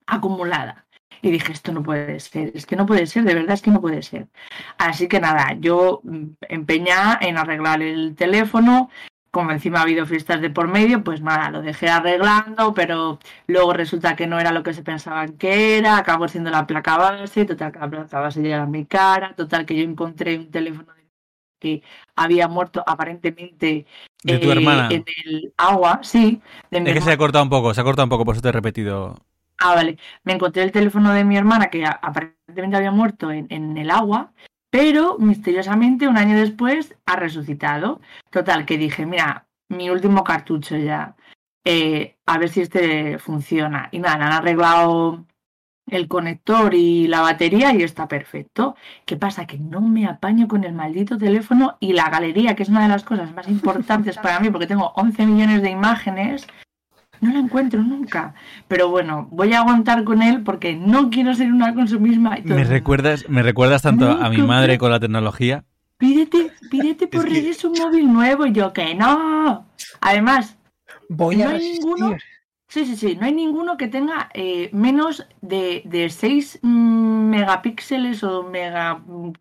acumulada. 0.05 0.85
Y 1.21 1.31
dije, 1.31 1.53
esto 1.53 1.71
no 1.71 1.83
puede 1.83 2.19
ser, 2.19 2.51
es 2.53 2.65
que 2.65 2.75
no 2.75 2.85
puede 2.85 3.07
ser, 3.07 3.23
de 3.23 3.33
verdad 3.33 3.53
es 3.53 3.61
que 3.61 3.71
no 3.71 3.79
puede 3.79 4.01
ser. 4.01 4.27
Así 4.77 5.07
que 5.07 5.21
nada, 5.21 5.53
yo 5.57 6.01
mm, 6.03 6.23
empeñada 6.49 7.17
en 7.21 7.37
arreglar 7.37 7.81
el 7.81 8.13
teléfono, 8.15 8.89
como 9.33 9.51
encima 9.51 9.79
ha 9.79 9.83
habido 9.83 10.05
fiestas 10.05 10.41
de 10.41 10.51
por 10.51 10.69
medio, 10.69 11.03
pues 11.03 11.21
nada, 11.21 11.51
lo 11.51 11.61
dejé 11.63 11.89
arreglando, 11.89 12.73
pero 12.75 13.19
luego 13.47 13.73
resulta 13.73 14.15
que 14.15 14.27
no 14.27 14.39
era 14.39 14.51
lo 14.53 14.63
que 14.63 14.73
se 14.75 14.83
pensaban 14.83 15.37
que 15.37 15.77
era, 15.79 15.97
acabó 15.97 16.27
siendo 16.29 16.51
la 16.51 16.67
placa 16.67 16.97
base, 16.97 17.45
total 17.45 17.71
que 17.73 17.79
la 17.79 17.89
placa 17.89 18.19
base 18.21 18.43
ya 18.43 18.55
era 18.57 18.65
mi 18.67 18.85
cara, 18.85 19.35
total 19.35 19.65
que 19.65 19.75
yo 19.77 19.83
encontré 19.83 20.37
un 20.37 20.51
teléfono 20.51 20.93
que 21.59 21.83
había 22.15 22.47
muerto 22.47 22.83
aparentemente 22.85 23.85
De 24.21 24.37
tu 24.37 24.51
eh, 24.51 24.51
hermana. 24.51 24.87
en 24.89 25.05
el 25.25 25.53
agua, 25.57 26.01
sí, 26.03 26.41
de 26.71 26.81
mi 26.81 26.89
Es 26.89 26.93
que 26.93 27.01
se 27.01 27.11
ha 27.11 27.17
cortado 27.17 27.43
un 27.43 27.49
poco, 27.49 27.73
se 27.73 27.81
ha 27.81 27.83
cortado 27.83 28.05
un 28.05 28.09
poco, 28.09 28.23
por 28.25 28.35
eso 28.35 28.41
te 28.41 28.47
he 28.49 28.51
repetido. 28.53 29.17
Ah, 29.57 29.75
vale. 29.75 29.97
Me 30.23 30.33
encontré 30.33 30.63
el 30.63 30.71
teléfono 30.71 31.13
de 31.13 31.23
mi 31.23 31.37
hermana 31.37 31.69
que 31.69 31.85
a- 31.85 31.91
aparentemente 31.91 32.75
había 32.77 32.91
muerto 32.91 33.31
en, 33.31 33.47
en 33.49 33.77
el 33.77 33.91
agua, 33.91 34.33
pero 34.73 35.19
misteriosamente 35.19 36.07
un 36.07 36.17
año 36.17 36.35
después 36.35 36.95
ha 37.05 37.15
resucitado. 37.15 38.01
Total, 38.31 38.65
que 38.65 38.79
dije, 38.79 39.05
mira, 39.05 39.45
mi 39.69 39.91
último 39.91 40.23
cartucho 40.23 40.75
ya, 40.77 41.15
eh, 41.63 42.17
a 42.25 42.39
ver 42.39 42.49
si 42.49 42.61
este 42.61 43.19
funciona. 43.19 43.89
Y 43.91 43.99
nada, 43.99 44.15
han 44.15 44.33
arreglado 44.33 45.27
el 45.85 46.07
conector 46.07 46.73
y 46.73 47.05
la 47.05 47.21
batería 47.21 47.71
y 47.71 47.83
está 47.83 48.07
perfecto. 48.07 48.75
¿Qué 49.05 49.15
pasa? 49.15 49.45
Que 49.45 49.59
no 49.59 49.79
me 49.79 50.07
apaño 50.07 50.47
con 50.47 50.63
el 50.63 50.73
maldito 50.73 51.19
teléfono 51.19 51.77
y 51.79 51.93
la 51.93 52.09
galería, 52.09 52.55
que 52.55 52.63
es 52.63 52.69
una 52.69 52.81
de 52.81 52.89
las 52.89 53.03
cosas 53.03 53.31
más 53.31 53.47
importantes 53.47 54.17
para 54.17 54.39
mí, 54.39 54.49
porque 54.49 54.65
tengo 54.65 54.91
11 54.95 55.27
millones 55.27 55.61
de 55.61 55.69
imágenes, 55.69 56.47
no 57.23 57.31
la 57.33 57.39
encuentro 57.39 57.81
nunca. 57.81 58.33
Pero 58.67 58.89
bueno, 58.89 59.27
voy 59.31 59.53
a 59.53 59.59
aguantar 59.59 60.03
con 60.03 60.21
él 60.21 60.43
porque 60.43 60.75
no 60.75 61.09
quiero 61.09 61.33
ser 61.33 61.51
una 61.51 61.73
consumisma. 61.73 62.37
Y 62.37 62.43
todo 62.43 62.55
Me 62.55 62.63
recuerdas, 62.63 63.27
me 63.29 63.41
recuerdas 63.43 63.81
tanto 63.81 64.09
a 64.11 64.29
mi 64.29 64.37
madre 64.37 64.77
con 64.77 64.91
la 64.91 64.99
tecnología. 64.99 65.63
Pídete, 65.97 66.51
pídete 66.69 67.07
por 67.07 67.23
que- 67.25 67.29
redes 67.35 67.63
un 67.63 67.73
móvil 67.73 68.11
nuevo. 68.11 68.45
Y 68.45 68.51
yo, 68.51 68.73
que 68.73 68.93
no. 68.95 69.65
Además, 70.01 70.57
Voy 71.09 71.41
a 71.41 71.45
No 71.45 71.51
hay 71.51 71.57
resistir. 71.57 71.83
ninguno. 71.85 72.17
Sí, 72.67 72.85
sí, 72.85 72.95
sí. 72.95 73.17
No 73.19 73.25
hay 73.27 73.33
ninguno 73.33 73.77
que 73.77 73.87
tenga 73.87 74.29
eh, 74.33 74.69
menos 74.73 75.27
de, 75.41 75.83
de 75.85 76.09
6 76.09 76.59
megapíxeles 76.63 78.23
o 78.23 78.43
mega 78.43 78.95
mm, 78.95 79.33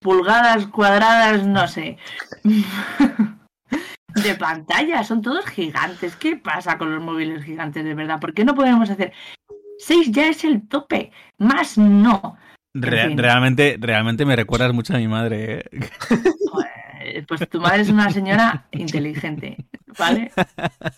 pulgadas 0.00 0.66
cuadradas, 0.66 1.46
no 1.46 1.68
sé. 1.68 1.98
de 4.14 4.34
pantalla. 4.34 5.02
Son 5.04 5.22
todos 5.22 5.46
gigantes. 5.46 6.16
¿Qué 6.16 6.36
pasa 6.36 6.78
con 6.78 6.92
los 6.94 7.02
móviles 7.02 7.44
gigantes 7.44 7.84
de 7.84 7.94
verdad? 7.94 8.20
¿Por 8.20 8.34
qué 8.34 8.44
no 8.44 8.54
podemos 8.54 8.90
hacer 8.90 9.12
6 9.78 10.10
ya 10.12 10.28
es 10.28 10.44
el 10.44 10.66
tope? 10.68 11.12
Más 11.38 11.78
no. 11.78 12.36
Re- 12.74 13.08
fin. 13.08 13.18
realmente, 13.18 13.76
realmente 13.80 14.24
me 14.24 14.36
recuerdas 14.36 14.72
mucho 14.72 14.94
a 14.94 14.98
mi 14.98 15.08
madre. 15.08 15.64
¿eh? 17.02 17.24
Pues 17.26 17.48
tu 17.48 17.60
madre 17.60 17.82
es 17.82 17.88
una 17.88 18.10
señora 18.10 18.66
inteligente, 18.72 19.56
¿vale? 19.98 20.30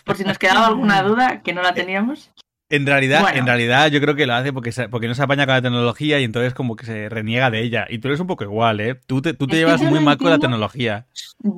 Por 0.05 0.17
si 0.17 0.25
nos 0.25 0.37
quedaba 0.39 0.67
alguna 0.67 1.03
duda 1.03 1.43
que 1.43 1.53
no 1.53 1.63
la 1.63 1.73
teníamos. 1.75 2.31
En 2.73 2.87
realidad, 2.87 3.21
Bueno. 3.21 3.39
en 3.39 3.47
realidad 3.47 3.89
yo 3.91 4.01
creo 4.01 4.15
que 4.15 4.25
lo 4.27 4.33
hace 4.35 4.51
porque, 4.53 4.73
se- 4.73 4.89
porque 4.89 5.07
no 5.07 5.15
se 5.15 5.23
apaña 5.23 5.45
con 5.45 5.55
la 5.55 5.61
tecnología 5.63 6.19
y 6.21 6.25
entonces 6.25 6.55
como 6.55 6.75
que 6.75 6.87
se 6.87 7.09
reniega 7.11 7.51
de 7.51 7.61
ella. 7.61 7.87
Y 7.91 7.99
tú 7.99 8.09
eres 8.09 8.19
un 8.19 8.27
poco 8.27 8.45
igual, 8.45 8.81
¿eh? 8.81 8.99
Tú 9.07 9.21
te, 9.21 9.35
tú 9.35 9.47
te 9.47 9.57
llevas 9.57 9.83
muy 9.83 9.99
no 9.99 10.07
mal 10.07 10.17
con 10.17 10.31
la 10.31 10.39
tecnología. 10.39 11.07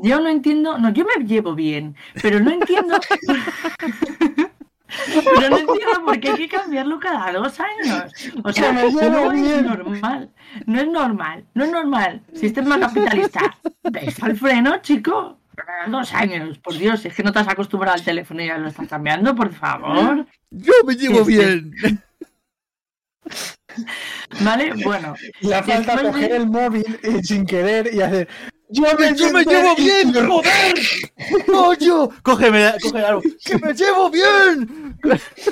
Yo 0.02 0.20
no 0.20 0.28
entiendo, 0.28 0.76
no, 0.76 0.90
yo 0.92 1.04
me 1.04 1.24
llevo 1.24 1.54
bien, 1.54 1.94
pero 2.20 2.40
no 2.40 2.50
entiendo. 2.50 2.96
pero 5.36 5.50
no 5.50 5.58
entiendo 5.58 6.04
por 6.04 6.20
qué 6.20 6.30
hay 6.30 6.36
que 6.36 6.48
cambiarlo 6.48 6.98
cada 6.98 7.32
dos 7.32 7.58
años. 7.60 8.12
O 8.42 8.52
sea, 8.52 8.72
no 8.72 8.80
es 8.80 8.94
normal. 9.62 10.30
No 10.66 10.80
es 10.80 10.88
normal, 10.88 11.44
no 11.54 11.64
es 11.64 11.70
normal. 11.70 12.22
Sistema 12.34 12.78
capitalista. 12.78 13.56
¿Ves 13.90 14.22
al 14.22 14.36
freno, 14.36 14.78
chico? 14.82 15.38
Dos 15.88 16.12
años, 16.14 16.58
por 16.58 16.74
Dios, 16.76 17.04
es 17.04 17.14
que 17.14 17.22
no 17.22 17.32
te 17.32 17.38
has 17.38 17.48
acostumbrado 17.48 17.94
al 17.96 18.04
teléfono 18.04 18.42
y 18.42 18.46
ya 18.46 18.58
lo 18.58 18.68
estás 18.68 18.88
cambiando, 18.88 19.34
por 19.34 19.52
favor. 19.52 20.26
Yo 20.50 20.72
me 20.86 20.94
llevo 20.94 21.24
bien. 21.24 21.72
¿Vale? 24.40 24.72
Bueno, 24.84 25.14
Le 25.40 25.62
falta 25.62 25.96
de- 25.96 26.02
coger 26.04 26.32
el 26.32 26.46
móvil 26.46 26.98
eh, 27.02 27.22
sin 27.22 27.44
querer 27.46 27.90
y 27.92 28.00
hacer. 28.00 28.28
Yo 28.70 28.82
me, 28.98 29.14
¡Yo 29.14 29.30
me 29.30 29.44
llevo 29.44 29.76
bien! 29.76 30.12
¡Joder! 30.26 30.74
¡Coño! 31.46 32.08
Cógeme, 32.22 32.72
cógeme 32.82 33.04
algo. 33.04 33.22
¡Que 33.44 33.58
me 33.58 33.72
llevo 33.74 34.10
bien! 34.10 34.98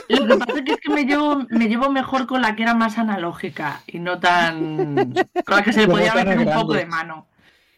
Lo 0.09 0.27
que 0.27 0.37
pasa 0.39 0.59
es 0.59 0.63
que, 0.65 0.73
es 0.73 0.81
que 0.81 0.91
me, 0.93 1.05
llevo, 1.05 1.45
me 1.51 1.69
llevo 1.69 1.91
mejor 1.91 2.27
con 2.27 2.41
la 2.43 2.57
que 2.57 2.63
era 2.63 2.75
más 2.75 2.99
analógica 2.99 3.83
y 3.87 3.99
no 4.01 4.19
tan. 4.19 4.95
con 5.45 5.57
la 5.57 5.63
que 5.63 5.73
se 5.73 5.83
le 5.83 5.89
podía 5.89 6.15
meter 6.15 6.39
un 6.39 6.53
poco 6.53 6.73
de 6.73 6.87
mano. 6.87 7.29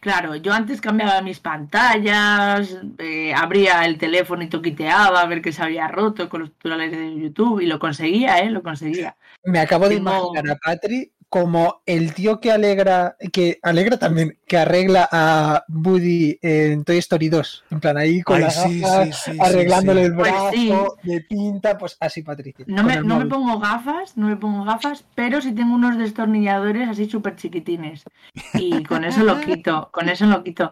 Claro, 0.05 0.35
yo 0.35 0.53
antes 0.53 0.81
cambiaba 0.81 1.19
mis 1.23 1.39
pantallas, 1.39 2.77
eh, 2.99 3.33
abría 3.33 3.85
el 3.85 3.97
teléfono 3.97 4.43
y 4.43 4.47
toquiteaba 4.49 5.19
a 5.19 5.25
ver 5.25 5.41
qué 5.41 5.51
se 5.51 5.63
había 5.63 5.87
roto 5.87 6.29
con 6.29 6.41
los 6.41 6.51
tutoriales 6.51 6.91
de 6.91 7.19
YouTube 7.21 7.59
y 7.59 7.65
lo 7.65 7.79
conseguía, 7.79 8.37
¿eh? 8.37 8.51
Lo 8.51 8.61
conseguía. 8.61 9.15
Me 9.45 9.57
acabo 9.57 9.89
de 9.89 9.95
Tengo- 9.95 10.31
imaginar 10.31 10.51
a 10.51 10.59
Patri 10.63 11.11
como 11.35 11.81
el 11.85 12.13
tío 12.13 12.39
que 12.39 12.49
alegra, 12.49 13.17
que 13.33 13.59
alegra 13.61 13.99
también, 13.99 14.37
que 14.47 14.55
arregla 14.55 15.09
a 15.11 15.65
Woody 15.67 16.39
en 16.41 16.85
Toy 16.85 16.97
Story 16.99 17.27
2. 17.27 17.65
En 17.71 17.81
plan, 17.81 17.97
ahí 17.97 18.21
con 18.21 18.37
Ay, 18.37 18.43
las 18.43 18.63
sí, 18.63 18.79
gafas, 18.79 19.21
sí, 19.21 19.31
sí, 19.31 19.31
sí, 19.33 19.37
arreglándole 19.41 19.99
sí. 19.99 20.05
el 20.05 20.15
Pues 20.15 20.31
brazo, 20.31 20.51
sí. 20.53 20.71
de 21.03 21.21
pinta, 21.27 21.77
pues 21.77 21.97
así 21.99 22.21
Patricia. 22.21 22.63
No 22.69 22.85
me, 22.85 23.01
no 23.01 23.19
me 23.19 23.25
pongo 23.25 23.59
gafas, 23.59 24.15
no 24.15 24.27
me 24.29 24.37
pongo 24.37 24.63
gafas, 24.63 25.03
pero 25.13 25.41
sí 25.41 25.51
tengo 25.51 25.75
unos 25.75 25.97
destornilladores 25.97 26.87
así 26.87 27.09
súper 27.09 27.35
chiquitines. 27.35 28.05
Y 28.53 28.81
con 28.83 29.03
eso 29.03 29.25
lo 29.25 29.41
quito, 29.41 29.89
con 29.91 30.07
eso 30.07 30.25
lo 30.27 30.41
quito. 30.41 30.71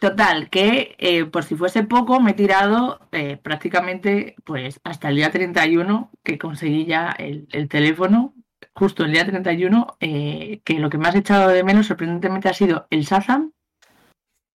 Total, 0.00 0.50
que 0.50 0.96
eh, 0.98 1.24
por 1.24 1.44
si 1.44 1.54
fuese 1.54 1.84
poco, 1.84 2.18
me 2.20 2.32
he 2.32 2.34
tirado 2.34 2.98
eh, 3.12 3.36
prácticamente 3.36 4.34
pues 4.44 4.80
hasta 4.82 5.08
el 5.08 5.14
día 5.16 5.30
31 5.30 6.10
que 6.24 6.36
conseguí 6.36 6.84
ya 6.84 7.10
el, 7.16 7.46
el 7.52 7.68
teléfono, 7.68 8.34
justo 8.74 9.04
el 9.04 9.12
día 9.12 9.24
31, 9.26 9.96
eh, 10.00 10.60
que 10.64 10.78
lo 10.78 10.90
que 10.90 10.98
más 10.98 11.14
he 11.14 11.18
echado 11.18 11.48
de 11.50 11.64
menos 11.64 11.86
sorprendentemente 11.86 12.48
ha 12.48 12.54
sido 12.54 12.86
el 12.90 13.02
Shazam 13.04 13.52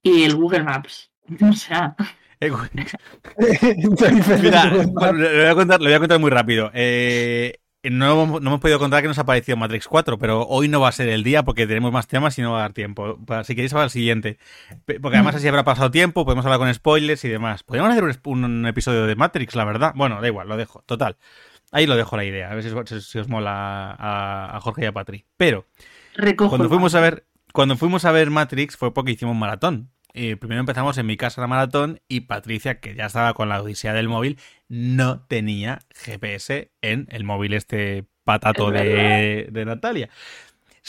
y 0.02 0.24
el 0.24 0.36
Google 0.36 0.62
Maps. 0.64 1.10
O 1.42 1.52
sea, 1.52 1.96
Eh, 2.40 2.50
Mira, 4.42 4.64
lo 4.74 4.92
voy 4.92 5.46
a 5.46 5.54
contar, 5.54 5.80
lo 5.80 5.86
voy 5.86 5.94
a 5.94 5.98
contar 5.98 6.18
muy 6.20 6.30
rápido. 6.30 6.70
Eh, 6.74 7.58
no, 7.90 8.24
hemos- 8.24 8.40
no 8.42 8.50
hemos 8.50 8.60
podido 8.60 8.78
contar 8.78 9.02
que 9.02 9.08
nos 9.08 9.18
ha 9.18 9.24
parecido 9.26 9.56
Matrix 9.56 9.86
4, 9.88 10.18
pero 10.18 10.42
hoy 10.46 10.68
no 10.68 10.80
va 10.80 10.88
a 10.88 10.92
ser 10.92 11.08
el 11.08 11.22
día 11.22 11.42
porque 11.44 11.66
tenemos 11.66 11.92
más 11.92 12.06
temas 12.08 12.36
y 12.38 12.42
no 12.42 12.52
va 12.52 12.58
a 12.58 12.62
dar 12.62 12.72
tiempo. 12.72 13.18
Si 13.44 13.54
queréis, 13.54 13.74
va 13.74 13.82
al 13.84 13.90
siguiente. 13.90 14.38
Porque 15.00 15.16
además 15.16 15.36
así 15.36 15.46
habrá 15.48 15.64
pasado 15.64 15.90
tiempo, 15.90 16.24
podemos 16.24 16.44
hablar 16.44 16.58
con 16.58 16.72
spoilers 16.74 17.24
y 17.24 17.28
demás. 17.28 17.62
Podríamos 17.62 17.92
hacer 17.92 18.18
un 18.24 18.66
episodio 18.66 19.06
de 19.06 19.14
Matrix, 19.16 19.54
la 19.54 19.64
verdad. 19.64 19.92
Bueno, 19.94 20.20
da 20.20 20.26
igual, 20.26 20.48
lo 20.48 20.56
dejo. 20.56 20.82
Total. 20.86 21.16
Ahí 21.72 21.86
lo 21.86 21.96
dejo 21.96 22.16
la 22.16 22.24
idea. 22.24 22.50
A 22.50 22.54
ver 22.54 22.62
si 22.62 22.70
os, 22.70 22.88
si- 22.88 23.00
si 23.00 23.18
os 23.18 23.28
mola 23.28 23.90
a, 23.92 24.56
a 24.56 24.60
Jorge 24.60 24.82
y 24.82 24.86
a 24.86 24.92
Patri. 24.92 25.24
Pero 25.36 25.66
recojo. 26.14 26.50
cuando 26.50 26.68
fuimos 26.68 26.94
a 26.94 27.00
ver 27.00 27.26
cuando 27.52 27.76
fuimos 27.76 28.04
a 28.04 28.12
ver 28.12 28.30
Matrix 28.30 28.76
fue 28.76 28.92
porque 28.92 29.12
hicimos 29.12 29.34
maratón 29.36 29.90
Eh, 30.14 30.36
primero 30.36 30.60
empezamos 30.60 30.96
en 30.98 31.06
mi 31.06 31.16
casa 31.16 31.40
la 31.40 31.46
maratón 31.46 32.00
y 32.08 32.20
Patricia 32.22 32.80
que 32.80 32.94
ya 32.94 33.06
estaba 33.06 33.32
con 33.34 33.48
la 33.48 33.60
odisea 33.62 33.92
del 33.94 34.08
móvil 34.08 34.38
no 34.68 35.20
tenía 35.26 35.80
GPS 35.94 36.70
en 36.82 37.06
el 37.10 37.24
móvil 37.24 37.52
este 37.54 38.04
patato 38.24 38.70
de, 38.70 39.48
de 39.50 39.64
Natalia 39.64 40.08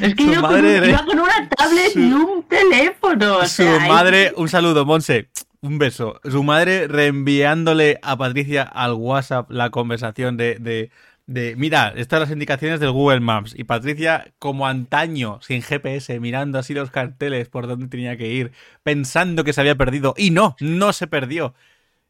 Es 0.00 0.14
que 0.14 0.24
Su 0.24 0.32
yo 0.32 0.40
con, 0.40 0.50
madre 0.52 0.74
un- 0.76 0.80
de- 0.82 0.90
iba 0.90 1.04
con 1.04 1.18
una 1.18 1.48
tablet 1.48 1.92
su- 1.92 1.98
y 2.00 2.12
un 2.12 2.42
teléfono. 2.44 3.36
o 3.38 3.42
su 3.42 3.48
sea, 3.62 3.88
madre 3.88 4.32
un 4.36 4.48
saludo 4.48 4.84
Monse 4.84 5.28
un 5.62 5.78
beso 5.78 6.20
su 6.24 6.42
madre 6.42 6.88
reenviándole 6.88 7.98
a 8.02 8.16
Patricia 8.16 8.62
al 8.62 8.94
WhatsApp 8.94 9.50
la 9.50 9.70
conversación 9.70 10.36
de, 10.36 10.56
de 10.58 10.90
de, 11.30 11.54
mira, 11.54 11.92
estas 11.96 12.18
las 12.18 12.30
indicaciones 12.32 12.80
del 12.80 12.90
Google 12.90 13.20
Maps. 13.20 13.54
Y 13.56 13.62
Patricia, 13.62 14.32
como 14.40 14.66
antaño, 14.66 15.38
sin 15.42 15.62
GPS, 15.62 16.18
mirando 16.18 16.58
así 16.58 16.74
los 16.74 16.90
carteles 16.90 17.48
por 17.48 17.68
donde 17.68 17.86
tenía 17.86 18.16
que 18.16 18.26
ir, 18.26 18.50
pensando 18.82 19.44
que 19.44 19.52
se 19.52 19.60
había 19.60 19.76
perdido. 19.76 20.12
Y 20.16 20.32
no, 20.32 20.56
no 20.58 20.92
se 20.92 21.06
perdió. 21.06 21.54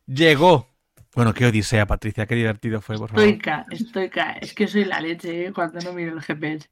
Llegó. 0.06 0.68
Bueno, 1.14 1.34
qué 1.34 1.44
odisea, 1.44 1.86
Patricia, 1.86 2.24
qué 2.24 2.34
divertido 2.34 2.80
fue, 2.80 2.96
por 2.96 3.10
favor. 3.10 3.24
Estoica, 3.24 3.66
estoica. 3.70 4.32
Es 4.40 4.54
que 4.54 4.66
soy 4.66 4.86
la 4.86 5.02
leche 5.02 5.48
¿eh? 5.48 5.52
cuando 5.52 5.80
no 5.80 5.92
miro 5.92 6.14
el 6.14 6.22
GPS. 6.22 6.70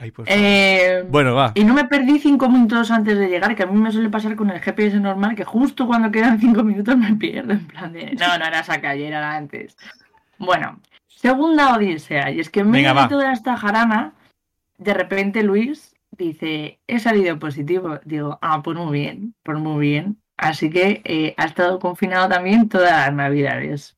Ay, 0.00 0.12
por 0.12 0.26
favor. 0.26 0.40
Eh, 0.40 1.04
Bueno, 1.08 1.34
va. 1.34 1.52
Y 1.54 1.64
no 1.64 1.74
me 1.74 1.84
perdí 1.84 2.18
cinco 2.20 2.48
minutos 2.48 2.90
antes 2.90 3.18
de 3.18 3.28
llegar, 3.28 3.56
que 3.56 3.64
a 3.64 3.66
mí 3.66 3.78
me 3.78 3.90
suele 3.90 4.10
pasar 4.10 4.36
con 4.36 4.50
el 4.50 4.60
GPS 4.60 5.00
normal, 5.00 5.34
que 5.34 5.44
justo 5.44 5.86
cuando 5.86 6.10
quedan 6.10 6.38
cinco 6.40 6.62
minutos 6.62 6.96
me 6.96 7.14
pierdo. 7.16 7.52
En 7.54 7.66
plan 7.66 7.92
de, 7.92 8.14
no, 8.14 8.38
no 8.38 8.44
era 8.44 8.60
esa 8.60 8.80
calle, 8.80 9.08
era 9.08 9.20
la 9.20 9.36
antes. 9.36 9.76
Bueno, 10.38 10.80
segunda 11.08 11.74
odisea, 11.74 12.30
y 12.30 12.40
es 12.40 12.48
que 12.48 12.60
en 12.60 12.70
medio 12.70 12.94
de 12.94 13.08
toda 13.08 13.32
esta 13.32 13.56
jarana, 13.56 14.12
de 14.78 14.94
repente 14.94 15.42
Luis 15.42 15.96
dice, 16.12 16.78
he 16.86 17.00
salido 17.00 17.38
positivo. 17.38 17.98
Digo, 18.04 18.38
ah, 18.40 18.62
pues 18.62 18.76
muy 18.76 18.92
bien, 18.92 19.34
pues 19.42 19.58
muy 19.58 19.80
bien. 19.80 20.18
Así 20.36 20.70
que 20.70 21.02
eh, 21.04 21.34
ha 21.36 21.44
estado 21.46 21.80
confinado 21.80 22.28
también 22.28 22.68
todas 22.68 22.92
las 22.92 23.12
navidades. 23.12 23.97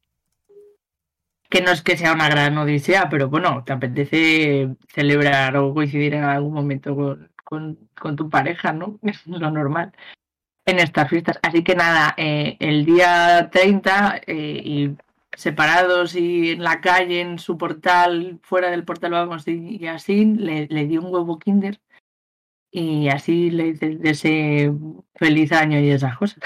Que 1.51 1.61
no 1.63 1.73
es 1.73 1.83
que 1.83 1.97
sea 1.97 2.13
una 2.13 2.29
gran 2.29 2.57
odisea, 2.59 3.09
pero 3.11 3.29
bueno, 3.29 3.65
te 3.65 3.73
apetece 3.73 4.69
celebrar 4.89 5.57
o 5.57 5.75
coincidir 5.75 6.15
en 6.15 6.25
algún 6.25 6.55
momento 6.55 7.19
con, 7.45 7.89
tu 8.17 8.31
pareja, 8.31 8.73
¿no? 8.73 8.99
Es 9.03 9.27
lo 9.27 9.51
normal 9.51 9.93
en 10.67 10.79
estas 10.79 11.11
fiestas. 11.11 11.39
Así 11.43 11.65
que 11.65 11.75
nada, 11.75 12.15
eh, 12.17 12.57
el 12.61 12.85
día 12.85 13.51
30 13.51 14.21
eh, 14.27 14.63
y 14.65 14.97
separados 15.37 16.15
y 16.15 16.53
en 16.53 16.63
la 16.63 16.81
calle, 16.81 17.21
en 17.21 17.39
su 17.39 17.59
portal, 17.59 18.41
fuera 18.43 18.71
del 18.71 18.85
portal, 18.85 19.13
vamos, 19.13 19.47
y, 19.49 19.87
así, 19.89 20.25
le, 20.25 20.67
le 20.69 20.87
di 20.87 20.99
un 20.99 21.13
huevo 21.13 21.39
kinder 21.39 21.81
y 22.71 23.09
así 23.09 23.51
le 23.51 23.77
ese 24.05 24.73
feliz 25.15 25.53
año 25.53 25.81
y 25.81 25.91
esas 25.91 26.17
cosas. 26.17 26.39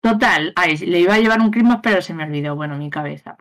Total, 0.00 0.54
le 0.86 1.00
iba 1.00 1.14
a 1.14 1.18
llevar 1.18 1.40
un 1.40 1.50
Christmas, 1.50 1.80
pero 1.82 2.00
se 2.00 2.14
me 2.14 2.24
olvidó, 2.24 2.56
bueno, 2.56 2.76
mi 2.78 2.88
cabeza. 2.88 3.36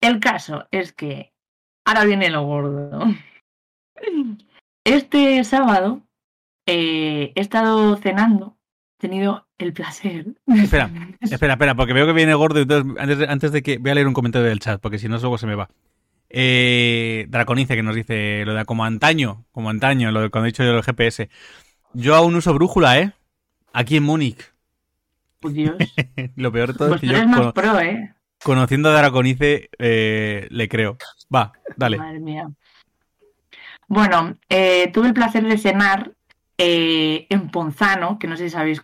El 0.00 0.20
caso 0.20 0.66
es 0.70 0.92
que 0.92 1.32
ahora 1.84 2.04
viene 2.04 2.30
lo 2.30 2.44
gordo. 2.44 3.06
Este 4.84 5.44
sábado 5.44 6.02
eh, 6.66 7.32
he 7.34 7.40
estado 7.40 7.96
cenando, 7.96 8.56
he 8.98 9.02
tenido 9.02 9.46
el 9.58 9.72
placer. 9.72 10.26
Espera. 10.46 10.90
Espera, 11.20 11.54
espera, 11.54 11.74
porque 11.74 11.92
veo 11.92 12.06
que 12.06 12.12
viene 12.12 12.34
gordo. 12.34 12.60
Entonces, 12.60 12.94
antes 12.98 13.18
de, 13.18 13.26
antes 13.26 13.52
de 13.52 13.62
que. 13.62 13.78
Voy 13.78 13.90
a 13.90 13.94
leer 13.94 14.06
un 14.06 14.14
comentario 14.14 14.48
del 14.48 14.60
chat, 14.60 14.80
porque 14.80 14.98
si 14.98 15.08
no, 15.08 15.18
luego 15.18 15.36
se 15.36 15.46
me 15.46 15.54
va. 15.54 15.68
Eh, 16.30 17.26
Draconice 17.28 17.74
que 17.74 17.82
nos 17.82 17.96
dice 17.96 18.44
lo 18.46 18.54
de 18.54 18.64
como 18.64 18.84
antaño, 18.84 19.44
como 19.50 19.68
antaño, 19.68 20.12
lo 20.12 20.22
de 20.22 20.30
cuando 20.30 20.46
he 20.46 20.52
dicho 20.52 20.64
yo 20.64 20.72
del 20.72 20.82
GPS. 20.82 21.28
Yo 21.92 22.14
aún 22.14 22.36
uso 22.36 22.54
brújula, 22.54 22.98
¿eh? 23.00 23.12
Aquí 23.72 23.96
en 23.96 24.04
Múnich. 24.04 24.52
Dios, 25.42 25.76
Lo 26.36 26.52
peor 26.52 26.72
de 26.72 26.78
todo 26.78 26.88
pues 26.90 27.02
es 27.02 27.08
tú 27.08 27.12
que 27.12 27.12
yo, 27.12 27.18
eres 27.18 27.28
más 27.28 27.52
pro, 27.52 27.80
¿eh? 27.80 28.14
Conociendo 28.42 28.88
a 28.90 28.92
Draconice, 28.98 29.70
eh, 29.78 30.46
le 30.50 30.68
creo. 30.68 30.96
Va, 31.34 31.52
dale. 31.76 31.98
Madre 31.98 32.20
mía. 32.20 32.48
Bueno, 33.88 34.36
eh, 34.48 34.90
tuve 34.92 35.08
el 35.08 35.14
placer 35.14 35.44
de 35.44 35.58
cenar 35.58 36.12
eh, 36.58 37.26
en 37.28 37.48
Ponzano, 37.50 38.18
que 38.18 38.26
no 38.28 38.36
sé 38.36 38.44
si 38.44 38.50
sabéis 38.50 38.82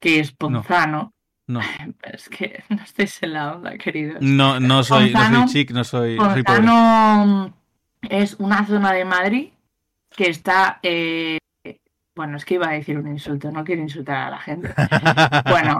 qué 0.00 0.20
es 0.20 0.32
Ponzano. 0.32 1.12
No, 1.46 1.60
Es 2.02 2.28
que 2.28 2.62
no 2.68 2.82
estáis 2.82 3.22
en 3.22 3.32
la 3.34 3.52
onda, 3.54 3.76
queridos. 3.78 4.18
no, 4.20 4.60
no 4.60 4.82
soy, 4.84 5.12
no 5.12 5.18
soy 5.20 5.28
Ponzano- 5.28 5.48
chic, 5.52 5.70
no 5.72 5.84
soy, 5.84 6.16
no 6.16 6.32
soy 6.32 6.42
pobre. 6.42 6.60
Ponzano 6.60 7.54
es 8.02 8.34
una 8.38 8.66
zona 8.66 8.92
de 8.92 9.04
Madrid 9.04 9.48
que 10.14 10.30
está. 10.30 10.80
eh, 10.82 11.38
bueno, 12.18 12.36
es 12.36 12.44
que 12.44 12.54
iba 12.54 12.68
a 12.68 12.72
decir 12.72 12.98
un 12.98 13.06
insulto, 13.06 13.52
no 13.52 13.62
quiero 13.62 13.80
insultar 13.80 14.16
a 14.16 14.30
la 14.30 14.40
gente. 14.40 14.74
Bueno, 15.48 15.78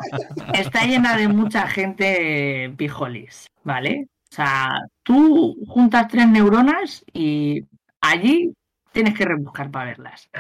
está 0.55 0.85
llena 0.87 1.17
de 1.17 1.27
mucha 1.27 1.67
gente 1.67 2.73
pijolis, 2.77 3.49
¿vale? 3.65 4.07
O 4.31 4.35
sea, 4.37 4.87
tú 5.03 5.57
juntas 5.67 6.07
tres 6.09 6.29
neuronas 6.29 7.05
y 7.13 7.65
allí 8.01 8.53
tienes 8.93 9.15
que 9.15 9.25
rebuscar 9.25 9.69
para 9.73 9.87
verlas. 9.87 10.31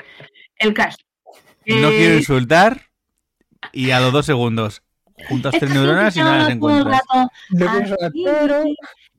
El 0.57 0.73
caso. 0.73 0.99
No 1.67 1.89
eh, 1.89 1.97
quiero 1.99 2.15
insultar 2.17 2.83
y 3.73 3.91
a 3.91 3.99
los 3.99 4.13
dos 4.13 4.25
segundos 4.25 4.83
juntas 5.29 5.57
tres 5.59 5.75
neuronas 5.75 6.17
y 6.17 6.21
no 6.21 6.37
las 6.37 6.49
encuentras. 6.49 7.01
rato, 7.13 7.29
No 7.51 8.65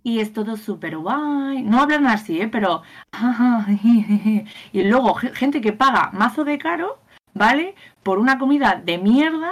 quiero 0.04 0.08
"Ah, 0.08 0.08
saber, 0.08 0.08
sí, 0.08 0.08
pero 0.08 0.08
sí, 0.08 0.10
Y 0.12 0.20
es 0.20 0.34
todo 0.34 0.58
súper 0.58 0.98
guay. 0.98 1.62
No 1.64 1.82
hablan 1.82 2.08
así, 2.08 2.42
¿eh? 2.42 2.48
Pero. 2.48 2.84
Y 4.74 4.84
luego, 4.84 5.14
ge- 5.16 5.34
gente 5.36 5.62
que 5.62 5.74
paga 5.74 6.12
mazo 6.14 6.44
de 6.44 6.58
caro, 6.58 7.00
¿vale? 7.34 7.76
Por 8.04 8.20
una 8.20 8.38
comida 8.38 8.82
de 8.84 8.98
mierda 8.98 9.52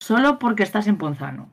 solo 0.00 0.38
porque 0.38 0.62
estás 0.62 0.86
en 0.86 0.96
Ponzano. 0.98 1.48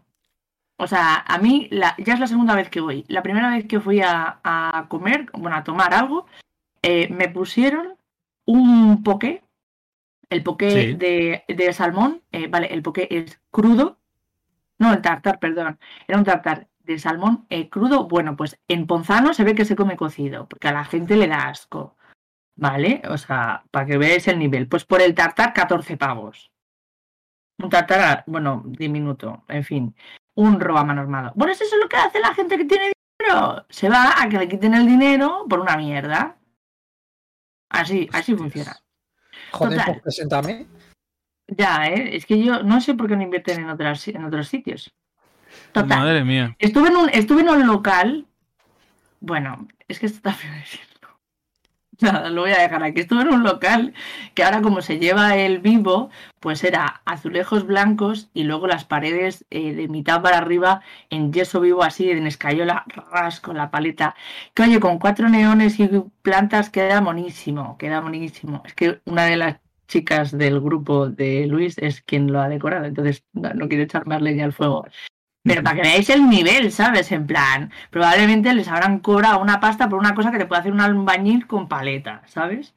O 0.77 0.87
sea, 0.87 1.15
a 1.27 1.37
mí 1.39 1.67
la- 1.71 1.95
ya 1.97 2.13
es 2.13 2.19
la 2.19 2.27
segunda 2.27 2.55
vez 2.55 2.69
que 2.69 2.79
voy. 2.81 3.03
La 3.09 3.21
primera 3.21 3.49
vez 3.49 3.65
que 3.67 3.79
fui 3.81 4.01
a, 4.01 4.39
a 4.43 4.85
comer, 4.87 5.27
bueno, 5.33 5.57
a 5.57 5.63
tomar 5.63 5.93
algo, 5.93 6.25
eh, 6.81 7.09
me 7.11 7.27
pusieron 7.27 7.95
un 8.45 9.03
poké. 9.03 9.43
El 10.29 10.43
Sí. 10.69 10.93
de, 10.93 11.43
de 11.47 11.73
salmón, 11.73 12.21
eh, 12.31 12.47
vale, 12.47 12.67
el 12.67 12.81
poké 12.83 13.07
es 13.09 13.39
crudo. 13.51 13.97
No, 14.77 14.93
el 14.93 15.01
tartar, 15.01 15.39
perdón. 15.39 15.77
Era 16.07 16.17
un 16.19 16.23
tartar 16.23 16.67
de 16.89 16.99
salmón 16.99 17.45
eh, 17.49 17.69
crudo. 17.69 18.07
Bueno, 18.07 18.35
pues 18.35 18.59
en 18.67 18.87
Ponzano 18.87 19.33
se 19.33 19.43
ve 19.43 19.55
que 19.55 19.65
se 19.65 19.75
come 19.75 19.95
cocido, 19.95 20.47
porque 20.47 20.67
a 20.67 20.73
la 20.73 20.85
gente 20.85 21.15
le 21.15 21.27
da 21.27 21.49
asco. 21.49 21.95
¿Vale? 22.55 23.01
O 23.09 23.17
sea, 23.17 23.63
para 23.71 23.85
que 23.85 23.97
veáis 23.97 24.27
el 24.27 24.37
nivel. 24.37 24.67
Pues 24.67 24.83
por 24.83 25.01
el 25.01 25.15
tartar, 25.15 25.53
14 25.53 25.95
pavos. 25.95 26.51
Un 27.57 27.69
tartar, 27.69 28.23
bueno, 28.27 28.63
diminuto, 28.65 29.43
en 29.47 29.63
fin. 29.63 29.95
Un 30.35 30.59
roba 30.59 30.83
normado. 30.83 31.31
Bueno, 31.35 31.53
eso 31.53 31.63
es 31.63 31.73
lo 31.79 31.87
que 31.87 31.97
hace 31.97 32.19
la 32.19 32.33
gente 32.33 32.57
que 32.57 32.65
tiene 32.65 32.91
dinero. 33.19 33.65
Se 33.69 33.87
va 33.87 34.21
a 34.21 34.27
que 34.27 34.39
le 34.39 34.49
quiten 34.49 34.73
el 34.73 34.85
dinero 34.85 35.45
por 35.47 35.59
una 35.59 35.77
mierda. 35.77 36.37
Así, 37.69 38.09
así 38.11 38.35
funciona. 38.35 38.75
Joder, 39.51 39.77
Total. 39.77 39.85
pues 39.85 40.01
preséntame. 40.01 40.67
Ya, 41.47 41.87
¿eh? 41.87 42.15
Es 42.15 42.25
que 42.25 42.43
yo 42.43 42.63
no 42.63 42.81
sé 42.81 42.93
por 42.93 43.07
qué 43.07 43.15
no 43.15 43.23
invierten 43.23 43.61
en, 43.61 43.69
otras, 43.69 44.07
en 44.07 44.25
otros 44.25 44.47
sitios. 44.47 44.93
Total. 45.71 45.99
Madre 45.99 46.23
mía. 46.23 46.55
Estuve 46.59 46.89
en, 46.89 46.95
un, 46.95 47.09
estuve 47.09 47.41
en 47.41 47.49
un 47.49 47.67
local. 47.67 48.25
Bueno, 49.19 49.67
es 49.87 49.99
que 49.99 50.05
esto 50.05 50.17
está 50.17 50.33
feo 50.33 50.51
decirlo. 50.53 50.89
Nada, 52.01 52.29
lo 52.29 52.41
voy 52.41 52.51
a 52.51 52.61
dejar 52.61 52.83
aquí. 52.83 53.01
Estuve 53.01 53.21
en 53.23 53.33
un 53.33 53.43
local 53.43 53.93
que 54.33 54.43
ahora, 54.43 54.61
como 54.61 54.81
se 54.81 54.99
lleva 54.99 55.35
el 55.35 55.59
vivo, 55.59 56.09
pues 56.39 56.63
era 56.63 57.01
azulejos 57.05 57.65
blancos 57.65 58.29
y 58.33 58.43
luego 58.43 58.67
las 58.67 58.85
paredes 58.85 59.45
eh, 59.49 59.73
de 59.73 59.87
mitad 59.89 60.21
para 60.21 60.37
arriba 60.37 60.81
en 61.09 61.33
yeso 61.33 61.59
vivo, 61.59 61.83
así 61.83 62.09
en 62.09 62.25
escayola, 62.25 62.85
ras 63.11 63.41
con 63.41 63.57
la 63.57 63.69
paleta. 63.69 64.15
Que 64.53 64.63
oye, 64.63 64.79
con 64.79 64.97
cuatro 64.99 65.27
neones 65.27 65.79
y 65.79 65.89
plantas 66.21 66.69
queda 66.69 67.01
monísimo, 67.01 67.77
queda 67.77 68.01
monísimo. 68.01 68.63
Es 68.65 68.73
que 68.73 69.01
una 69.05 69.25
de 69.25 69.35
las 69.35 69.57
chicas 69.87 70.37
del 70.37 70.61
grupo 70.61 71.09
de 71.09 71.47
Luis 71.47 71.77
es 71.79 72.01
quien 72.01 72.31
lo 72.31 72.39
ha 72.39 72.47
decorado, 72.47 72.85
entonces 72.85 73.25
no, 73.33 73.53
no 73.53 73.67
quiero 73.67 73.83
echar 73.83 74.05
más 74.07 74.21
leña 74.21 74.45
al 74.45 74.53
fuego. 74.53 74.85
Pero 75.49 75.63
para 75.63 75.75
que 75.75 75.81
veáis 75.81 76.09
el 76.09 76.29
nivel, 76.29 76.71
¿sabes? 76.71 77.11
En 77.11 77.25
plan, 77.27 77.71
probablemente 77.89 78.53
les 78.53 78.67
habrán 78.67 78.99
cobrado 78.99 79.39
una 79.41 79.59
pasta 79.59 79.89
por 79.89 79.99
una 79.99 80.15
cosa 80.15 80.31
que 80.31 80.37
te 80.37 80.45
puede 80.45 80.61
hacer 80.61 80.71
un 80.71 80.81
albañil 80.81 81.47
con 81.47 81.67
paleta, 81.67 82.21
¿sabes? 82.27 82.73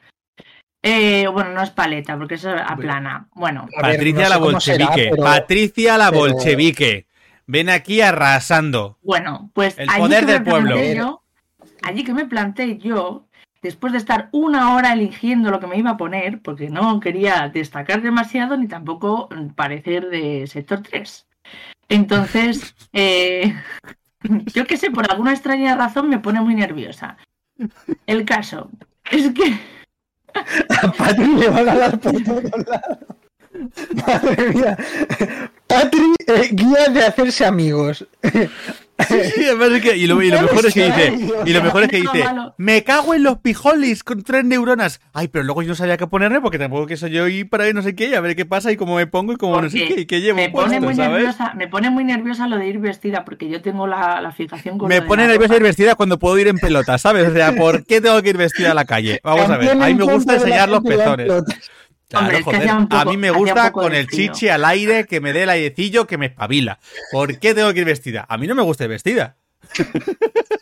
Eh, 0.82 1.28
bueno, 1.28 1.50
no 1.50 1.62
es 1.62 1.70
paleta, 1.70 2.16
porque 2.18 2.34
eso 2.34 2.50
aplana. 2.50 3.28
Bueno, 3.34 3.68
A 3.78 3.86
ver, 3.86 3.96
Patricia 3.96 4.12
no 4.12 4.24
sé 4.24 4.28
la 4.30 4.60
será, 4.60 4.86
bolchevique. 4.86 5.08
pero- 5.12 5.22
Patricia 5.22 5.98
la 5.98 6.10
pero- 6.10 6.20
bolchevique. 6.20 7.06
Ven 7.46 7.68
aquí 7.70 8.00
arrasando. 8.00 8.98
bueno, 9.02 9.50
pues 9.52 9.78
El 9.78 9.88
allí 9.90 9.98
poder 10.00 10.20
que 10.20 10.26
me 10.26 10.32
del 10.32 10.42
pueblo. 10.42 10.70
planté 10.74 10.96
yo, 10.96 11.22
allí 11.82 12.04
que 12.04 12.14
me 12.14 12.24
planté 12.26 12.78
yo, 12.78 13.26
después 13.60 13.92
de 13.92 13.98
estar 13.98 14.28
una 14.32 14.74
hora 14.74 14.92
eligiendo 14.92 15.50
lo 15.50 15.60
que 15.60 15.66
me 15.66 15.76
iba 15.76 15.90
a 15.90 15.96
poner, 15.96 16.40
porque 16.40 16.68
no 16.70 16.98
quería 17.00 17.48
destacar 17.52 18.00
demasiado 18.02 18.56
ni 18.56 18.66
tampoco 18.68 19.28
parecer 19.54 20.08
de 20.08 20.46
sector 20.46 20.80
3. 20.82 21.26
Entonces, 21.93 22.74
eh, 22.95 23.55
yo 24.55 24.66
qué 24.66 24.78
sé, 24.78 24.90
por 24.90 25.11
alguna 25.11 25.32
extraña 25.32 25.76
razón 25.76 26.09
me 26.09 26.18
pone 26.18 26.40
muy 26.40 26.55
nerviosa. 26.55 27.18
El 28.07 28.24
caso 28.24 28.70
es 29.11 29.30
que 29.34 29.61
A 30.82 30.90
Patri 30.90 31.34
le 31.34 31.49
van 31.51 31.68
a 31.68 31.74
dar 31.74 32.01
por 32.01 32.24
todos 32.24 32.45
lados. 32.66 32.99
Madre 34.07 34.49
mía. 34.55 34.76
Patri, 35.66 36.14
eh, 36.26 36.49
guía 36.53 36.88
de 36.88 37.05
hacerse 37.05 37.45
amigos. 37.45 38.07
Sí, 39.09 39.14
sí, 39.34 39.44
además 39.46 39.70
es 39.72 39.82
que- 39.82 39.96
y, 39.96 40.07
lo, 40.07 40.20
y 40.22 40.30
lo 40.30 40.42
mejor 40.42 40.66
es 40.66 40.74
que 40.74 40.84
dice, 40.86 41.18
y 41.44 41.53
lo 41.53 41.62
mejor 41.62 41.82
es 41.84 41.88
que 41.90 42.00
dice, 42.00 42.24
me 42.57 42.84
cago 42.84 43.14
en 43.14 43.22
los 43.22 43.38
pijolis 43.38 44.03
con 44.05 44.22
tres 44.22 44.44
neuronas. 44.44 45.00
Ay, 45.12 45.28
pero 45.28 45.44
luego 45.44 45.62
yo 45.62 45.68
no 45.68 45.74
sabía 45.74 45.96
qué 45.96 46.07
ponerme 46.07 46.40
porque 46.40 46.59
tampoco 46.59 46.86
que 46.86 46.96
soy 46.96 47.11
yo 47.11 47.28
y 47.28 47.44
para 47.44 47.64
ahí 47.64 47.72
no 47.72 47.82
sé 47.82 47.94
qué, 47.94 48.09
y 48.09 48.14
a 48.14 48.20
ver 48.20 48.36
qué 48.36 48.44
pasa 48.44 48.72
y 48.72 48.76
cómo 48.76 48.96
me 48.96 49.07
pongo 49.07 49.32
y 49.32 49.36
cómo 49.36 49.61
no 49.61 49.68
sé 49.70 49.86
qué, 49.86 50.00
y 50.03 50.07
qué 50.07 50.20
llevo 50.20 50.36
me 50.38 50.48
pone 50.50 50.68
puesto, 50.80 50.86
muy 50.86 50.94
¿sabes? 50.94 51.12
nerviosa, 51.24 51.55
me 51.55 51.68
pone 51.68 51.90
muy 51.90 52.05
nerviosa 52.05 52.46
lo 52.48 52.57
de 52.59 52.68
ir 52.68 52.78
vestida, 52.78 53.24
porque 53.24 53.48
yo 53.48 53.61
tengo 53.62 53.86
la, 53.86 54.20
la 54.20 54.32
fijación 54.32 54.78
con 54.78 54.88
Me 54.88 54.96
lo 54.96 55.00
de 55.03 55.07
pone 55.09 55.26
nerviosa 55.26 55.57
ir 55.57 55.62
vestida 55.62 55.94
cuando 55.94 56.18
puedo 56.18 56.38
ir 56.38 56.48
en 56.48 56.59
pelota, 56.59 56.98
¿sabes? 56.98 57.28
O 57.28 57.32
sea, 57.32 57.53
¿por 57.53 57.84
qué 57.84 58.00
tengo 58.00 58.20
que 58.22 58.30
ir 58.30 58.36
vestida 58.36 58.70
a 58.72 58.74
la 58.74 58.84
calle? 58.84 59.20
Vamos 59.22 59.48
a 59.50 59.57
ver, 59.57 59.70
a 59.70 59.86
mí 59.86 59.94
me 59.94 60.05
gusta 60.05 60.34
enseñar 60.34 60.68
los 60.68 60.82
pezones. 60.82 61.32
Claro, 62.12 62.26
Hombre, 62.26 62.42
joder. 62.42 62.68
poco- 62.88 62.96
a 62.96 63.04
mí 63.06 63.16
me 63.16 63.30
gusta 63.30 63.72
con 63.72 63.94
el 63.94 64.06
frío. 64.06 64.32
chichi 64.32 64.48
al 64.48 64.64
aire, 64.66 65.06
que 65.06 65.20
me 65.20 65.32
dé 65.32 65.44
el 65.44 65.48
airecillo, 65.50 66.06
que 66.06 66.18
me 66.18 66.26
espabila. 66.26 66.78
¿Por 67.10 67.38
qué 67.38 67.54
tengo 67.54 67.72
que 67.72 67.80
ir 67.80 67.86
vestida? 67.86 68.26
A 68.28 68.36
mí 68.36 68.46
no 68.46 68.54
me 68.54 68.62
gusta 68.62 68.84
ir 68.84 68.90
vestida. 68.90 69.36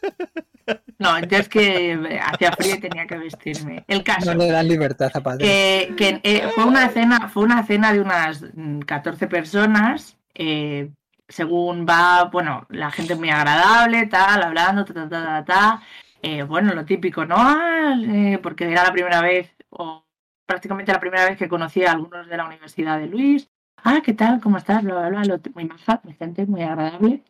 No, 0.99 1.19
yo 1.19 1.39
es 1.39 1.49
que 1.49 1.93
eh, 1.93 2.21
hacía 2.23 2.53
frío 2.53 2.75
y 2.75 2.79
tenía 2.79 3.07
que 3.07 3.17
vestirme. 3.17 3.85
El 3.89 4.03
caso. 4.05 4.35
No 4.35 4.39
le 4.45 4.51
dan 4.53 4.69
libertad 4.69 5.11
a 5.15 5.39
que, 5.39 5.95
que, 5.97 6.21
eh, 6.23 6.49
fue 6.55 6.65
una 6.67 6.91
cena, 6.91 7.29
fue 7.31 7.43
una 7.43 7.65
cena 7.67 7.93
de 7.95 8.01
unas 8.01 8.43
mm, 8.55 8.81
14 8.81 9.27
personas. 9.27 10.17
eh, 10.35 10.91
según 11.27 11.87
va, 11.89 12.25
bueno, 12.25 12.67
la 12.71 12.91
gente 12.91 13.15
muy 13.15 13.31
agradable, 13.31 14.07
tal, 14.09 14.43
hablando, 14.43 14.85
ta, 14.85 14.93
ta, 14.93 15.09
ta, 15.09 15.25
ta, 15.25 15.45
ta. 15.45 15.83
Eh, 16.23 16.43
bueno, 16.43 16.75
lo 16.75 16.85
típico, 16.85 17.25
¿no? 17.25 17.37
Ah, 17.39 17.97
eh, 18.05 18.39
porque 18.43 18.71
era 18.71 18.85
la 18.85 18.93
primera 18.93 19.23
vez, 19.23 19.49
o 19.71 20.05
prácticamente 20.51 20.91
la 20.93 20.99
primera 20.99 21.27
vez 21.27 21.39
que 21.39 21.49
conocí 21.49 21.85
a 21.85 21.93
algunos 21.93 22.27
de 22.27 22.37
la 22.37 22.45
Universidad 22.45 22.99
de 22.99 23.07
Luis. 23.07 23.49
Ah, 23.77 24.01
¿qué 24.05 24.15
tal? 24.15 24.41
¿Cómo 24.41 24.57
estás? 24.57 24.83
Bla, 24.83 25.09
bla, 25.09 25.21
bla. 25.21 25.41
Muy 25.55 25.65
maja, 25.65 26.01
mi 26.03 26.13
gente, 26.15 26.45
muy 26.45 26.63
agradable. 26.63 27.23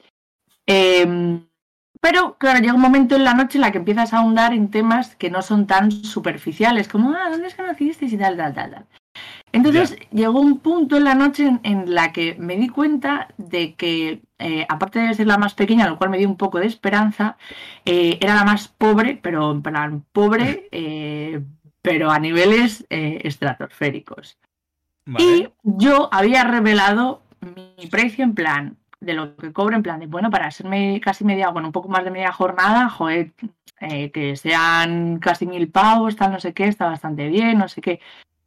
Em, 0.65 1.47
pero, 2.01 2.39
claro, 2.39 2.61
llega 2.61 2.73
un 2.73 2.81
momento 2.81 3.17
en 3.17 3.25
la 3.25 3.35
noche 3.35 3.59
en 3.59 3.63
la 3.63 3.73
que 3.73 3.79
empiezas 3.79 4.15
a 4.15 4.21
ahondar 4.21 4.55
en 4.55 4.71
temas 4.71 5.17
que 5.17 5.29
no 5.29 5.43
son 5.43 5.67
tan 5.67 5.93
superficiales, 5.93 6.89
como, 6.89 7.11
ah, 7.11 7.29
¿dónde 7.31 7.49
os 7.49 7.55
conocisteis? 7.55 8.11
y 8.15 8.17
tal, 8.17 8.39
tal, 8.39 8.55
tal, 8.55 8.71
tal. 8.71 8.87
Entonces, 9.53 9.99
llegó 10.13 10.41
un 10.41 10.61
punto 10.61 10.97
en 10.97 11.05
la 11.05 11.15
noche 11.15 11.47
en, 11.47 11.61
en 11.65 11.95
la 11.95 12.13
que 12.13 12.37
me 12.39 12.57
di 12.57 12.69
cuenta 12.69 13.29
de 13.37 13.75
que, 13.75 14.23
eh, 14.39 14.65
aparte 14.67 15.01
de 15.01 15.13
ser 15.13 15.27
la 15.27 15.37
más 15.37 15.53
pequeña, 15.53 15.89
lo 15.89 15.99
cual 15.99 16.09
me 16.09 16.17
dio 16.17 16.29
un 16.29 16.39
poco 16.39 16.59
de 16.59 16.67
esperanza, 16.67 17.37
eh, 17.85 18.17
era 18.23 18.35
la 18.35 18.45
más 18.45 18.69
pobre, 18.69 19.19
pero 19.23 19.51
en 19.51 19.61
plan 19.61 20.07
pobre, 20.13 20.69
eh, 20.73 21.43
pero 21.83 22.11
a 22.11 22.19
niveles 22.19 22.87
eh, 22.91 23.21
estratosféricos. 23.25 24.39
Vale. 25.07 25.25
Y 25.25 25.49
yo 25.63 26.09
había 26.13 26.45
revelado 26.45 27.23
mi 27.41 27.87
precio 27.89 28.25
en 28.25 28.35
plan 28.35 28.77
de 29.01 29.15
lo 29.15 29.35
que 29.37 29.53
cobro, 29.53 29.77
en 29.77 29.83
plan 29.83 29.99
de, 29.99 30.07
bueno, 30.07 30.31
para 30.31 30.51
ser 30.51 30.67
me- 30.67 31.01
casi 31.01 31.25
media, 31.25 31.49
bueno, 31.49 31.69
un 31.69 31.73
poco 31.73 31.89
más 31.89 32.05
de 32.05 32.11
media 32.11 32.33
jornada, 32.33 32.91
joder, 32.91 33.33
eh, 33.81 34.11
que 34.11 34.37
sean 34.37 35.19
casi 35.19 35.47
mil 35.47 35.71
pavos, 35.71 36.17
tal, 36.17 36.33
no 36.33 36.39
sé 36.41 36.53
qué, 36.53 36.65
está 36.65 36.87
bastante 36.87 37.29
bien, 37.29 37.57
no 37.59 37.67
sé 37.69 37.81
qué. 37.81 38.01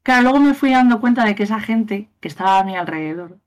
Claro, 0.03 0.23
luego 0.23 0.39
me 0.39 0.53
fui 0.53 0.69
dando 0.71 0.99
cuenta 1.01 1.25
de 1.25 1.33
que 1.33 1.43
esa 1.43 1.59
gente 1.59 2.09
que 2.19 2.27
estaba 2.27 2.59
a 2.59 2.63
mi 2.63 2.75
alrededor 2.75 3.39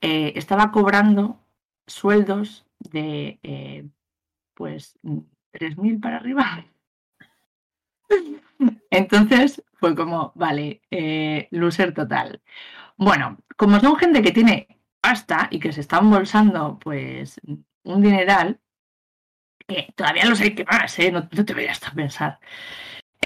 eh, 0.00 0.32
estaba 0.34 0.72
cobrando 0.72 1.38
sueldos 1.86 2.66
de, 2.80 3.38
eh, 3.44 3.84
pues, 4.54 4.98
3.000 5.52 6.00
para 6.00 6.16
arriba. 6.16 6.64
Entonces 8.90 9.62
fue 9.74 9.94
como, 9.94 10.32
vale, 10.34 10.82
eh, 10.90 11.48
loser 11.50 11.92
total. 11.94 12.42
Bueno, 12.96 13.38
como 13.56 13.80
son 13.80 13.96
gente 13.96 14.22
que 14.22 14.32
tiene 14.32 14.68
pasta 15.00 15.48
y 15.50 15.60
que 15.60 15.72
se 15.72 15.80
está 15.80 15.98
embolsando 15.98 16.78
pues 16.78 17.40
un 17.84 18.02
dineral, 18.02 18.60
que 19.66 19.92
todavía 19.94 20.26
los 20.26 20.40
hay 20.40 20.54
que 20.54 20.64
más, 20.64 20.98
¿eh? 20.98 21.12
no, 21.12 21.28
te 21.28 21.54
vayas 21.54 21.82
a 21.86 21.92
pensar. 21.92 22.38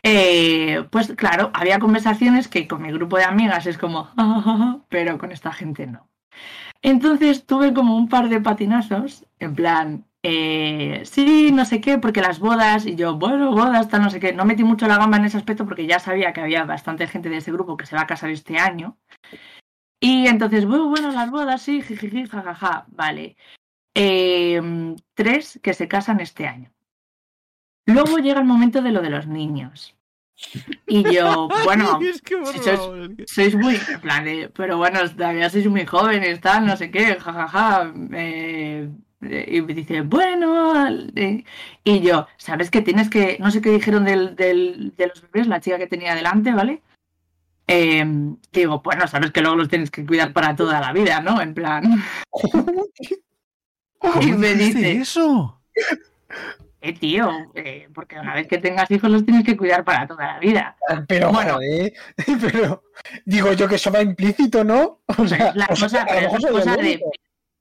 Eh, 0.02 0.84
pues 0.90 1.12
claro, 1.16 1.50
había 1.54 1.78
conversaciones 1.78 2.48
que 2.48 2.66
con 2.66 2.82
mi 2.82 2.90
grupo 2.92 3.16
de 3.18 3.24
amigas 3.24 3.66
es 3.66 3.78
como, 3.78 4.10
pero 4.88 5.18
con 5.18 5.32
esta 5.32 5.52
gente 5.52 5.86
no. 5.86 6.08
Entonces 6.82 7.46
tuve 7.46 7.74
como 7.74 7.96
un 7.96 8.08
par 8.08 8.28
de 8.28 8.40
patinazos, 8.40 9.26
en 9.38 9.54
plan, 9.54 10.06
eh, 10.22 11.02
sí, 11.04 11.50
no 11.52 11.64
sé 11.64 11.80
qué, 11.80 11.98
porque 11.98 12.20
las 12.20 12.38
bodas, 12.40 12.86
y 12.86 12.94
yo, 12.96 13.16
bueno, 13.16 13.52
bodas, 13.52 13.88
tal, 13.88 14.02
no 14.02 14.10
sé 14.10 14.20
qué. 14.20 14.32
No 14.32 14.44
metí 14.44 14.64
mucho 14.64 14.86
la 14.86 14.98
gamba 14.98 15.16
en 15.16 15.24
ese 15.24 15.36
aspecto 15.38 15.64
porque 15.64 15.86
ya 15.86 15.98
sabía 15.98 16.32
que 16.32 16.40
había 16.42 16.64
bastante 16.64 17.06
gente 17.06 17.28
de 17.30 17.38
ese 17.38 17.52
grupo 17.52 17.76
que 17.76 17.86
se 17.86 17.96
va 17.96 18.02
a 18.02 18.06
casar 18.06 18.30
este 18.30 18.58
año. 18.58 18.98
Y 20.00 20.26
entonces, 20.26 20.66
bueno, 20.66 20.88
bueno, 20.88 21.10
las 21.12 21.30
bodas, 21.30 21.62
sí, 21.62 21.82
jijiji, 21.82 22.26
jajaja, 22.26 22.86
vale. 22.88 23.36
Eh, 23.94 24.60
tres 25.14 25.60
que 25.62 25.74
se 25.74 25.88
casan 25.88 26.20
este 26.20 26.46
año. 26.46 26.70
Luego 27.86 28.18
llega 28.18 28.40
el 28.40 28.46
momento 28.46 28.82
de 28.82 28.92
lo 28.92 29.02
de 29.02 29.10
los 29.10 29.26
niños. 29.26 29.96
Y 30.86 31.02
yo, 31.14 31.48
bueno, 31.64 32.00
es 32.00 32.22
que, 32.22 32.36
sois- 32.36 33.56
muy, 33.56 33.76
en 33.76 34.00
plan 34.00 34.24
pero 34.54 34.78
bueno, 34.78 35.00
todavía 35.10 35.50
sois 35.50 35.66
muy 35.68 35.84
jóvenes, 35.86 36.40
tal, 36.40 36.66
no 36.66 36.76
sé 36.76 36.90
qué, 36.90 37.16
jajaja. 37.16 37.92
eh, 38.12 38.90
y 39.22 39.60
me 39.62 39.74
dice, 39.74 40.00
bueno, 40.02 40.72
eh, 41.14 41.44
y 41.84 42.00
yo, 42.00 42.26
¿sabes 42.38 42.70
que 42.70 42.80
tienes 42.80 43.10
que, 43.10 43.36
no 43.38 43.50
sé 43.50 43.60
qué 43.60 43.70
dijeron 43.70 44.04
del, 44.04 44.34
del- 44.36 44.94
de 44.96 45.06
los 45.08 45.22
bebés, 45.22 45.46
la 45.46 45.60
chica 45.60 45.78
que 45.78 45.86
tenía 45.86 46.14
delante, 46.14 46.52
¿vale? 46.52 46.80
Eh, 47.66 48.04
digo, 48.52 48.80
bueno, 48.82 49.06
sabes 49.06 49.30
que 49.30 49.42
luego 49.42 49.56
los 49.56 49.68
tienes 49.68 49.90
que 49.90 50.04
cuidar 50.06 50.32
para 50.32 50.56
toda 50.56 50.80
la 50.80 50.92
vida, 50.92 51.20
¿no? 51.20 51.40
En 51.40 51.54
plan, 51.54 52.02
¿Cómo 53.98 54.22
y 54.22 54.32
me 54.32 54.54
dice, 54.54 54.92
eso? 54.92 55.60
eh, 56.80 56.94
tío, 56.94 57.30
eh, 57.54 57.88
porque 57.94 58.18
una 58.18 58.34
vez 58.34 58.48
que 58.48 58.56
tengas 58.58 58.90
hijos 58.90 59.10
los 59.10 59.24
tienes 59.26 59.44
que 59.44 59.56
cuidar 59.56 59.84
para 59.84 60.06
toda 60.06 60.26
la 60.26 60.38
vida. 60.38 60.76
Pero, 61.06 61.30
Bueno. 61.30 61.54
joder, 61.54 61.92
pero 62.40 62.82
digo 63.26 63.52
yo 63.52 63.68
que 63.68 63.74
eso 63.74 63.92
va 63.92 64.00
implícito, 64.00 64.64
¿no? 64.64 65.00
O 65.18 65.26
sea, 65.28 65.52
la 65.54 65.66
o 65.70 65.76
sea, 65.76 65.86
cosa, 65.88 66.02
a 66.04 66.14
lo 66.14 66.20
mejor 66.32 66.50
cosa 66.52 66.76
de 66.76 66.82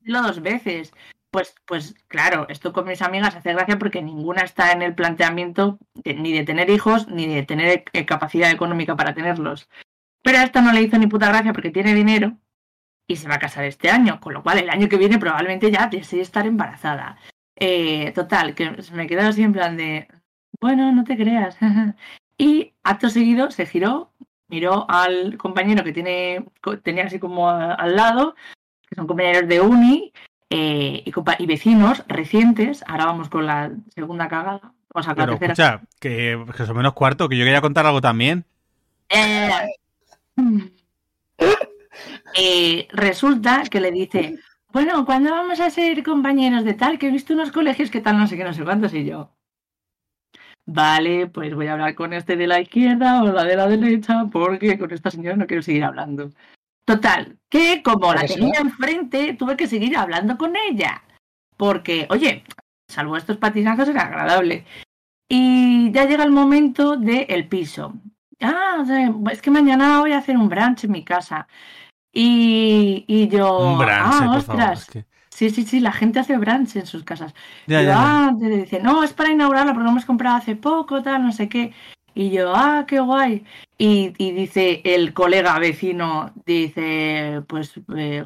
decirlo 0.01 0.21
dos 0.23 0.41
veces. 0.41 0.93
Pues, 1.31 1.53
pues 1.65 1.93
claro, 2.07 2.47
esto 2.49 2.73
con 2.73 2.87
mis 2.87 3.01
amigas 3.01 3.35
hace 3.35 3.53
gracia 3.53 3.77
porque 3.77 4.01
ninguna 4.01 4.41
está 4.41 4.71
en 4.71 4.81
el 4.81 4.95
planteamiento 4.95 5.77
de- 5.93 6.15
ni 6.15 6.33
de 6.33 6.43
tener 6.43 6.69
hijos 6.69 7.07
ni 7.07 7.27
de 7.27 7.43
tener 7.43 7.83
eh, 7.93 8.05
capacidad 8.05 8.49
económica 8.49 8.95
para 8.95 9.13
tenerlos. 9.13 9.69
Pero 10.23 10.39
a 10.39 10.43
esta 10.43 10.61
no 10.61 10.71
le 10.73 10.81
hizo 10.81 10.97
ni 10.97 11.07
puta 11.07 11.29
gracia 11.29 11.53
porque 11.53 11.69
tiene 11.69 11.93
dinero 11.93 12.37
y 13.07 13.15
se 13.15 13.27
va 13.27 13.35
a 13.35 13.39
casar 13.39 13.65
este 13.65 13.89
año, 13.89 14.19
con 14.19 14.33
lo 14.33 14.43
cual 14.43 14.59
el 14.59 14.69
año 14.69 14.89
que 14.89 14.97
viene 14.97 15.19
probablemente 15.19 15.71
ya 15.71 15.87
desee 15.87 16.21
estar 16.21 16.47
embarazada. 16.47 17.17
Eh, 17.55 18.11
total, 18.13 18.55
que 18.55 18.71
me 18.93 19.07
quedé 19.07 19.21
así 19.21 19.43
en 19.43 19.53
plan 19.53 19.77
de, 19.77 20.07
bueno, 20.59 20.91
no 20.91 21.03
te 21.03 21.15
creas. 21.15 21.57
y 22.37 22.73
acto 22.83 23.09
seguido 23.09 23.51
se 23.51 23.65
giró, 23.65 24.13
miró 24.47 24.89
al 24.89 25.37
compañero 25.37 25.83
que 25.83 25.93
tiene, 25.93 26.45
tenía 26.83 27.05
así 27.05 27.19
como 27.19 27.49
al 27.49 27.95
lado, 27.95 28.35
que 28.87 28.95
son 28.95 29.07
compañeros 29.07 29.47
de 29.47 29.61
uni 29.61 30.11
eh, 30.49 31.03
y, 31.05 31.45
vecinos 31.45 32.03
recientes. 32.07 32.83
Ahora 32.87 33.05
vamos 33.05 33.29
con 33.29 33.45
la 33.45 33.71
segunda 33.93 34.27
cagada. 34.27 34.73
O 34.93 35.03
sea, 35.03 35.13
Pero, 35.13 35.33
escucha, 35.33 35.81
que, 35.99 36.43
que 36.55 36.65
son 36.65 36.77
menos 36.77 36.93
cuarto, 36.93 37.29
que 37.29 37.37
yo 37.37 37.45
quería 37.45 37.61
contar 37.61 37.85
algo 37.85 38.01
también. 38.01 38.45
Eh, 39.09 39.49
eh, 42.35 42.87
resulta 42.91 43.63
que 43.69 43.79
le 43.79 43.91
dice, 43.91 44.39
bueno, 44.71 45.05
¿cuándo 45.05 45.31
vamos 45.31 45.59
a 45.59 45.69
ser 45.69 46.03
compañeros 46.03 46.63
de 46.63 46.73
tal? 46.73 46.97
Que 46.97 47.07
he 47.07 47.11
visto 47.11 47.33
unos 47.33 47.51
colegios 47.51 47.91
que 47.91 48.01
tal, 48.01 48.17
no 48.17 48.27
sé 48.27 48.37
qué, 48.37 48.43
no 48.43 48.53
sé 48.53 48.63
cuántos, 48.63 48.93
y 48.93 49.05
yo. 49.05 49.31
Vale, 50.65 51.27
pues 51.27 51.55
voy 51.55 51.67
a 51.67 51.73
hablar 51.73 51.95
con 51.95 52.13
este 52.13 52.35
de 52.35 52.45
la 52.45 52.61
izquierda 52.61 53.23
o 53.23 53.31
la 53.31 53.43
de 53.43 53.55
la 53.55 53.67
derecha, 53.67 54.25
porque 54.31 54.77
con 54.77 54.91
esta 54.91 55.09
señora 55.09 55.35
no 55.35 55.47
quiero 55.47 55.63
seguir 55.63 55.83
hablando. 55.83 56.31
Total, 56.89 57.37
que 57.49 57.83
como 57.83 58.11
la 58.15 58.25
tenía 58.25 58.61
enfrente, 58.61 59.35
tuve 59.35 59.55
que 59.55 59.67
seguir 59.67 59.95
hablando 59.95 60.39
con 60.39 60.55
ella. 60.55 61.03
Porque, 61.55 62.07
oye, 62.09 62.43
salvo 62.87 63.15
estos 63.15 63.37
patinazos, 63.37 63.89
era 63.89 64.01
agradable. 64.01 64.65
Y 65.29 65.91
ya 65.91 66.05
llega 66.05 66.23
el 66.23 66.31
momento 66.31 66.97
del 66.97 67.47
piso. 67.47 67.93
Ah, 68.41 68.83
es 69.31 69.39
que 69.39 69.51
mañana 69.51 69.99
voy 69.99 70.13
a 70.13 70.17
hacer 70.17 70.35
un 70.35 70.49
brunch 70.49 70.85
en 70.85 70.91
mi 70.91 71.03
casa. 71.03 71.47
Y, 72.11 73.05
y 73.07 73.27
yo, 73.27 73.73
un 73.73 73.77
brunch, 73.77 73.91
ah, 73.93 74.33
ostras. 74.35 74.89
Sí, 75.29 75.51
sí, 75.51 75.65
sí, 75.65 75.79
la 75.81 75.91
gente 75.91 76.19
hace 76.19 76.39
brunch 76.39 76.75
en 76.75 76.87
sus 76.87 77.03
casas. 77.03 77.35
Ya, 77.67 77.83
ya, 77.83 77.97
ah, 77.99 78.33
dice, 78.35 78.81
no, 78.81 79.03
es 79.03 79.13
para 79.13 79.29
inaugurarla 79.29 79.73
porque 79.73 79.83
lo 79.83 79.91
hemos 79.91 80.05
comprado 80.05 80.37
hace 80.37 80.55
poco, 80.55 81.03
tal, 81.03 81.23
no 81.23 81.33
sé 81.33 81.49
qué. 81.49 81.71
Y 82.13 82.31
yo, 82.31 82.53
ah, 82.55 82.85
qué 82.87 82.99
guay. 82.99 83.45
Y, 83.77 84.09
dice 84.09 84.81
el 84.83 85.13
colega 85.13 85.57
vecino, 85.57 86.33
dice, 86.45 87.41
pues, 87.47 87.79
eh, 87.95 88.25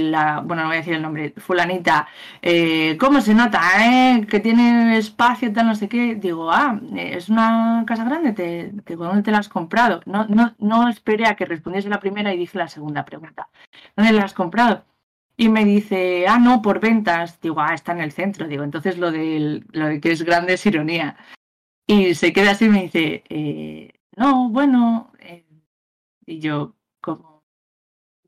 la, 0.00 0.40
bueno, 0.40 0.62
no 0.62 0.68
voy 0.68 0.76
a 0.76 0.80
decir 0.80 0.94
el 0.94 1.02
nombre, 1.02 1.32
fulanita, 1.36 2.08
eh, 2.42 2.96
¿cómo 2.98 3.20
se 3.20 3.34
nota, 3.34 3.60
eh? 3.80 4.26
Que 4.28 4.40
tiene 4.40 4.98
espacio, 4.98 5.52
tal, 5.52 5.66
no 5.66 5.74
sé 5.76 5.88
qué. 5.88 6.16
Digo, 6.16 6.50
ah, 6.50 6.80
es 6.96 7.28
una 7.28 7.84
casa 7.86 8.04
grande, 8.04 8.32
te, 8.32 8.72
te, 8.84 8.96
¿dónde 8.96 9.22
te 9.22 9.30
la 9.30 9.38
has 9.38 9.48
comprado? 9.48 10.00
No, 10.06 10.26
no, 10.26 10.54
no 10.58 10.88
esperé 10.88 11.26
a 11.26 11.36
que 11.36 11.44
respondiese 11.46 11.88
la 11.88 12.00
primera 12.00 12.34
y 12.34 12.38
dije 12.38 12.58
la 12.58 12.68
segunda 12.68 13.04
pregunta. 13.04 13.48
¿Dónde 13.96 14.12
la 14.12 14.24
has 14.24 14.34
comprado? 14.34 14.84
Y 15.36 15.48
me 15.48 15.64
dice, 15.64 16.26
ah, 16.28 16.38
no, 16.38 16.60
por 16.62 16.80
ventas. 16.80 17.40
Digo, 17.40 17.60
ah, 17.60 17.74
está 17.74 17.92
en 17.92 18.00
el 18.00 18.12
centro. 18.12 18.46
Digo, 18.46 18.64
entonces 18.64 18.98
lo, 18.98 19.10
de 19.10 19.62
lo 19.72 19.86
de 19.86 20.00
que 20.00 20.12
es 20.12 20.22
grande 20.22 20.54
es 20.54 20.66
ironía. 20.66 21.16
Y 21.90 22.14
se 22.14 22.32
queda 22.32 22.52
así 22.52 22.66
y 22.66 22.68
me 22.68 22.82
dice, 22.82 23.24
eh, 23.28 23.92
no, 24.16 24.48
bueno. 24.48 25.10
Eh", 25.18 25.44
y 26.24 26.38
yo, 26.38 26.76
como, 27.00 27.42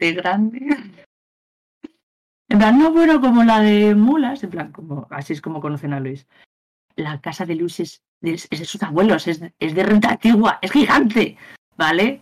¿de 0.00 0.12
grande? 0.14 0.58
En 2.48 2.58
plan, 2.58 2.78
no, 2.78 2.92
bueno, 2.92 3.18
como 3.18 3.44
la 3.44 3.60
de 3.60 3.94
Mulas, 3.94 4.44
en 4.44 4.50
plan, 4.50 4.72
como, 4.72 5.06
así 5.08 5.32
es 5.32 5.40
como 5.40 5.62
conocen 5.62 5.94
a 5.94 6.00
Luis. 6.00 6.26
La 6.96 7.18
casa 7.22 7.46
de 7.46 7.54
Luis 7.54 7.80
es, 7.80 8.02
de 8.20 8.36
sus 8.36 8.82
abuelos, 8.82 9.26
es, 9.26 9.40
de 9.40 9.82
renta 9.82 10.10
antigua, 10.10 10.58
es 10.60 10.70
gigante, 10.70 11.38
¿vale? 11.78 12.20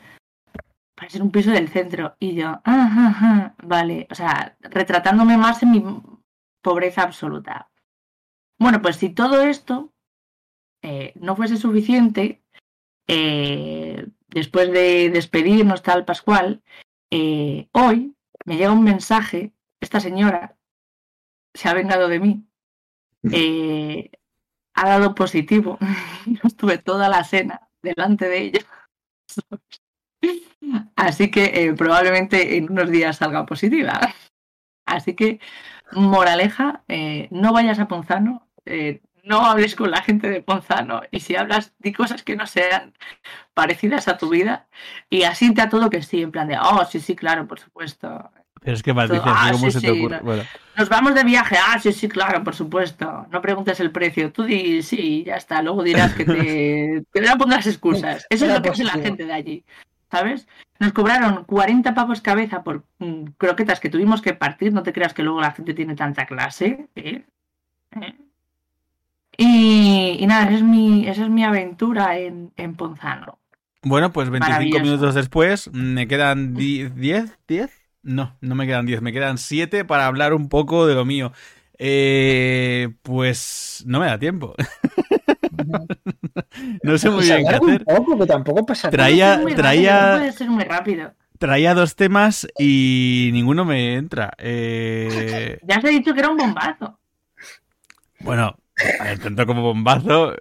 para 0.94 1.10
ser 1.10 1.22
un 1.22 1.32
piso 1.32 1.50
del 1.50 1.68
centro. 1.68 2.14
Y 2.20 2.36
yo, 2.36 2.60
ah, 2.64 3.54
vale, 3.64 4.06
o 4.08 4.14
sea, 4.14 4.56
retratándome 4.60 5.36
más 5.36 5.64
en 5.64 5.72
mi 5.72 5.84
pobreza 6.62 7.02
absoluta. 7.02 7.68
Bueno, 8.56 8.80
pues 8.80 8.96
si 8.96 9.08
todo 9.10 9.42
esto 9.42 9.92
eh, 10.82 11.12
no 11.16 11.36
fuese 11.36 11.56
suficiente, 11.56 12.42
eh, 13.06 14.06
después 14.28 14.70
de 14.72 15.10
despedirnos 15.10 15.82
tal 15.82 16.04
Pascual, 16.04 16.62
eh, 17.10 17.68
hoy 17.72 18.16
me 18.44 18.56
llega 18.56 18.72
un 18.72 18.84
mensaje, 18.84 19.52
esta 19.80 20.00
señora 20.00 20.56
se 21.54 21.68
ha 21.68 21.74
vengado 21.74 22.08
de 22.08 22.20
mí, 22.20 22.46
mm. 23.22 23.34
ha 24.74 24.88
dado 24.88 25.14
positivo, 25.14 25.78
estuve 26.44 26.78
toda 26.78 27.08
la 27.08 27.24
cena 27.24 27.68
delante 27.82 28.28
de 28.28 28.38
ella. 28.38 28.60
Así 30.96 31.30
que 31.30 31.74
probablemente 31.76 32.56
en 32.56 32.70
unos 32.70 32.90
días 32.90 33.16
salga 33.16 33.46
positiva. 33.46 34.14
Así 34.86 35.14
que, 35.14 35.40
moraleja, 35.92 36.84
no 37.30 37.52
vayas 37.52 37.78
a 37.78 37.88
Ponzano, 37.88 38.50
eh, 38.66 39.00
no 39.24 39.44
hables 39.44 39.74
con 39.74 39.90
la 39.90 40.02
gente 40.02 40.28
de 40.28 40.42
Ponzano 40.42 41.02
y 41.10 41.20
si 41.20 41.36
hablas, 41.36 41.72
di 41.78 41.92
cosas 41.92 42.22
que 42.22 42.36
no 42.36 42.46
sean 42.46 42.94
parecidas 43.54 44.08
a 44.08 44.18
tu 44.18 44.28
vida 44.28 44.68
y 45.08 45.22
así 45.22 45.54
a 45.58 45.68
todo 45.68 45.90
que 45.90 46.02
sí, 46.02 46.22
en 46.22 46.30
plan 46.30 46.48
de, 46.48 46.58
oh, 46.58 46.84
sí, 46.84 47.00
sí, 47.00 47.16
claro, 47.16 47.46
por 47.46 47.60
supuesto. 47.60 48.30
Pero 48.62 48.76
es 48.76 48.82
que 48.82 48.94
Patricia, 48.94 49.32
ah, 49.34 49.50
¿cómo 49.52 49.70
se 49.70 49.80
te 49.80 49.90
ocurre? 49.90 50.20
Nos 50.76 50.88
vamos 50.88 51.14
de 51.14 51.24
viaje, 51.24 51.56
ah, 51.56 51.78
sí, 51.78 51.92
sí, 51.92 52.08
claro, 52.08 52.44
por 52.44 52.54
supuesto. 52.54 53.26
No 53.30 53.40
preguntes 53.40 53.80
el 53.80 53.90
precio, 53.90 54.32
tú 54.32 54.44
di 54.44 54.82
sí, 54.82 55.24
ya 55.24 55.36
está, 55.36 55.62
luego 55.62 55.82
dirás 55.82 56.14
que 56.14 56.24
te, 56.24 57.02
te 57.12 57.20
voy 57.20 57.28
a 57.28 57.36
poner 57.36 57.56
las 57.56 57.66
excusas. 57.66 58.26
Eso 58.28 58.46
es 58.46 58.52
lo 58.52 58.60
que 58.60 58.68
hace 58.68 58.84
la 58.84 58.92
gente 58.92 59.24
de 59.24 59.32
allí. 59.32 59.64
¿sabes? 60.10 60.48
Nos 60.78 60.92
cobraron 60.92 61.44
40 61.44 61.94
pavos 61.94 62.20
cabeza 62.20 62.62
por 62.62 62.84
mm, 62.98 63.24
croquetas 63.36 63.80
que 63.80 63.90
tuvimos 63.90 64.22
que 64.22 64.34
partir, 64.34 64.72
no 64.72 64.82
te 64.82 64.92
creas 64.92 65.14
que 65.14 65.22
luego 65.22 65.40
la 65.40 65.52
gente 65.52 65.74
tiene 65.74 65.94
tanta 65.94 66.26
clase. 66.26 66.88
¿eh? 66.96 67.24
¿Eh? 67.92 68.16
Y, 69.42 70.26
nada, 70.26 70.44
esa 70.44 70.56
es 70.56 70.62
mi, 70.62 71.08
esa 71.08 71.22
es 71.22 71.30
mi 71.30 71.44
aventura 71.44 72.18
en, 72.18 72.52
en 72.58 72.74
Ponzano. 72.74 73.38
Bueno, 73.82 74.12
pues 74.12 74.28
25 74.28 74.80
minutos 74.80 75.14
después, 75.14 75.72
me 75.72 76.06
quedan 76.06 76.52
10, 76.52 76.94
10, 76.94 77.70
No, 78.02 78.36
no 78.42 78.54
me 78.54 78.66
quedan 78.66 78.84
10, 78.84 79.00
me 79.00 79.14
quedan 79.14 79.38
7 79.38 79.86
para 79.86 80.06
hablar 80.06 80.34
un 80.34 80.50
poco 80.50 80.86
de 80.86 80.94
lo 80.94 81.06
mío. 81.06 81.32
Eh, 81.78 82.90
pues 83.00 83.82
no 83.86 84.00
me 84.00 84.06
da 84.06 84.18
tiempo. 84.18 84.54
no 86.82 86.98
sé 86.98 87.08
muy 87.08 87.24
bien 87.24 87.46
qué 87.48 87.54
hacer. 87.54 87.84
Poco, 87.84 88.26
tampoco 88.26 88.66
pasa 88.66 88.90
traía, 88.90 89.42
traía, 89.56 90.16
puede 90.18 90.32
ser 90.32 90.50
muy 90.50 90.64
rápido. 90.64 91.14
Traía 91.38 91.72
dos 91.72 91.96
temas 91.96 92.46
y 92.58 93.30
ninguno 93.32 93.64
me 93.64 93.94
entra. 93.94 94.32
Eh... 94.36 95.58
Ya 95.62 95.80
se 95.80 95.86
ha 95.86 95.90
dicho 95.90 96.12
que 96.12 96.20
era 96.20 96.28
un 96.28 96.36
bombazo. 96.36 96.98
Bueno, 98.18 98.54
tanto 99.22 99.46
como 99.46 99.62
bombazo. 99.62 100.34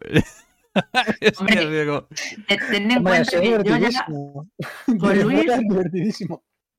Hombre, 1.39 2.03
ten 2.47 2.91
en 2.91 3.03
cuenta 3.03 3.41
que 3.41 3.59
yo 3.63 3.77
ya 3.77 4.05
con 4.99 5.19
Luis 5.19 5.47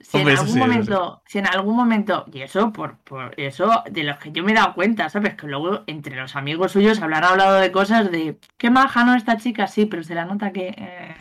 si 0.01 0.17
en 0.17 0.29
algún 0.29 0.59
momento, 0.59 1.23
si 1.27 1.39
en 1.39 1.47
algún 1.47 1.77
momento, 1.77 2.25
y 2.33 2.41
eso 2.41 2.73
por, 2.73 2.97
por 2.99 3.39
eso 3.39 3.83
de 3.91 4.03
los 4.03 4.19
que 4.19 4.33
yo 4.33 4.43
me 4.43 4.53
he 4.53 4.55
dado 4.55 4.75
cuenta, 4.75 5.11
¿sabes? 5.11 5.35
Que 5.35 5.47
luego 5.47 5.83
entre 5.87 6.17
los 6.17 6.37
amigos 6.37 6.73
suyos 6.73 7.03
habrán 7.03 7.25
hablado 7.25 7.61
de 7.61 7.71
cosas 7.71 8.11
de 8.11 8.39
qué 8.57 8.71
maja 8.71 9.05
no 9.05 9.15
esta 9.15 9.37
chica, 9.37 9.67
sí, 9.67 9.85
pero 9.85 10.03
se 10.03 10.15
la 10.15 10.25
nota 10.25 10.53
que 10.53 10.69
eh, 10.69 11.17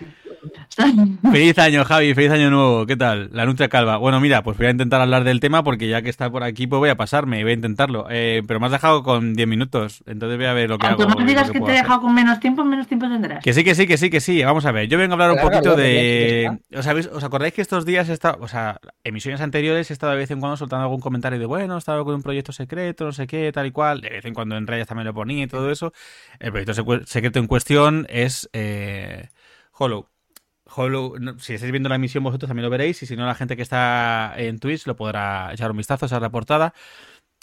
Feliz 1.31 1.57
año, 1.59 1.83
Javi, 1.85 2.13
feliz 2.13 2.31
año 2.31 2.49
nuevo. 2.49 2.85
¿Qué 2.85 2.95
tal? 2.95 3.29
La 3.33 3.45
nutria 3.45 3.69
calva. 3.69 3.97
Bueno, 3.97 4.19
mira, 4.19 4.43
pues 4.43 4.57
voy 4.57 4.67
a 4.67 4.71
intentar 4.71 5.01
hablar 5.01 5.23
del 5.23 5.39
tema 5.39 5.63
porque 5.63 5.87
ya 5.87 6.01
que 6.01 6.09
está 6.09 6.29
por 6.29 6.43
aquí, 6.43 6.67
pues 6.67 6.79
voy 6.79 6.89
a 6.89 6.95
pasarme, 6.95 7.43
voy 7.43 7.51
a 7.51 7.55
intentarlo. 7.55 8.07
Eh, 8.09 8.41
pero 8.47 8.59
me 8.59 8.67
has 8.67 8.71
dejado 8.71 9.03
con 9.03 9.33
10 9.33 9.47
minutos, 9.47 10.03
entonces 10.05 10.37
voy 10.37 10.47
a 10.47 10.53
ver 10.53 10.69
lo 10.69 10.77
que 10.77 10.87
Cuanto 10.87 11.03
hago. 11.03 11.15
más 11.17 11.27
digas 11.27 11.51
que, 11.51 11.59
te 11.59 11.71
he 11.71 11.75
dejado 11.75 12.01
con 12.01 12.13
menos 12.13 12.39
tiempo, 12.39 12.63
menos 12.63 12.87
tiempo 12.87 13.07
tendrás. 13.07 13.43
Que 13.43 13.53
sí, 13.53 13.63
que 13.63 13.75
sí, 13.75 13.87
que 13.87 13.97
sí, 13.97 14.09
que 14.09 14.21
sí. 14.21 14.43
Vamos 14.43 14.65
a 14.65 14.71
ver, 14.71 14.87
yo 14.87 14.97
vengo 14.97 15.13
a 15.13 15.15
hablar 15.15 15.31
un 15.31 15.41
poquito 15.41 15.75
de... 15.75 16.59
¿Os, 16.75 16.87
¿Os 16.87 17.23
acordáis 17.23 17.53
que 17.53 17.61
estos 17.61 17.85
días 17.85 18.09
he 18.09 18.13
estado, 18.13 18.37
o 18.41 18.47
sea, 18.47 18.79
emisiones 19.03 19.41
anteriores 19.41 19.89
he 19.89 19.93
estado 19.93 20.13
de 20.13 20.19
vez 20.19 20.31
en 20.31 20.39
cuando 20.39 20.57
soltando 20.57 20.83
algún 20.83 20.99
comentario 20.99 21.39
de, 21.39 21.45
bueno, 21.45 21.75
he 21.75 21.79
estado 21.79 22.03
con 22.05 22.15
un 22.15 22.23
proyecto 22.23 22.51
secreto, 22.51 23.05
no 23.05 23.11
sé 23.11 23.27
qué, 23.27 23.51
tal 23.51 23.67
y 23.67 23.71
cual. 23.71 24.01
De 24.01 24.09
vez 24.09 24.25
en 24.25 24.33
cuando 24.33 24.57
en 24.57 24.67
Reyes 24.67 24.87
también 24.87 25.07
lo 25.07 25.13
ponía 25.13 25.43
y 25.43 25.47
todo 25.47 25.71
eso. 25.71 25.93
El 26.39 26.51
proyecto 26.51 27.05
secreto 27.05 27.39
en 27.39 27.47
cuestión 27.47 28.05
es 28.09 28.49
eh, 28.53 29.29
Hollow. 29.73 30.07
Hollow, 30.73 31.15
si 31.39 31.53
estáis 31.53 31.71
viendo 31.71 31.89
la 31.89 31.95
emisión 31.95 32.23
vosotros 32.23 32.47
también 32.47 32.63
lo 32.63 32.69
veréis 32.69 33.01
y 33.03 33.05
si 33.05 33.15
no 33.15 33.25
la 33.25 33.35
gente 33.35 33.55
que 33.55 33.61
está 33.61 34.33
en 34.37 34.59
Twitch 34.59 34.85
lo 34.87 34.95
podrá 34.95 35.53
echar 35.53 35.71
un 35.71 35.77
vistazo 35.77 36.05
esa 36.05 36.29
portada. 36.29 36.73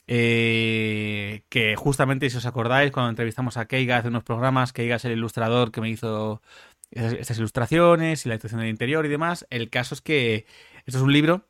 Eh, 0.08 1.42
que 1.48 1.74
justamente 1.74 2.30
si 2.30 2.36
os 2.36 2.46
acordáis 2.46 2.92
cuando 2.92 3.10
entrevistamos 3.10 3.56
a 3.56 3.66
Keiga 3.66 3.98
hace 3.98 4.08
unos 4.08 4.22
programas, 4.24 4.72
Keiga 4.72 4.96
es 4.96 5.04
el 5.04 5.12
ilustrador 5.12 5.72
que 5.72 5.80
me 5.80 5.90
hizo 5.90 6.42
estas 6.90 7.38
ilustraciones 7.38 8.24
y 8.24 8.28
la 8.28 8.34
ilustración 8.36 8.60
del 8.60 8.70
interior 8.70 9.04
y 9.06 9.08
demás. 9.08 9.46
El 9.50 9.70
caso 9.70 9.94
es 9.94 10.00
que 10.00 10.46
esto 10.86 10.98
es 10.98 11.02
un 11.02 11.12
libro 11.12 11.48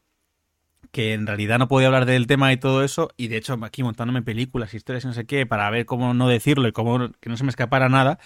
que 0.92 1.12
en 1.12 1.26
realidad 1.26 1.58
no 1.58 1.68
podía 1.68 1.88
hablar 1.88 2.06
del 2.06 2.26
tema 2.26 2.52
y 2.52 2.56
todo 2.56 2.82
eso, 2.84 3.10
y 3.16 3.28
de 3.28 3.36
hecho 3.36 3.58
aquí 3.62 3.82
montándome 3.82 4.22
películas, 4.22 4.74
historias 4.74 5.04
y 5.04 5.08
no 5.08 5.12
sé 5.12 5.26
qué, 5.26 5.46
para 5.46 5.68
ver 5.70 5.84
cómo 5.86 6.14
no 6.14 6.28
decirlo 6.28 6.68
y 6.68 6.72
cómo 6.72 7.10
que 7.20 7.28
no 7.28 7.36
se 7.36 7.44
me 7.44 7.50
escapara 7.50 7.88
nada, 7.88 8.18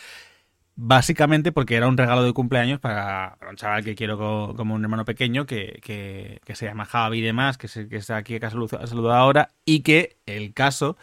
Básicamente 0.83 1.53
porque 1.53 1.75
era 1.75 1.89
un 1.89 1.99
regalo 1.99 2.23
de 2.25 2.33
cumpleaños 2.33 2.81
para, 2.81 3.37
un 3.51 3.57
chaval 3.57 3.85
que 3.85 3.95
quiero 3.95 4.17
como, 4.57 4.75
un 4.75 4.83
hermano 4.83 5.05
pequeño, 5.05 5.45
que, 5.45 6.41
se 6.55 6.65
llama 6.67 6.87
Javi 6.87 7.19
y 7.19 7.21
demás, 7.21 7.59
que, 7.59 7.69
que 7.87 7.97
está 7.97 8.17
aquí 8.17 8.41
que 8.41 8.47
ha 8.47 8.51
saludado, 8.51 9.13
ahora, 9.13 9.51
y 9.67 9.81
que 9.81 10.17
el 10.25 10.55
caso 10.55 10.97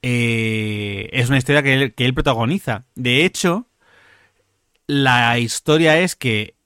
eh, 0.00 1.10
es 1.12 1.28
una 1.28 1.36
historia 1.36 1.62
que 1.62 1.74
él, 1.74 1.94
que 1.94 2.06
él 2.06 2.14
protagoniza. 2.14 2.86
De 2.94 3.26
hecho, 3.26 3.68
la 4.86 5.38
historia 5.38 5.98
es 5.98 6.16
que 6.16 6.56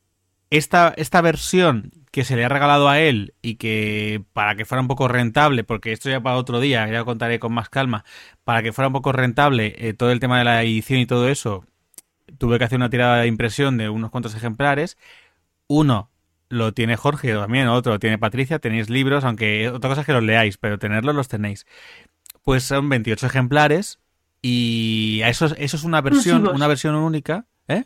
esta, 0.51 0.95
esta 0.97 1.21
versión 1.21 1.91
que 2.13 2.25
se 2.25 2.37
le 2.37 2.45
ha 2.45 2.49
regalado 2.49 2.89
a 2.89 3.01
él 3.01 3.35
y 3.43 3.57
que 3.57 4.23
para 4.33 4.55
que 4.55 4.65
fuera 4.65 4.83
un 4.83 4.89
poco 4.89 5.09
rentable, 5.09 5.65
porque 5.65 5.91
esto 5.91 6.09
ya 6.09 6.21
para 6.21 6.37
otro 6.37 6.61
día, 6.61 6.87
ya 6.87 6.99
lo 6.99 7.05
contaré 7.05 7.41
con 7.41 7.53
más 7.53 7.69
calma, 7.69 8.05
para 8.45 8.63
que 8.63 8.73
fuera 8.73 8.89
un 8.89 8.93
poco 8.95 9.11
rentable 9.11 9.75
eh, 9.79 9.93
todo 9.95 10.13
el 10.13 10.21
tema 10.21 10.39
de 10.39 10.45
la 10.45 10.63
edición 10.63 11.01
y 11.01 11.07
todo 11.07 11.29
eso, 11.29 11.65
tuve 12.39 12.59
que 12.59 12.65
hacer 12.65 12.77
una 12.77 12.91
tirada 12.91 13.19
de 13.19 13.27
impresión 13.27 13.77
de 13.77 13.89
unos 13.89 14.11
cuantos 14.11 14.35
ejemplares. 14.35 14.97
Uno 15.67 16.11
lo 16.49 16.73
tiene 16.73 16.97
Jorge 16.97 17.35
también, 17.35 17.69
otro 17.69 17.93
lo 17.93 17.99
tiene 17.99 18.19
Patricia, 18.19 18.59
tenéis 18.59 18.89
libros, 18.89 19.25
aunque 19.25 19.69
otra 19.69 19.91
cosa 19.91 20.01
es 20.01 20.07
que 20.07 20.13
los 20.13 20.23
leáis, 20.23 20.57
pero 20.57 20.79
tenerlos 20.79 21.15
los 21.15 21.29
tenéis. 21.29 21.67
Pues 22.43 22.65
son 22.65 22.89
28 22.89 23.27
ejemplares 23.27 23.99
y 24.41 25.21
eso, 25.25 25.47
eso 25.57 25.77
es 25.77 25.85
una 25.85 26.01
versión, 26.01 26.47
una 26.49 26.67
versión 26.67 26.95
única. 26.95 27.45
¿Eh? 27.67 27.85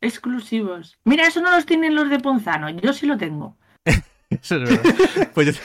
Exclusivos. 0.00 0.98
Mira, 1.04 1.26
eso 1.26 1.40
no 1.40 1.50
los 1.50 1.66
tienen 1.66 1.94
los 1.94 2.10
de 2.10 2.20
Ponzano, 2.20 2.70
yo 2.70 2.92
sí 2.92 3.06
lo 3.06 3.16
tengo. 3.18 3.56
Eso 4.30 4.56
es, 4.56 4.80
pues 5.34 5.60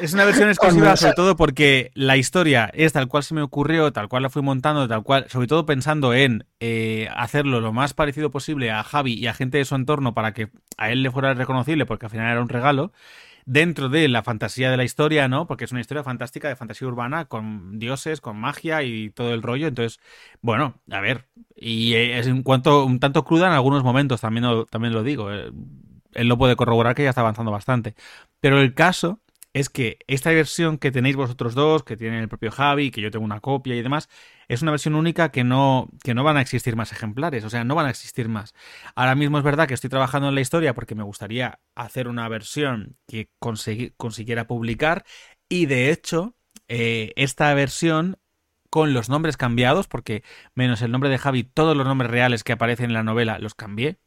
es 0.00 0.14
una 0.14 0.24
versión 0.24 0.48
exclusiva 0.48 0.96
sobre 0.96 1.14
todo 1.14 1.36
porque 1.36 1.90
la 1.94 2.16
historia 2.16 2.70
es 2.74 2.92
tal 2.92 3.08
cual 3.08 3.22
se 3.22 3.34
me 3.34 3.42
ocurrió, 3.42 3.92
tal 3.92 4.08
cual 4.08 4.22
la 4.22 4.30
fui 4.30 4.42
montando, 4.42 4.88
tal 4.88 5.02
cual, 5.02 5.26
sobre 5.28 5.46
todo 5.46 5.66
pensando 5.66 6.14
en 6.14 6.44
eh, 6.60 7.08
hacerlo 7.14 7.60
lo 7.60 7.72
más 7.72 7.94
parecido 7.94 8.30
posible 8.30 8.70
a 8.70 8.82
Javi 8.82 9.14
y 9.14 9.26
a 9.26 9.34
gente 9.34 9.58
de 9.58 9.64
su 9.64 9.74
entorno 9.74 10.14
para 10.14 10.32
que 10.32 10.48
a 10.76 10.90
él 10.90 11.02
le 11.02 11.10
fuera 11.10 11.34
reconocible 11.34 11.86
porque 11.86 12.06
al 12.06 12.10
final 12.10 12.30
era 12.30 12.42
un 12.42 12.48
regalo 12.48 12.92
dentro 13.46 13.88
de 13.88 14.08
la 14.08 14.22
fantasía 14.22 14.70
de 14.70 14.76
la 14.76 14.84
historia, 14.84 15.28
¿no? 15.28 15.46
Porque 15.46 15.64
es 15.64 15.72
una 15.72 15.80
historia 15.80 16.04
fantástica 16.04 16.48
de 16.48 16.56
fantasía 16.56 16.86
urbana 16.86 17.24
con 17.24 17.78
dioses, 17.78 18.20
con 18.20 18.36
magia 18.36 18.82
y 18.82 19.10
todo 19.10 19.34
el 19.34 19.42
rollo. 19.42 19.66
Entonces, 19.66 20.00
bueno, 20.40 20.74
a 20.90 21.00
ver, 21.00 21.26
y 21.56 21.94
es 21.94 22.26
en 22.26 22.42
cuanto 22.42 22.84
un 22.84 23.00
tanto 23.00 23.24
cruda 23.24 23.48
en 23.48 23.52
algunos 23.52 23.82
momentos, 23.82 24.20
también 24.20 24.44
también 24.70 24.94
lo 24.94 25.02
digo. 25.02 25.32
Eh, 25.32 25.50
él 26.14 26.28
lo 26.28 26.38
puede 26.38 26.56
corroborar 26.56 26.94
que 26.94 27.04
ya 27.04 27.10
está 27.10 27.20
avanzando 27.22 27.50
bastante. 27.50 27.94
Pero 28.40 28.60
el 28.60 28.74
caso 28.74 29.20
es 29.52 29.68
que 29.68 29.98
esta 30.06 30.30
versión 30.30 30.78
que 30.78 30.92
tenéis 30.92 31.16
vosotros 31.16 31.54
dos, 31.54 31.82
que 31.82 31.96
tiene 31.96 32.20
el 32.20 32.28
propio 32.28 32.50
Javi, 32.52 32.90
que 32.90 33.00
yo 33.00 33.10
tengo 33.10 33.24
una 33.24 33.40
copia 33.40 33.74
y 33.74 33.82
demás, 33.82 34.08
es 34.48 34.62
una 34.62 34.70
versión 34.70 34.94
única 34.94 35.30
que 35.30 35.44
no, 35.44 35.88
que 36.04 36.14
no 36.14 36.22
van 36.24 36.36
a 36.36 36.40
existir 36.40 36.76
más 36.76 36.92
ejemplares, 36.92 37.44
o 37.44 37.50
sea, 37.50 37.64
no 37.64 37.74
van 37.74 37.86
a 37.86 37.90
existir 37.90 38.28
más. 38.28 38.54
Ahora 38.94 39.14
mismo 39.14 39.38
es 39.38 39.44
verdad 39.44 39.66
que 39.66 39.74
estoy 39.74 39.90
trabajando 39.90 40.28
en 40.28 40.34
la 40.36 40.40
historia 40.40 40.74
porque 40.74 40.94
me 40.94 41.02
gustaría 41.02 41.60
hacer 41.74 42.08
una 42.08 42.28
versión 42.28 42.96
que 43.06 43.30
consiguiera 43.40 44.46
publicar 44.46 45.04
y 45.48 45.66
de 45.66 45.90
hecho, 45.90 46.36
eh, 46.68 47.12
esta 47.16 47.52
versión 47.54 48.18
con 48.70 48.94
los 48.94 49.08
nombres 49.08 49.36
cambiados, 49.36 49.88
porque 49.88 50.22
menos 50.54 50.80
el 50.82 50.92
nombre 50.92 51.10
de 51.10 51.18
Javi, 51.18 51.42
todos 51.42 51.76
los 51.76 51.86
nombres 51.86 52.10
reales 52.10 52.44
que 52.44 52.52
aparecen 52.52 52.86
en 52.86 52.94
la 52.94 53.02
novela 53.02 53.38
los 53.40 53.54
cambié 53.56 53.98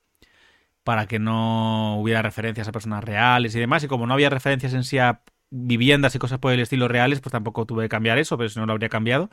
para 0.84 1.07
que 1.07 1.19
no 1.19 1.97
hubiera 1.99 2.21
referencias 2.21 2.67
a 2.67 2.71
personas 2.71 3.03
reales 3.03 3.55
y 3.55 3.59
demás. 3.59 3.84
Y 3.84 3.88
como 3.88 4.05
no 4.07 4.13
había 4.13 4.29
referencias 4.29 4.73
en 4.73 4.84
sí 4.84 4.97
a 4.97 5.21
viviendas 5.49 6.15
y 6.15 6.19
cosas 6.19 6.39
por 6.39 6.51
el 6.51 6.59
estilo 6.59 6.88
reales, 6.88 7.21
pues 7.21 7.31
tampoco 7.31 7.65
tuve 7.65 7.84
que 7.84 7.89
cambiar 7.89 8.17
eso, 8.17 8.38
pero 8.38 8.49
si 8.49 8.59
no 8.59 8.65
lo 8.65 8.73
habría 8.73 8.89
cambiado. 8.89 9.29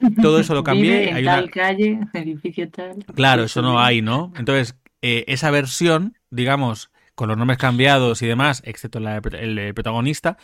Todo 0.22 0.40
eso 0.40 0.54
lo 0.54 0.64
cambié. 0.64 1.12
hay 1.12 1.24
tal 1.24 1.50
calle, 1.50 2.00
edificio 2.14 2.70
tal. 2.70 3.04
Claro, 3.14 3.44
eso 3.44 3.62
no 3.62 3.80
hay, 3.80 4.02
¿no? 4.02 4.32
Entonces, 4.36 4.76
eh, 5.02 5.24
esa 5.28 5.50
versión, 5.50 6.16
digamos, 6.30 6.90
con 7.14 7.28
los 7.28 7.36
nombres 7.36 7.58
cambiados 7.58 8.22
y 8.22 8.26
demás, 8.26 8.62
excepto 8.64 8.98
el, 8.98 9.74
protagonista, 9.74 10.36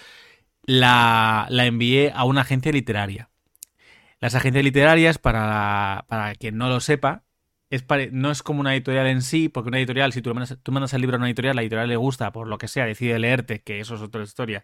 la, 0.64 1.46
la, 1.50 1.66
envié 1.66 2.12
a 2.14 2.24
una 2.24 2.42
agencia 2.42 2.72
literaria. 2.72 3.28
Las 4.20 4.34
agencias 4.34 4.64
literarias, 4.64 5.18
para, 5.18 6.04
para 6.08 6.34
quien 6.34 6.56
no 6.56 6.68
lo 6.68 6.80
sepa, 6.80 7.24
no 8.12 8.30
es 8.30 8.42
como 8.42 8.60
una 8.60 8.74
editorial 8.74 9.06
en 9.06 9.22
sí, 9.22 9.48
porque 9.48 9.68
una 9.68 9.78
editorial, 9.78 10.12
si 10.12 10.22
tú 10.22 10.32
mandas, 10.34 10.92
el 10.92 11.00
libro 11.00 11.16
a 11.16 11.18
una 11.18 11.28
editorial, 11.28 11.56
la 11.56 11.62
editorial 11.62 11.88
le 11.88 11.96
gusta, 11.96 12.32
por 12.32 12.46
lo 12.48 12.58
que 12.58 12.68
sea, 12.68 12.84
decide 12.86 13.18
leerte, 13.18 13.62
que 13.62 13.80
eso 13.80 13.94
es 13.94 14.02
otra 14.02 14.22
historia. 14.22 14.62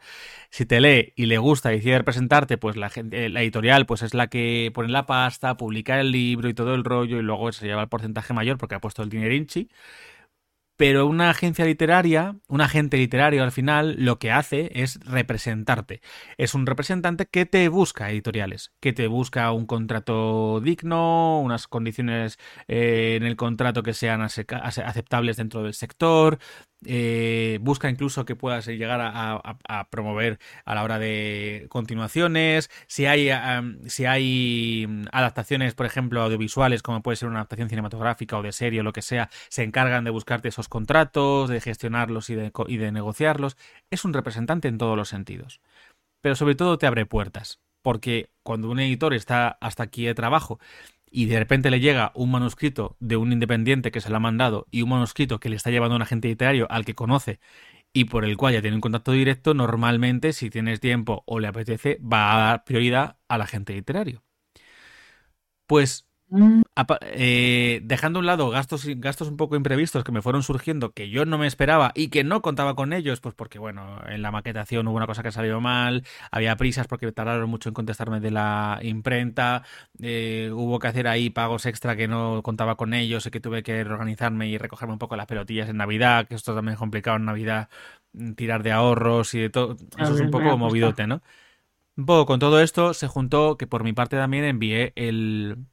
Si 0.51 0.67
te 0.67 0.81
lee 0.81 1.13
y 1.17 1.27
le 1.27 1.39
gusta, 1.39 1.71
decide 1.71 1.99
representarte, 1.99 2.59
pues 2.59 2.77
la, 2.77 2.91
eh, 3.13 3.29
la 3.29 3.43
editorial 3.43 3.87
pues 3.87 4.03
es 4.03 4.15
la 4.15 4.29
que 4.29 4.71
pone 4.75 4.89
la 4.91 5.07
pasta, 5.07 5.57
publica 5.57 6.01
el 6.01 6.13
libro 6.13 6.49
y 6.49 6.55
todo 6.55 6.75
el 6.75 6.85
rollo, 6.85 7.19
y 7.19 7.23
luego 7.23 7.51
se 7.53 7.67
lleva 7.67 7.83
el 7.83 7.89
porcentaje 7.89 8.35
mayor 8.35 8.59
porque 8.59 8.75
ha 8.75 8.81
puesto 8.81 9.03
el 9.03 9.09
dinerinchi. 9.09 9.69
Pero 10.79 11.09
una 11.09 11.29
agencia 11.29 11.65
literaria, 11.65 12.37
un 12.47 12.61
agente 12.61 12.99
literario 12.99 13.43
al 13.43 13.51
final, 13.51 13.97
lo 13.99 14.21
que 14.21 14.31
hace 14.31 14.71
es 14.75 15.01
representarte. 15.01 16.03
Es 16.37 16.55
un 16.55 16.67
representante 16.67 17.27
que 17.27 17.47
te 17.47 17.69
busca 17.69 18.11
editoriales, 18.13 18.73
que 18.81 18.93
te 18.93 19.09
busca 19.09 19.51
un 19.51 19.67
contrato 19.67 20.61
digno, 20.61 21.41
unas 21.41 21.67
condiciones 21.67 22.39
eh, 22.69 23.17
en 23.17 23.25
el 23.25 23.35
contrato 23.35 23.83
que 23.83 23.93
sean 23.93 24.23
aceptables 24.23 25.37
dentro 25.37 25.65
del 25.65 25.75
sector, 25.75 26.39
eh, 26.85 27.59
busca 27.61 27.91
incluso 27.91 28.25
que 28.25 28.37
puedas 28.37 28.67
llegar 28.67 29.01
a, 29.03 29.89
promover 29.91 30.39
a 30.65 30.75
la 30.75 30.85
hora 30.85 30.99
de 30.99 31.67
continuaciones. 31.69 32.71
Si 32.87 33.07
hay, 33.07 33.31
si 33.87 34.07
hay 34.07 34.87
mm, 34.89 35.07
adaptaciones, 35.13 35.75
por 35.75 35.87
ejemplo, 35.87 36.23
audiovisuales, 36.23 36.83
como 36.83 37.03
puede 37.03 37.17
ser 37.17 37.29
una 37.29 37.39
adaptación 37.39 37.69
cinematográfica 37.69 38.39
o 38.39 38.43
de 38.43 38.53
serie 38.53 38.81
o 38.81 38.83
lo 38.85 38.93
que 38.93 39.03
sea, 39.03 39.29
se 39.49 39.65
encargan 39.65 40.05
de 40.05 40.11
buscarte 40.11 40.49
esos 40.49 40.69
contratos, 40.69 41.49
de 41.49 41.61
gestionarlos 41.61 42.31
y 42.31 42.35
de, 42.35 42.53
y 42.69 42.77
de 42.77 42.93
negociarlos. 42.93 43.57
Es 43.91 44.05
un 44.05 44.13
representante 44.15 44.69
en 44.69 44.79
todos 44.79 44.97
los 44.97 45.09
sentidos. 45.09 45.61
Pero 46.21 46.37
sobre 46.37 46.55
todo 46.55 46.79
te 46.79 46.87
abre 46.87 47.07
puertas. 47.07 47.61
Porque 47.83 48.31
cuando 48.43 48.71
un 48.71 48.81
editor 48.81 49.15
está 49.15 49.57
hasta 49.61 49.85
aquí 49.85 50.05
de 50.05 50.15
trabajo 50.15 50.59
y 51.11 51.27
de 51.27 51.39
repente 51.39 51.71
le 51.71 51.81
llega 51.81 52.13
un 52.15 52.31
manuscrito 52.31 52.97
de 53.01 53.17
un 53.17 53.33
independiente 53.33 53.91
que 53.91 54.01
se 54.01 54.11
lo 54.11 54.17
ha 54.17 54.21
mandado 54.21 54.67
y 54.71 54.83
un 54.83 54.91
manuscrito 54.91 55.41
que 55.41 55.49
le 55.49 55.57
está 55.57 55.71
llevando 55.71 55.97
un 55.97 56.03
agente 56.03 56.29
literario 56.29 56.67
al 56.71 56.85
que 56.85 56.95
conoce 56.95 57.41
y 57.93 58.05
por 58.07 58.25
el 58.25 58.37
cual 58.37 58.55
ya 58.55 58.61
tiene 58.63 58.77
un 58.77 58.81
contacto 58.81 59.13
directo, 59.13 59.55
normalmente 59.55 60.33
si 60.33 60.51
tienes 60.51 60.81
tiempo 60.81 61.23
o 61.27 61.41
le 61.41 61.49
apetece 61.49 61.99
va 62.01 62.35
a 62.35 62.39
dar 62.49 62.65
prioridad 62.65 63.19
al 63.29 63.43
agente 63.43 63.75
literario. 63.75 64.23
Pues. 65.67 66.08
Eh, 67.03 67.81
dejando 67.85 68.19
a 68.19 68.21
un 68.21 68.27
lado 68.27 68.51
gastos, 68.51 68.85
gastos 68.87 69.29
un 69.29 69.37
poco 69.37 69.57
imprevistos 69.57 70.05
que 70.05 70.13
me 70.13 70.23
fueron 70.23 70.43
surgiendo, 70.43 70.93
que 70.93 71.09
yo 71.11 71.25
no 71.25 71.39
me 71.39 71.47
esperaba 71.47 71.93
y 71.95 72.09
que 72.09 72.23
no 72.23 72.43
contaba 72.43 72.75
con 72.75 72.93
ellos, 72.93 73.21
pues 73.21 73.35
porque, 73.35 73.59
bueno, 73.59 74.01
en 74.07 74.23
la 74.23 74.31
maquetación 74.31 74.87
hubo 74.87 74.97
una 74.97 75.07
cosa 75.07 75.23
que 75.23 75.33
salió 75.33 75.61
mal, 75.61 76.05
había 76.31 76.57
prisas 76.57 76.87
porque 76.87 77.11
tardaron 77.13 77.49
mucho 77.49 77.71
en 77.71 77.75
contestarme 77.75 78.21
de 78.21 78.31
la 78.31 78.79
imprenta, 78.83 79.65
eh, 80.01 80.51
hubo 80.53 80.79
que 80.79 80.89
hacer 80.89 81.09
ahí 81.09 81.31
pagos 81.31 81.67
extra 81.67 81.97
que 81.97 82.09
no 82.09 82.43
contaba 82.43 82.77
con 82.77 82.95
ellos 82.95 83.27
y 83.27 83.31
que 83.31 83.41
tuve 83.41 83.63
que 83.63 83.81
organizarme 83.83 84.49
y 84.49 84.59
recogerme 84.59 84.93
un 84.93 84.99
poco 84.99 85.17
las 85.17 85.27
pelotillas 85.27 85.69
en 85.69 85.79
Navidad, 85.79 86.29
que 86.29 86.35
esto 86.35 86.55
también 86.55 86.75
es 86.75 86.79
complicado 86.79 87.17
en 87.17 87.25
Navidad, 87.25 87.69
mm, 88.13 88.33
tirar 88.35 88.63
de 88.63 88.73
ahorros 88.73 89.35
y 89.35 89.41
de 89.41 89.51
todo. 89.51 89.77
Eso 89.97 90.15
es 90.15 90.21
un 90.21 90.31
poco 90.31 90.57
movidote, 90.59 91.07
¿no? 91.07 91.23
Un 91.97 92.07
poco 92.07 92.27
con 92.27 92.39
todo 92.41 92.61
esto 92.61 92.95
se 92.95 93.09
juntó 93.09 93.57
que 93.57 93.67
por 93.67 93.85
mi 93.85 93.93
parte 93.93 94.17
también 94.17 94.45
envié 94.45 94.93
el 94.97 95.67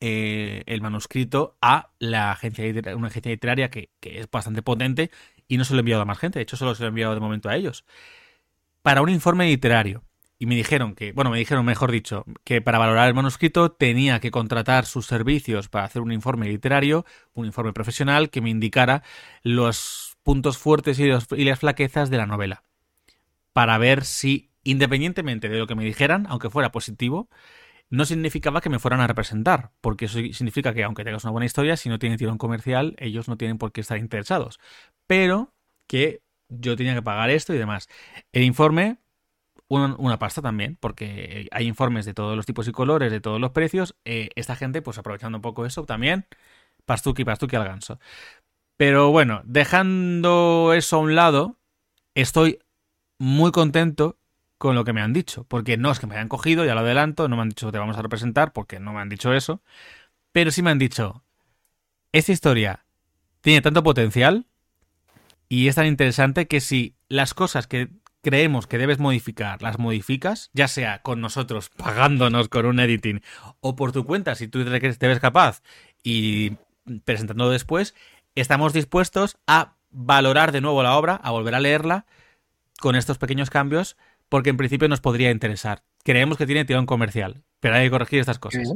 eh, 0.00 0.62
el 0.66 0.80
manuscrito 0.80 1.58
a 1.60 1.90
la 1.98 2.32
agencia 2.32 2.64
una 2.96 3.08
agencia 3.08 3.30
literaria 3.30 3.70
que, 3.70 3.90
es 4.00 4.30
bastante 4.30 4.62
potente 4.62 5.10
y 5.46 5.58
no 5.58 5.64
se 5.64 5.74
lo 5.74 5.78
he 5.78 5.80
enviado 5.80 6.02
a 6.02 6.06
más 6.06 6.18
gente, 6.18 6.38
de 6.38 6.44
hecho 6.44 6.56
solo 6.56 6.74
se 6.74 6.82
lo 6.82 6.86
he 6.86 6.88
enviado 6.88 7.14
de 7.14 7.20
momento 7.20 7.50
a 7.50 7.56
ellos, 7.56 7.84
para 8.82 9.02
un 9.02 9.10
informe 9.10 9.46
literario. 9.46 10.02
Y 10.38 10.46
me 10.46 10.54
dijeron 10.54 10.94
que, 10.94 11.12
bueno, 11.12 11.30
me 11.30 11.38
dijeron, 11.38 11.66
mejor 11.66 11.92
dicho, 11.92 12.24
que 12.44 12.62
para 12.62 12.78
valorar 12.78 13.08
el 13.08 13.14
manuscrito 13.14 13.72
tenía 13.72 14.20
que 14.20 14.30
contratar 14.30 14.86
sus 14.86 15.04
servicios 15.04 15.68
para 15.68 15.84
hacer 15.84 16.00
un 16.00 16.12
informe 16.12 16.48
literario, 16.48 17.04
un 17.34 17.44
informe 17.44 17.74
profesional 17.74 18.30
que 18.30 18.40
me 18.40 18.48
indicara 18.48 19.02
los 19.42 20.16
puntos 20.22 20.56
fuertes 20.56 20.98
y, 20.98 21.04
y 21.04 21.44
las 21.44 21.58
flaquezas 21.58 22.08
de 22.08 22.16
la 22.16 22.24
novela. 22.24 22.62
Para 23.52 23.76
ver 23.76 24.06
si, 24.06 24.50
independientemente 24.64 25.50
de 25.50 25.58
lo 25.58 25.66
que 25.66 25.74
me 25.74 25.84
dijeran, 25.84 26.26
aunque 26.30 26.48
fuera 26.48 26.72
positivo, 26.72 27.28
no 27.90 28.04
significaba 28.04 28.60
que 28.60 28.70
me 28.70 28.78
fueran 28.78 29.00
a 29.00 29.06
representar, 29.08 29.72
porque 29.80 30.06
eso 30.06 30.18
significa 30.32 30.72
que 30.72 30.84
aunque 30.84 31.04
tengas 31.04 31.24
una 31.24 31.32
buena 31.32 31.46
historia, 31.46 31.76
si 31.76 31.88
no 31.88 31.98
tiene 31.98 32.16
tirón 32.16 32.38
comercial, 32.38 32.94
ellos 32.98 33.28
no 33.28 33.36
tienen 33.36 33.58
por 33.58 33.72
qué 33.72 33.80
estar 33.80 33.98
interesados. 33.98 34.60
Pero 35.06 35.52
que 35.88 36.22
yo 36.48 36.76
tenía 36.76 36.94
que 36.94 37.02
pagar 37.02 37.30
esto 37.30 37.52
y 37.52 37.58
demás. 37.58 37.88
El 38.32 38.44
informe, 38.44 38.98
una, 39.68 40.18
pasta 40.18 40.42
también, 40.42 40.76
porque 40.80 41.48
hay 41.52 41.66
informes 41.66 42.06
de 42.06 42.14
todos 42.14 42.36
los 42.36 42.46
tipos 42.46 42.68
y 42.68 42.72
colores, 42.72 43.10
de 43.10 43.20
todos 43.20 43.40
los 43.40 43.50
precios. 43.50 43.96
Eh, 44.04 44.30
esta 44.36 44.56
gente, 44.56 44.82
pues 44.82 44.98
aprovechando 44.98 45.38
un 45.38 45.42
poco 45.42 45.66
eso, 45.66 45.84
también, 45.84 46.26
pastuki, 46.86 47.24
pastuki 47.24 47.56
al 47.56 47.64
ganso. 47.64 47.98
Pero 48.76 49.10
bueno, 49.10 49.42
dejando 49.44 50.72
eso 50.74 50.96
a 50.96 51.00
un 51.00 51.14
lado, 51.16 51.58
estoy 52.14 52.60
muy 53.18 53.52
contento 53.52 54.19
con 54.60 54.74
lo 54.74 54.84
que 54.84 54.92
me 54.92 55.00
han 55.00 55.14
dicho. 55.14 55.44
Porque 55.44 55.78
no 55.78 55.90
es 55.90 55.98
que 55.98 56.06
me 56.06 56.16
hayan 56.16 56.28
cogido, 56.28 56.66
ya 56.66 56.74
lo 56.74 56.80
adelanto, 56.80 57.28
no 57.28 57.36
me 57.36 57.42
han 57.42 57.48
dicho 57.48 57.72
te 57.72 57.78
vamos 57.78 57.96
a 57.96 58.02
representar, 58.02 58.52
porque 58.52 58.78
no 58.78 58.92
me 58.92 59.00
han 59.00 59.08
dicho 59.08 59.32
eso. 59.32 59.62
Pero 60.32 60.50
sí 60.50 60.60
me 60.60 60.70
han 60.70 60.78
dicho, 60.78 61.24
esta 62.12 62.30
historia 62.30 62.84
tiene 63.40 63.62
tanto 63.62 63.82
potencial 63.82 64.44
y 65.48 65.68
es 65.68 65.76
tan 65.76 65.86
interesante 65.86 66.46
que 66.46 66.60
si 66.60 66.94
las 67.08 67.32
cosas 67.32 67.66
que 67.66 67.88
creemos 68.20 68.66
que 68.66 68.76
debes 68.76 68.98
modificar, 68.98 69.62
las 69.62 69.78
modificas, 69.78 70.50
ya 70.52 70.68
sea 70.68 71.00
con 71.00 71.22
nosotros 71.22 71.70
pagándonos 71.70 72.50
con 72.50 72.66
un 72.66 72.80
editing 72.80 73.22
o 73.60 73.76
por 73.76 73.92
tu 73.92 74.04
cuenta, 74.04 74.34
si 74.34 74.46
tú 74.46 74.62
te 74.62 75.08
ves 75.08 75.20
capaz 75.20 75.62
y 76.02 76.58
presentando 77.06 77.48
después, 77.48 77.94
estamos 78.34 78.74
dispuestos 78.74 79.38
a 79.46 79.72
valorar 79.90 80.52
de 80.52 80.60
nuevo 80.60 80.82
la 80.82 80.98
obra, 80.98 81.14
a 81.14 81.30
volver 81.30 81.54
a 81.54 81.60
leerla 81.60 82.04
con 82.78 82.94
estos 82.94 83.16
pequeños 83.16 83.48
cambios, 83.48 83.96
porque 84.30 84.48
en 84.48 84.56
principio 84.56 84.88
nos 84.88 85.02
podría 85.02 85.30
interesar. 85.30 85.82
Creemos 86.02 86.38
que 86.38 86.46
tiene 86.46 86.64
tirón 86.64 86.86
comercial, 86.86 87.42
pero 87.60 87.74
hay 87.74 87.84
que 87.84 87.90
corregir 87.90 88.20
estas 88.20 88.38
cosas. 88.38 88.72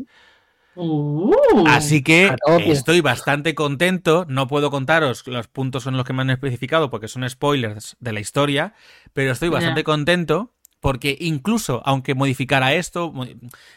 Uh, 0.76 1.32
Así 1.68 2.02
que 2.02 2.34
pues. 2.44 2.66
estoy 2.66 3.00
bastante 3.00 3.54
contento. 3.54 4.26
No 4.28 4.48
puedo 4.48 4.70
contaros 4.70 5.26
los 5.26 5.48
puntos 5.48 5.86
en 5.86 5.96
los 5.96 6.04
que 6.04 6.12
me 6.12 6.22
han 6.22 6.30
especificado 6.30 6.90
porque 6.90 7.08
son 7.08 7.28
spoilers 7.30 7.96
de 8.00 8.12
la 8.12 8.20
historia, 8.20 8.74
pero 9.14 9.32
estoy 9.32 9.48
bastante 9.48 9.84
contento 9.84 10.50
porque 10.84 11.16
incluso 11.18 11.80
aunque 11.86 12.14
modificara 12.14 12.74
esto, 12.74 13.10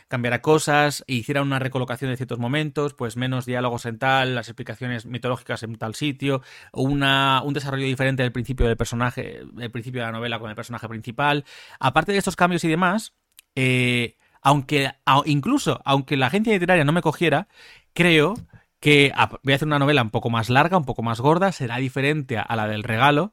cambiara 0.10 0.42
cosas 0.42 1.06
hiciera 1.08 1.42
una 1.42 1.58
recolocación 1.58 2.12
de 2.12 2.18
ciertos 2.18 2.38
momentos, 2.38 2.94
pues 2.96 3.16
menos 3.16 3.46
diálogos 3.46 3.86
en 3.86 3.98
tal, 3.98 4.36
las 4.36 4.50
explicaciones 4.50 5.06
mitológicas 5.06 5.64
en 5.64 5.78
tal 5.78 5.96
sitio, 5.96 6.42
una, 6.74 7.42
un 7.46 7.54
desarrollo 7.54 7.86
diferente 7.86 8.24
del 8.24 8.34
principio 8.34 8.68
del 8.68 8.76
personaje, 8.76 9.40
del 9.54 9.72
principio 9.72 10.02
de 10.02 10.08
la 10.08 10.12
novela 10.12 10.38
con 10.38 10.50
el 10.50 10.58
personaje 10.58 10.90
principal. 10.90 11.46
Aparte 11.80 12.12
de 12.12 12.18
estos 12.18 12.36
cambios 12.36 12.66
y 12.66 12.68
demás, 12.68 13.14
eh, 13.56 14.18
aunque 14.42 14.92
incluso 15.24 15.80
aunque 15.86 16.18
la 16.18 16.28
agencia 16.28 16.52
literaria 16.52 16.84
no 16.84 16.92
me 16.92 17.02
cogiera, 17.02 17.48
creo 17.94 18.34
que 18.82 19.14
voy 19.44 19.54
a 19.54 19.56
hacer 19.56 19.66
una 19.66 19.80
novela 19.80 20.02
un 20.02 20.10
poco 20.10 20.30
más 20.30 20.50
larga, 20.50 20.78
un 20.78 20.84
poco 20.84 21.04
más 21.04 21.22
gorda, 21.22 21.54
será 21.54 21.78
diferente 21.78 22.38
a 22.38 22.56
la 22.58 22.68
del 22.68 22.84
regalo, 22.84 23.32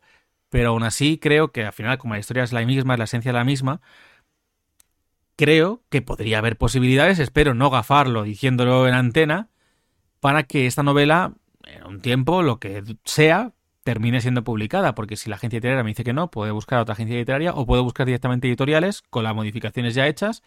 pero 0.55 0.69
aún 0.69 0.85
así 0.85 1.19
creo 1.19 1.51
que 1.51 1.65
al 1.65 1.73
final, 1.73 1.99
como 1.99 2.15
la 2.15 2.21
historia 2.21 2.45
es 2.45 2.53
la 2.53 2.65
misma, 2.65 2.97
la 2.97 3.05
esencia 3.05 3.31
es 3.31 3.35
la 3.35 3.43
misma, 3.43 3.81
creo 5.35 5.83
que 5.91 6.01
podría 6.01 6.39
haber 6.39 6.57
posibilidades, 6.57 7.19
espero 7.19 7.55
no 7.55 7.71
gafarlo 7.71 8.23
diciéndolo 8.23 8.87
en 8.87 8.95
antena, 8.95 9.49
para 10.21 10.45
que 10.45 10.67
esta 10.67 10.85
novela, 10.85 11.35
en 11.65 11.85
un 11.85 12.01
tiempo, 12.01 12.43
lo 12.43 12.61
que 12.61 12.85
sea, 13.05 13.51
termine 13.83 14.21
siendo 14.21 14.45
publicada, 14.45 14.95
porque 14.95 15.17
si 15.17 15.29
la 15.29 15.35
agencia 15.35 15.57
literaria 15.57 15.83
me 15.83 15.91
dice 15.91 16.05
que 16.05 16.13
no, 16.13 16.31
puede 16.31 16.53
buscar 16.53 16.79
a 16.79 16.83
otra 16.83 16.93
agencia 16.93 17.17
literaria 17.17 17.53
o 17.53 17.67
puede 17.67 17.83
buscar 17.83 18.07
directamente 18.07 18.47
editoriales 18.47 19.03
con 19.11 19.25
las 19.25 19.35
modificaciones 19.35 19.97
ya 19.97 20.07
hechas 20.07 20.45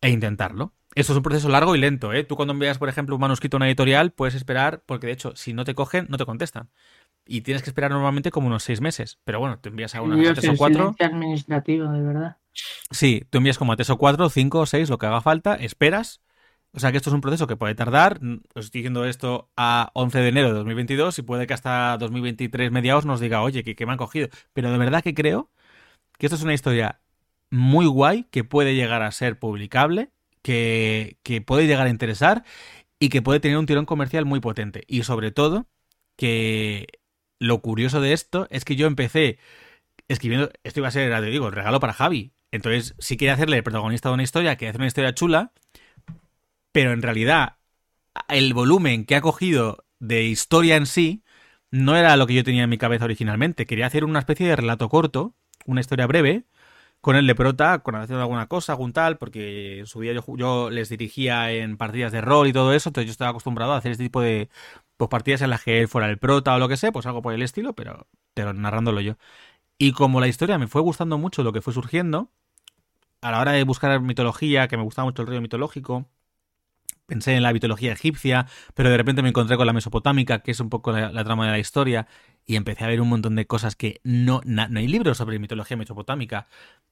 e 0.00 0.10
intentarlo. 0.10 0.74
Esto 0.94 1.12
es 1.12 1.16
un 1.16 1.24
proceso 1.24 1.48
largo 1.48 1.74
y 1.74 1.80
lento, 1.80 2.12
¿eh? 2.12 2.22
Tú 2.22 2.36
cuando 2.36 2.54
envías, 2.54 2.78
por 2.78 2.88
ejemplo, 2.88 3.16
un 3.16 3.20
manuscrito 3.20 3.56
a 3.56 3.58
una 3.58 3.66
editorial, 3.66 4.12
puedes 4.12 4.36
esperar, 4.36 4.84
porque 4.86 5.08
de 5.08 5.14
hecho, 5.14 5.34
si 5.34 5.54
no 5.54 5.64
te 5.64 5.74
cogen, 5.74 6.06
no 6.08 6.18
te 6.18 6.24
contestan. 6.24 6.70
Y 7.26 7.40
tienes 7.40 7.62
que 7.62 7.70
esperar 7.70 7.90
normalmente 7.90 8.30
como 8.30 8.48
unos 8.48 8.62
seis 8.62 8.80
meses. 8.80 9.18
Pero 9.24 9.40
bueno, 9.40 9.58
te 9.58 9.70
envías 9.70 9.94
a 9.94 10.02
una 10.02 10.14
a 10.14 10.18
Dios, 10.18 10.38
tres 10.38 10.50
o 10.50 10.56
cuatro. 10.56 10.94
administrativo, 10.98 11.90
de 11.90 12.02
verdad. 12.02 12.36
Sí, 12.90 13.24
tú 13.30 13.38
envías 13.38 13.58
como 13.58 13.72
a 13.72 13.76
tres 13.76 13.90
o 13.90 13.96
cuatro, 13.96 14.28
cinco 14.28 14.60
o 14.60 14.66
seis, 14.66 14.90
lo 14.90 14.98
que 14.98 15.06
haga 15.06 15.20
falta, 15.20 15.54
esperas. 15.54 16.20
O 16.72 16.80
sea 16.80 16.90
que 16.90 16.96
esto 16.96 17.10
es 17.10 17.14
un 17.14 17.20
proceso 17.20 17.46
que 17.46 17.56
puede 17.56 17.74
tardar. 17.74 18.20
Os 18.54 18.66
estoy 18.66 18.80
diciendo 18.80 19.04
esto 19.04 19.48
a 19.56 19.90
11 19.94 20.18
de 20.18 20.28
enero 20.28 20.48
de 20.48 20.54
2022 20.54 21.18
y 21.18 21.22
puede 21.22 21.46
que 21.46 21.54
hasta 21.54 21.96
2023 21.98 22.72
mediados 22.72 23.06
nos 23.06 23.20
diga, 23.20 23.42
oye, 23.42 23.62
que, 23.62 23.76
que 23.76 23.86
me 23.86 23.92
han 23.92 23.98
cogido. 23.98 24.28
Pero 24.52 24.70
de 24.72 24.78
verdad 24.78 25.02
que 25.02 25.14
creo 25.14 25.50
que 26.18 26.26
esto 26.26 26.36
es 26.36 26.42
una 26.42 26.54
historia 26.54 27.00
muy 27.50 27.86
guay, 27.86 28.24
que 28.30 28.42
puede 28.42 28.74
llegar 28.74 29.02
a 29.02 29.12
ser 29.12 29.38
publicable, 29.38 30.10
que, 30.42 31.18
que 31.22 31.40
puede 31.40 31.66
llegar 31.66 31.86
a 31.86 31.90
interesar 31.90 32.44
y 32.98 33.08
que 33.08 33.22
puede 33.22 33.40
tener 33.40 33.56
un 33.58 33.66
tirón 33.66 33.86
comercial 33.86 34.24
muy 34.24 34.40
potente. 34.40 34.82
Y 34.88 35.04
sobre 35.04 35.30
todo, 35.30 35.68
que 36.16 36.88
lo 37.38 37.60
curioso 37.60 38.00
de 38.00 38.12
esto 38.12 38.46
es 38.50 38.64
que 38.64 38.76
yo 38.76 38.86
empecé 38.86 39.38
escribiendo, 40.08 40.50
esto 40.62 40.80
iba 40.80 40.88
a 40.88 40.92
ser, 40.92 41.20
digo, 41.30 41.48
el 41.48 41.52
regalo 41.52 41.80
para 41.80 41.92
Javi. 41.92 42.32
Entonces, 42.50 42.94
si 42.98 43.16
quiere 43.16 43.32
hacerle 43.32 43.56
el 43.56 43.62
protagonista 43.62 44.08
de 44.08 44.14
una 44.14 44.22
historia, 44.22 44.56
quiere 44.56 44.70
hacer 44.70 44.80
una 44.80 44.88
historia 44.88 45.14
chula, 45.14 45.52
pero 46.72 46.92
en 46.92 47.02
realidad 47.02 47.56
el 48.28 48.54
volumen 48.54 49.04
que 49.04 49.16
ha 49.16 49.20
cogido 49.20 49.84
de 49.98 50.24
historia 50.24 50.76
en 50.76 50.86
sí 50.86 51.24
no 51.70 51.96
era 51.96 52.16
lo 52.16 52.26
que 52.26 52.34
yo 52.34 52.44
tenía 52.44 52.64
en 52.64 52.70
mi 52.70 52.78
cabeza 52.78 53.04
originalmente. 53.04 53.66
Quería 53.66 53.86
hacer 53.86 54.04
una 54.04 54.20
especie 54.20 54.46
de 54.46 54.56
relato 54.56 54.88
corto, 54.88 55.34
una 55.66 55.80
historia 55.80 56.06
breve, 56.06 56.44
con 57.00 57.16
el 57.16 57.26
de 57.26 57.34
prota, 57.34 57.80
con 57.80 57.96
haciendo 57.96 58.22
alguna 58.22 58.46
cosa, 58.46 58.72
algún 58.72 58.92
tal, 58.92 59.18
porque 59.18 59.80
en 59.80 59.86
su 59.86 60.00
día 60.00 60.12
yo, 60.12 60.24
yo 60.36 60.70
les 60.70 60.88
dirigía 60.88 61.50
en 61.52 61.76
partidas 61.76 62.12
de 62.12 62.20
rol 62.20 62.48
y 62.48 62.52
todo 62.52 62.72
eso, 62.72 62.88
entonces 62.88 63.08
yo 63.08 63.12
estaba 63.12 63.30
acostumbrado 63.30 63.72
a 63.72 63.78
hacer 63.78 63.92
este 63.92 64.04
tipo 64.04 64.20
de 64.22 64.48
pues, 64.96 65.08
partidas 65.08 65.42
en 65.42 65.50
las 65.50 65.62
que 65.62 65.80
él 65.80 65.88
fuera 65.88 66.08
el 66.08 66.18
prota 66.18 66.54
o 66.54 66.58
lo 66.58 66.68
que 66.68 66.76
sea, 66.76 66.92
pues 66.92 67.06
algo 67.06 67.22
por 67.22 67.34
el 67.34 67.42
estilo, 67.42 67.74
pero, 67.74 68.06
pero 68.34 68.52
narrándolo 68.52 69.00
yo. 69.00 69.16
Y 69.78 69.92
como 69.92 70.20
la 70.20 70.28
historia 70.28 70.58
me 70.58 70.68
fue 70.68 70.82
gustando 70.82 71.18
mucho 71.18 71.42
lo 71.42 71.52
que 71.52 71.60
fue 71.60 71.72
surgiendo, 71.72 72.30
a 73.20 73.30
la 73.30 73.40
hora 73.40 73.52
de 73.52 73.64
buscar 73.64 74.00
mitología, 74.00 74.68
que 74.68 74.76
me 74.76 74.82
gustaba 74.82 75.06
mucho 75.06 75.22
el 75.22 75.28
rollo 75.28 75.40
mitológico, 75.40 76.06
pensé 77.06 77.34
en 77.34 77.42
la 77.42 77.52
mitología 77.52 77.92
egipcia, 77.92 78.46
pero 78.74 78.90
de 78.90 78.96
repente 78.96 79.22
me 79.22 79.28
encontré 79.28 79.56
con 79.56 79.66
la 79.66 79.72
mesopotámica, 79.72 80.40
que 80.40 80.50
es 80.52 80.60
un 80.60 80.70
poco 80.70 80.92
la, 80.92 81.24
trama 81.24 81.46
de 81.46 81.52
la 81.52 81.58
historia, 81.58 82.06
y 82.46 82.56
empecé 82.56 82.84
a 82.84 82.88
ver 82.88 83.00
un 83.00 83.08
montón 83.08 83.34
de 83.34 83.46
cosas 83.46 83.76
que 83.76 84.00
no, 84.04 84.40
no 84.44 84.78
hay 84.78 84.88
libros 84.88 85.18
sobre 85.18 85.38
mitología 85.38 85.76
mesopotámica 85.76 86.46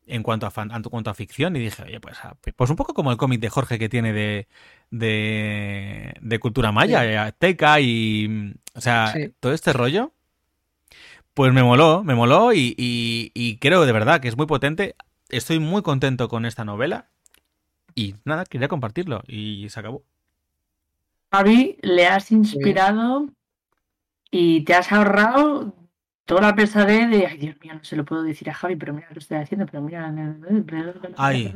en 0.06 0.22
cuanto 0.22 0.46
a, 0.46 0.52
en 0.62 0.82
cuanto 0.82 1.10
a 1.10 1.14
ficción, 1.14 1.56
y 1.56 1.60
dije, 1.60 1.82
oye, 1.82 2.00
pues, 2.00 2.18
pues 2.56 2.70
un 2.70 2.76
poco 2.76 2.94
como 2.94 3.10
el 3.10 3.16
cómic 3.16 3.40
de 3.40 3.48
Jorge 3.48 3.78
que 3.78 3.88
tiene 3.88 4.12
de, 4.12 4.48
de, 4.92 6.14
de 6.20 6.38
cultura 6.40 6.72
maya, 6.72 7.02
Sí. 7.02 7.08
eh, 7.10 7.18
azteca, 7.18 7.80
y, 7.80 8.54
o 8.74 8.80
sea, 8.80 9.08
Sí. 9.08 9.34
todo 9.40 9.52
este 9.54 9.72
rollo. 9.74 10.12
Pues 11.34 11.52
me 11.52 11.62
moló, 11.62 12.04
me 12.04 12.14
moló 12.14 12.52
y, 12.52 12.74
y- 12.76 13.30
y 13.34 13.56
creo 13.56 13.86
de 13.86 13.92
verdad 13.92 14.20
que 14.20 14.28
es 14.28 14.36
muy 14.36 14.46
potente. 14.46 14.94
Estoy 15.30 15.58
muy 15.60 15.82
contento 15.82 16.28
con 16.28 16.44
esta 16.44 16.64
novela. 16.64 17.08
Y 17.94 18.16
nada, 18.24 18.44
quería 18.46 18.68
compartirlo 18.68 19.22
y 19.26 19.68
se 19.70 19.80
acabó. 19.80 20.04
Javi, 21.32 21.78
le 21.82 22.06
has 22.06 22.30
inspirado 22.30 23.28
y 24.30 24.64
te 24.64 24.74
has 24.74 24.92
ahorrado 24.92 25.74
toda 26.24 26.42
la 26.42 26.54
pesadez 26.54 27.10
de, 27.10 27.26
ay 27.26 27.36
Dios 27.38 27.56
mío, 27.60 27.74
no 27.74 27.84
se 27.84 27.96
lo 27.96 28.04
puedo 28.04 28.22
decir 28.22 28.48
a 28.50 28.54
Javi, 28.54 28.76
pero 28.76 28.94
mira 28.94 29.08
lo 29.10 29.18
estoy 29.18 29.38
haciendo, 29.38 29.66
pero 29.66 29.82
mira... 29.82 30.10
Ay, 31.16 31.52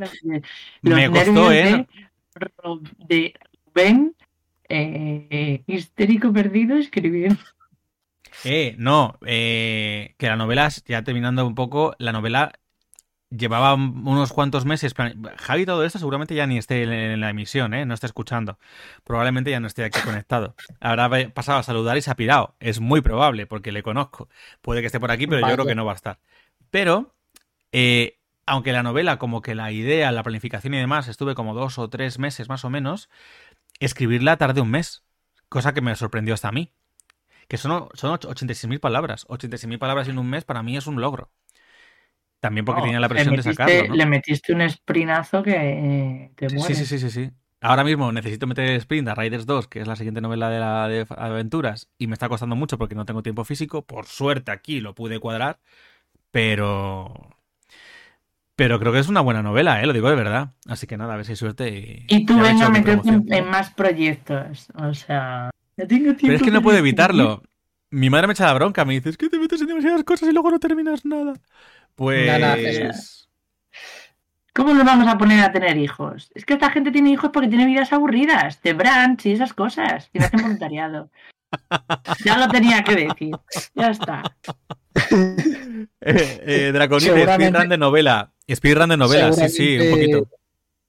me 0.83 1.11
costó, 1.11 1.51
nervios 1.51 1.53
¿eh? 1.53 1.87
De, 2.99 3.35
Rubén, 3.67 4.15
eh, 4.69 5.63
histérico 5.67 6.33
perdido, 6.33 6.77
escribiendo. 6.77 7.41
Eh, 8.45 8.75
no, 8.79 9.19
eh, 9.25 10.15
que 10.19 10.27
la 10.29 10.37
novela, 10.37 10.69
ya 10.87 11.03
terminando 11.03 11.47
un 11.47 11.55
poco, 11.55 11.95
la 11.99 12.13
novela 12.13 12.53
llevaba 13.31 13.75
unos 13.75 14.33
cuantos 14.33 14.65
meses. 14.65 14.95
plan- 14.95 15.21
Javi, 15.39 15.67
todo 15.67 15.85
esto 15.85 15.99
seguramente 15.99 16.35
ya 16.35 16.47
ni 16.47 16.59
esté 16.59 16.83
en- 16.85 16.93
en 16.93 17.21
la 17.21 17.31
emisión, 17.31 17.75
¿eh? 17.75 17.85
No 17.87 17.95
esté 17.95 18.07
escuchando. 18.07 18.59
Probablemente 19.05 19.51
ya 19.51 19.59
no 19.61 19.67
esté 19.67 19.85
aquí 19.85 20.01
conectado. 20.01 20.55
Habrá 20.81 21.09
pasado 21.31 21.59
a 21.59 21.63
saludar 21.63 21.97
y 21.97 22.03
se 22.03 22.11
ha 22.11 22.15
pirado. 22.17 22.55
Es 22.61 22.81
muy 22.81 23.01
probable, 23.01 23.47
porque 23.47 23.73
le 23.73 23.83
conozco. 23.83 24.29
Puede 24.61 24.81
que 24.81 24.87
esté 24.87 25.01
por 25.01 25.11
aquí, 25.11 25.27
pero 25.27 25.41
yo 25.41 25.47
creo 25.55 25.67
que 25.67 25.75
no 25.75 25.85
va 25.85 25.93
a 25.93 25.97
estar. 25.97 26.19
Pero, 26.71 27.15
eh, 27.73 28.19
aunque 28.47 28.73
la 28.73 28.83
novela, 28.83 29.19
como 29.19 29.43
que 29.43 29.55
la 29.55 29.73
idea, 29.73 30.13
la 30.13 30.23
planificación 30.23 30.75
y 30.75 30.79
demás, 30.79 31.09
estuve 31.09 31.35
como 31.35 31.55
dos 31.55 31.79
o 31.79 31.89
tres 31.91 32.19
meses 32.19 32.49
más 32.49 32.65
o 32.65 32.71
menos, 32.71 33.09
escribirla 33.81 34.37
tardé 34.37 34.61
un 34.61 34.71
mes. 34.71 35.05
Cosa 35.49 35.75
que 35.75 35.81
me 35.81 35.95
sorprendió 35.97 36.35
hasta 36.35 36.49
a 36.49 36.53
mí. 36.53 36.73
Que 37.49 37.57
son, 37.59 37.89
son 37.95 38.13
86.000 38.13 38.81
palabras. 38.81 39.27
86.000 39.29 39.79
palabras 39.79 40.09
en 40.09 40.19
un 40.19 40.29
mes 40.31 40.45
para 40.45 40.63
mí 40.63 40.77
es 40.77 40.87
un 40.87 41.01
logro. 41.01 41.31
También 42.41 42.65
porque 42.65 42.81
No, 42.81 42.85
tenía 42.87 43.01
la 43.01 43.09
presión 43.09 43.35
de 43.37 43.43
sacarlo, 43.43 43.85
¿no? 43.87 43.95
Le 43.97 44.07
metiste 44.07 44.53
un 44.53 44.69
sprinazo 44.69 45.43
que 45.43 45.53
eh, 45.55 46.33
te 46.37 46.49
Sí, 46.49 46.57
mueres. 46.57 46.79
sí, 46.79 46.87
sí, 46.87 46.99
sí, 46.99 47.11
sí. 47.11 47.31
Ahora 47.61 47.83
mismo 47.85 48.13
necesito 48.13 48.47
meter 48.47 48.67
el 48.69 48.77
sprint 48.77 49.09
a 49.09 49.15
Riders 49.15 49.47
2, 49.47 49.67
que 49.69 49.81
es 49.81 49.87
la 49.89 49.97
siguiente 49.97 50.21
novela 50.21 50.51
de, 50.51 50.61
la, 50.61 50.89
de 50.89 51.07
aventuras, 51.17 51.89
y 51.99 52.07
me 52.07 52.13
está 52.15 52.29
costando 52.29 52.55
mucho 52.55 52.79
porque 52.79 52.95
no 52.95 53.05
tengo 53.07 53.23
tiempo 53.23 53.45
físico. 53.45 53.85
Por 53.87 54.07
suerte 54.07 54.51
aquí 54.53 54.81
lo 54.81 54.95
pude 54.95 55.19
cuadrar, 55.21 55.59
pero... 56.31 57.36
Pero 58.57 58.81
creo 58.81 58.91
que 58.91 59.01
es 59.01 59.09
una 59.09 59.21
buena 59.21 59.43
novela, 59.43 59.83
¿eh? 59.83 59.87
Lo 59.87 59.93
digo 59.93 60.09
de 60.09 60.17
verdad. 60.17 60.55
Así 60.67 60.87
que 60.87 60.97
nada, 60.97 61.13
a 61.13 61.17
ver 61.17 61.27
si 61.27 61.33
hay 61.33 61.37
suerte 61.37 61.69
y... 61.69 62.07
Y 62.09 62.25
tú 62.25 62.41
venga 62.41 62.67
a 62.67 62.71
meterte 62.71 63.11
en, 63.11 63.51
más 63.51 63.71
proyectos. 63.71 64.69
O 64.75 64.95
sea, 64.95 65.51
no 65.77 65.87
tengo 65.87 66.05
tiempo 66.05 66.21
Pero 66.23 66.37
es 66.37 66.43
que 66.43 66.51
no 66.51 66.63
puedo 66.63 66.79
evitarlo. 66.79 67.43
Mi 67.91 68.09
madre 68.09 68.27
me 68.27 68.33
echa 68.33 68.47
la 68.47 68.55
bronca, 68.55 68.87
me 68.87 68.95
dice, 68.95 69.11
es 69.11 69.19
que 69.19 69.29
te 69.29 69.39
metes 69.39 69.61
en 69.61 69.67
demasiadas 69.69 70.05
cosas 70.05 70.31
y 70.31 70.33
luego 70.33 70.51
no 70.51 70.59
terminas 70.59 71.05
nada. 71.05 71.35
Pues... 71.95 72.27
Nada. 72.27 72.57
¿Cómo 74.55 74.73
nos 74.73 74.87
vamos 74.87 75.07
a 75.07 75.19
poner 75.19 75.45
a 75.45 75.53
tener 75.53 75.77
hijos? 75.77 76.33
Es 76.35 76.47
que 76.47 76.55
esta 76.55 76.71
gente 76.71 76.91
tiene 76.91 77.11
hijos 77.11 77.31
porque 77.31 77.49
tiene 77.49 77.67
vidas 77.67 77.93
aburridas, 77.93 78.63
de 78.63 78.73
branch 78.73 79.27
y 79.27 79.33
esas 79.33 79.53
cosas. 79.53 80.09
Y 80.15 80.19
no 80.19 80.25
hacen 80.25 80.41
voluntariado. 80.41 81.11
Ya 82.25 82.37
lo 82.37 82.49
tenía 82.49 82.83
que 82.83 82.95
decir. 82.97 83.35
Ya 83.75 83.91
está. 83.91 84.23
Eh, 86.01 86.41
eh, 86.47 86.71
Draconite, 86.73 87.13
Seguramente- 87.13 87.69
de 87.69 87.79
novela. 87.79 88.33
Speedrun 88.55 88.89
de 88.91 88.97
novela, 88.97 89.33
sí, 89.33 89.49
sí, 89.49 89.79
un 89.79 89.91
poquito. 89.91 90.29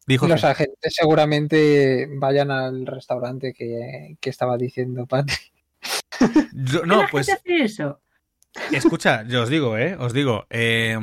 Dijo 0.06 0.28
Los 0.28 0.44
agentes 0.44 0.94
seguramente 0.96 2.08
vayan 2.18 2.50
al 2.52 2.86
restaurante 2.86 3.54
que, 3.54 4.16
que 4.22 4.30
estaba 4.30 4.58
diciendo 4.58 5.06
Patri. 5.06 5.36
Yo- 6.54 6.80
¿Por 6.80 6.82
qué 6.82 6.88
no, 6.88 7.02
la 7.04 7.08
pues 7.10 7.30
hace 7.30 7.64
eso? 7.64 8.02
escucha, 8.72 9.24
yo 9.28 9.44
os 9.44 9.50
digo, 9.50 9.78
¿eh? 9.78 9.96
Os 10.00 10.14
digo. 10.14 10.46
eh, 10.50 10.98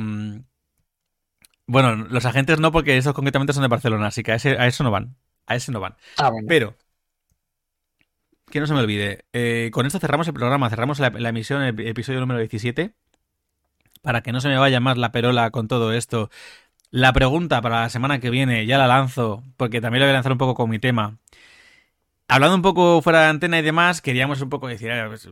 bueno, 1.67 1.95
los 1.95 2.25
agentes 2.25 2.59
no, 2.59 2.71
porque 2.71 2.97
esos 2.97 3.13
concretamente 3.13 3.53
son 3.53 3.63
de 3.63 3.67
Barcelona, 3.69 4.07
así 4.07 4.23
que 4.23 4.31
a, 4.31 4.35
ese- 4.35 4.57
a 4.57 4.67
eso 4.67 4.83
no 4.83 4.91
van. 4.91 5.15
A 5.47 5.55
ese 5.55 5.71
no 5.71 5.79
van. 5.79 5.95
Ah, 6.17 6.29
bueno. 6.29 6.47
Pero 6.47 6.75
que 8.51 8.59
no 8.59 8.67
se 8.67 8.73
me 8.73 8.79
olvide. 8.79 9.25
Eh, 9.33 9.69
con 9.73 9.85
esto 9.85 9.99
cerramos 9.99 10.27
el 10.27 10.33
programa, 10.33 10.69
cerramos 10.69 10.99
la, 10.99 11.09
la 11.09 11.29
emisión, 11.29 11.61
el 11.63 11.79
episodio 11.87 12.19
número 12.19 12.39
17. 12.39 12.93
Para 14.05 14.21
que 14.21 14.31
no 14.31 14.39
se 14.39 14.49
me 14.49 14.57
vaya 14.59 14.79
más 14.79 14.97
la 14.97 15.11
perola 15.11 15.49
con 15.49 15.67
todo 15.67 15.91
esto. 15.91 16.29
La 16.91 17.11
pregunta 17.11 17.59
para 17.63 17.81
la 17.81 17.89
semana 17.89 18.19
que 18.19 18.29
viene 18.29 18.67
ya 18.67 18.77
la 18.77 18.85
lanzo, 18.85 19.41
porque 19.57 19.81
también 19.81 20.01
la 20.01 20.05
voy 20.05 20.11
a 20.11 20.13
lanzar 20.13 20.31
un 20.31 20.37
poco 20.37 20.53
con 20.53 20.69
mi 20.69 20.77
tema. 20.77 21.17
Hablando 22.27 22.55
un 22.55 22.61
poco 22.61 23.01
fuera 23.01 23.21
de 23.21 23.27
antena 23.29 23.57
y 23.57 23.63
demás, 23.63 24.03
queríamos 24.03 24.39
un 24.41 24.49
poco 24.49 24.67
decir, 24.67 24.91
pues, 25.07 25.27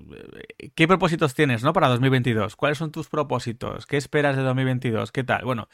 ¿qué 0.73 0.87
propósitos 0.87 1.35
tienes, 1.35 1.61
no? 1.63 1.71
Para 1.71 1.87
2022. 1.87 2.55
¿Cuáles 2.55 2.79
son 2.79 2.91
tus 2.91 3.09
propósitos? 3.09 3.85
¿Qué 3.85 3.97
esperas 3.97 4.35
de 4.35 4.41
2022? 4.41 5.11
¿Qué 5.11 5.23
tal? 5.23 5.45
Bueno, 5.45 5.69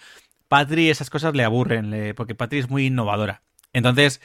Patri 0.49 0.89
esas 0.89 1.09
cosas 1.09 1.33
le 1.35 1.45
aburren, 1.45 2.13
porque 2.17 2.35
Patri 2.35 2.59
es 2.59 2.69
muy 2.69 2.87
innovadora. 2.87 3.43
Entonces, 3.71 4.21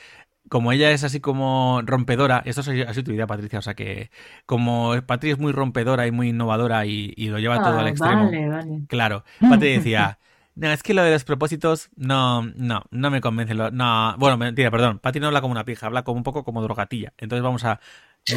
como 0.48 0.72
ella 0.72 0.90
es 0.90 1.04
así 1.04 1.20
como 1.20 1.80
rompedora, 1.84 2.42
esto 2.44 2.60
ha 2.60 2.64
sido 2.64 3.04
tu 3.04 3.12
idea, 3.12 3.26
Patricia, 3.26 3.58
o 3.58 3.62
sea 3.62 3.74
que 3.74 4.10
como 4.46 4.94
Patri 5.06 5.30
es 5.30 5.38
muy 5.38 5.52
rompedora 5.52 6.06
y 6.06 6.10
muy 6.10 6.28
innovadora 6.28 6.86
y, 6.86 7.12
lo 7.16 7.38
lleva 7.38 7.62
todo 7.62 7.78
al 7.78 7.86
ah, 7.86 7.90
extremo. 7.90 8.24
Vale, 8.26 8.48
vale. 8.48 8.80
Claro, 8.88 9.24
Patri 9.40 9.72
decía, 9.72 10.18
no, 10.56 10.70
es 10.70 10.82
que 10.82 10.94
lo 10.94 11.02
de 11.02 11.10
los 11.10 11.24
propósitos 11.24 11.90
no, 11.96 12.42
no, 12.42 12.84
no 12.90 13.10
me 13.10 13.20
convence. 13.20 13.54
Lo, 13.54 13.70
no, 13.70 14.14
bueno, 14.18 14.36
mentira, 14.36 14.70
perdón. 14.70 15.00
Pati 15.00 15.18
no 15.18 15.26
habla 15.26 15.40
como 15.40 15.52
una 15.52 15.64
pija, 15.64 15.86
habla 15.86 16.04
como 16.04 16.18
un 16.18 16.22
poco 16.22 16.44
como 16.44 16.62
drogatilla. 16.62 17.12
Entonces 17.18 17.42
vamos 17.42 17.64
a. 17.64 17.80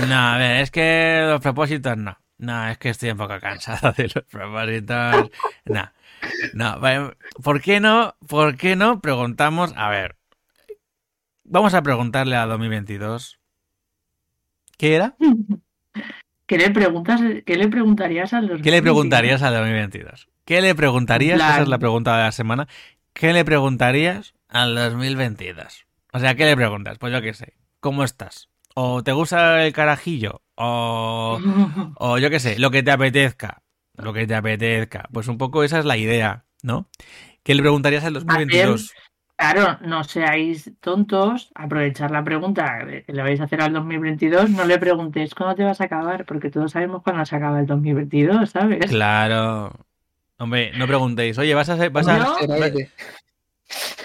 No, 0.07 0.15
a 0.15 0.37
ver, 0.37 0.57
es 0.61 0.71
que 0.71 1.25
los 1.27 1.41
propósitos 1.41 1.95
no. 1.95 2.17
No, 2.39 2.67
es 2.67 2.77
que 2.77 2.89
estoy 2.89 3.11
un 3.11 3.17
poco 3.17 3.39
cansado 3.39 3.91
de 3.93 4.03
los 4.03 4.23
propósitos. 4.25 5.29
No. 5.65 5.91
No, 6.53 6.79
¿por 7.43 7.61
qué 7.61 7.79
no? 7.79 8.15
¿Por 8.27 8.57
qué 8.57 8.75
no? 8.75 8.99
Preguntamos, 8.99 9.73
a 9.75 9.89
ver. 9.89 10.15
Vamos 11.49 11.73
a 11.73 11.81
preguntarle 11.81 12.35
a 12.35 12.45
2022. 12.45 13.39
¿Qué 14.77 14.95
era? 14.95 15.15
¿Qué 16.45 16.57
le 16.57 16.69
preguntas? 16.71 17.21
¿Qué 17.45 17.55
le 17.55 17.69
preguntarías 17.69 18.33
a 18.33 18.41
los 18.41 18.61
¿Qué 18.61 18.69
le 18.69 18.81
preguntarías 18.81 19.41
al 19.41 19.53
2022? 19.53 20.27
¿Qué 20.43 20.61
le 20.61 20.75
preguntarías? 20.75 21.39
Esa 21.39 21.61
es 21.61 21.67
la 21.69 21.79
pregunta 21.79 22.17
de 22.17 22.23
la 22.23 22.31
semana. 22.33 22.67
¿Qué 23.13 23.31
le 23.31 23.45
preguntarías 23.45 24.33
al 24.49 24.75
2022? 24.75 25.85
O 26.11 26.19
sea, 26.19 26.35
¿qué 26.35 26.45
le 26.45 26.55
preguntas? 26.57 26.97
Pues 26.97 27.13
yo 27.13 27.21
qué 27.21 27.33
sé. 27.33 27.53
¿Cómo 27.79 28.03
estás? 28.03 28.49
¿O 28.75 29.01
te 29.01 29.13
gusta 29.13 29.65
el 29.65 29.71
carajillo? 29.71 30.41
O, 30.55 31.39
o 31.95 32.17
yo 32.17 32.29
qué 32.29 32.41
sé, 32.41 32.59
lo 32.59 32.71
que 32.71 32.83
te 32.83 32.91
apetezca. 32.91 33.63
Lo 33.95 34.11
que 34.11 34.27
te 34.27 34.35
apetezca. 34.35 35.07
Pues 35.13 35.29
un 35.29 35.37
poco 35.37 35.63
esa 35.63 35.79
es 35.79 35.85
la 35.85 35.95
idea, 35.95 36.43
¿no? 36.61 36.89
¿Qué 37.43 37.55
le 37.55 37.61
preguntarías 37.61 38.03
al 38.03 38.13
2022? 38.13 38.93
Claro, 39.37 39.77
no 39.81 40.03
seáis 40.03 40.71
tontos, 40.81 41.51
aprovechar 41.53 42.09
la 42.11 42.23
pregunta 42.23 42.79
que 43.05 43.13
le 43.13 43.21
vais 43.21 43.39
a 43.39 43.43
hacer 43.43 43.61
al 43.61 43.71
2022, 43.71 44.49
no 44.49 44.65
le 44.65 44.79
preguntéis 44.79 45.35
cuándo 45.35 45.55
te 45.55 45.63
vas 45.63 45.79
a 45.79 45.85
acabar, 45.85 46.25
porque 46.25 46.49
todos 46.49 46.71
sabemos 46.71 47.03
cuándo 47.03 47.23
se 47.23 47.35
acaba 47.35 47.59
el 47.59 47.67
2022, 47.67 48.49
¿sabes? 48.49 48.87
Claro, 48.87 49.71
Hombre, 50.39 50.71
no 50.77 50.85
preguntéis, 50.85 51.37
oye, 51.39 51.55
vas 51.55 51.69
a 51.69 51.77
ser. 51.77 51.89
Vas 51.89 52.07
a... 52.07 52.37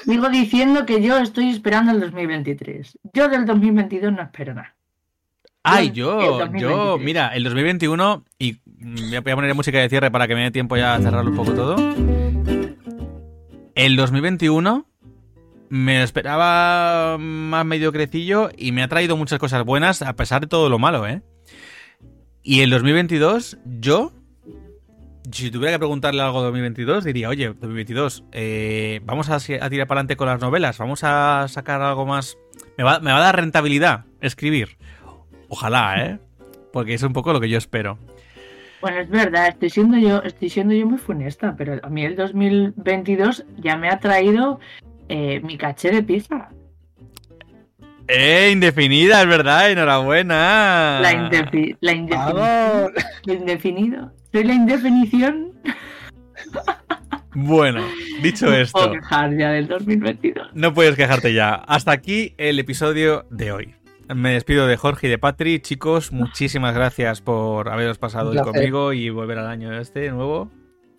Sigo 0.05 0.29
diciendo 0.31 0.87
que 0.87 1.03
yo 1.03 1.19
estoy 1.19 1.51
esperando 1.51 1.93
el 1.93 2.01
2023. 2.01 2.99
Yo 3.13 3.29
del 3.29 3.45
2022 3.45 4.13
no 4.13 4.23
espero 4.23 4.55
nada. 4.55 4.75
Ay, 5.63 5.93
yo, 5.93 6.49
yo, 6.57 6.99
mira, 6.99 7.29
el 7.37 7.45
2021, 7.45 8.25
y 8.37 8.59
voy 8.65 9.17
a 9.17 9.23
poner 9.37 9.55
música 9.55 9.79
de 9.79 9.89
cierre 9.89 10.11
para 10.11 10.27
que 10.27 10.35
me 10.35 10.43
dé 10.43 10.51
tiempo 10.51 10.77
ya 10.77 10.95
a 10.95 11.01
cerrarlo 11.01 11.31
un 11.31 11.37
poco 11.37 11.53
todo. 11.53 11.77
El 13.75 13.95
2021 13.97 14.87
me 15.73 16.03
esperaba 16.03 17.17
más 17.17 17.65
mediocrecillo 17.65 18.51
y 18.59 18.73
me 18.73 18.83
ha 18.83 18.89
traído 18.89 19.17
muchas 19.17 19.39
cosas 19.39 19.65
buenas 19.65 20.03
a 20.03 20.15
pesar 20.17 20.43
de 20.43 20.47
todo 20.47 20.69
lo 20.69 20.79
malo, 20.79 21.07
¿eh? 21.07 21.23
Y 22.43 22.61
el 22.61 22.69
2022, 22.69 23.57
yo 23.65 24.13
si 25.31 25.51
tuviera 25.51 25.73
que 25.73 25.79
preguntarle 25.79 26.21
algo 26.21 26.41
de 26.41 26.49
2022, 26.49 27.05
diría, 27.05 27.31
oye, 27.31 27.47
2022, 27.47 28.25
eh, 28.33 29.01
vamos 29.05 29.31
a, 29.31 29.39
tirar 29.39 29.71
para 29.71 30.01
adelante 30.01 30.17
con 30.17 30.27
las 30.27 30.43
novelas, 30.43 30.77
vamos 30.77 31.05
a 31.05 31.47
sacar 31.49 31.81
algo 31.81 32.05
más... 32.05 32.37
Me 32.77 32.85
va, 32.85 33.01
me 33.01 33.11
va 33.11 33.17
a 33.17 33.23
dar 33.23 33.37
rentabilidad 33.37 34.05
escribir. 34.21 34.77
Ojalá, 35.49 36.05
¿eh? 36.05 36.19
Porque 36.71 36.93
es 36.93 37.03
un 37.03 37.15
poco 37.15 37.33
lo 37.33 37.41
que 37.41 37.49
yo 37.49 37.57
espero. 37.57 37.99
Bueno, 38.83 38.99
es 38.99 39.09
verdad, 39.09 39.49
estoy 39.49 39.71
siendo 39.71 39.97
yo, 39.97 40.23
estoy 40.23 40.51
siendo 40.51 40.75
yo 40.75 40.87
muy 40.87 40.99
funesta, 40.99 41.55
pero 41.57 41.81
a 41.83 41.89
mí 41.89 42.05
el 42.05 42.15
2022 42.15 43.47
ya 43.57 43.79
me 43.79 43.89
ha 43.89 44.01
traído 44.01 44.61
eh, 45.13 45.41
mi 45.41 45.59
caché 45.59 45.91
de 45.91 46.03
pizza. 46.03 46.49
¡Eh! 48.09 48.49
Indefinida, 48.51 49.21
es 49.21 49.29
verdad, 49.29 49.71
enhorabuena. 49.71 51.01
La, 51.03 51.13
indefi 51.13 51.77
la, 51.81 51.93
indefinido. 53.27 54.11
Soy 54.33 54.45
la 54.45 54.55
indefinición. 54.55 55.53
Bueno, 57.35 57.83
dicho 58.21 58.53
esto. 58.53 58.89
No 58.89 58.93
quejar 58.93 59.35
ya 59.39 59.53
del 59.53 59.67
2022. 59.67 60.49
No 60.53 60.75
puedes 60.75 60.97
quejarte 60.97 61.33
ya. 61.33 61.55
Hasta 61.55 61.91
aquí 61.91 62.35
el 62.37 62.59
episodio 62.59 63.25
de 63.31 63.53
hoy. 63.53 63.75
Me 64.15 64.35
despido 64.35 64.67
de 64.67 64.77
Jorge 64.77 65.07
y 65.07 65.11
de 65.11 65.17
Patri. 65.17 65.59
Chicos, 65.61 66.13
muchísimas 66.13 66.75
gracias 66.75 67.23
por 67.23 67.71
haberos 67.71 67.97
pasado 67.97 68.33
hoy 68.33 68.37
conmigo 68.37 68.93
y 68.93 69.09
volver 69.09 69.39
al 69.39 69.47
año 69.47 69.73
este 69.81 70.11
nuevo. 70.11 70.51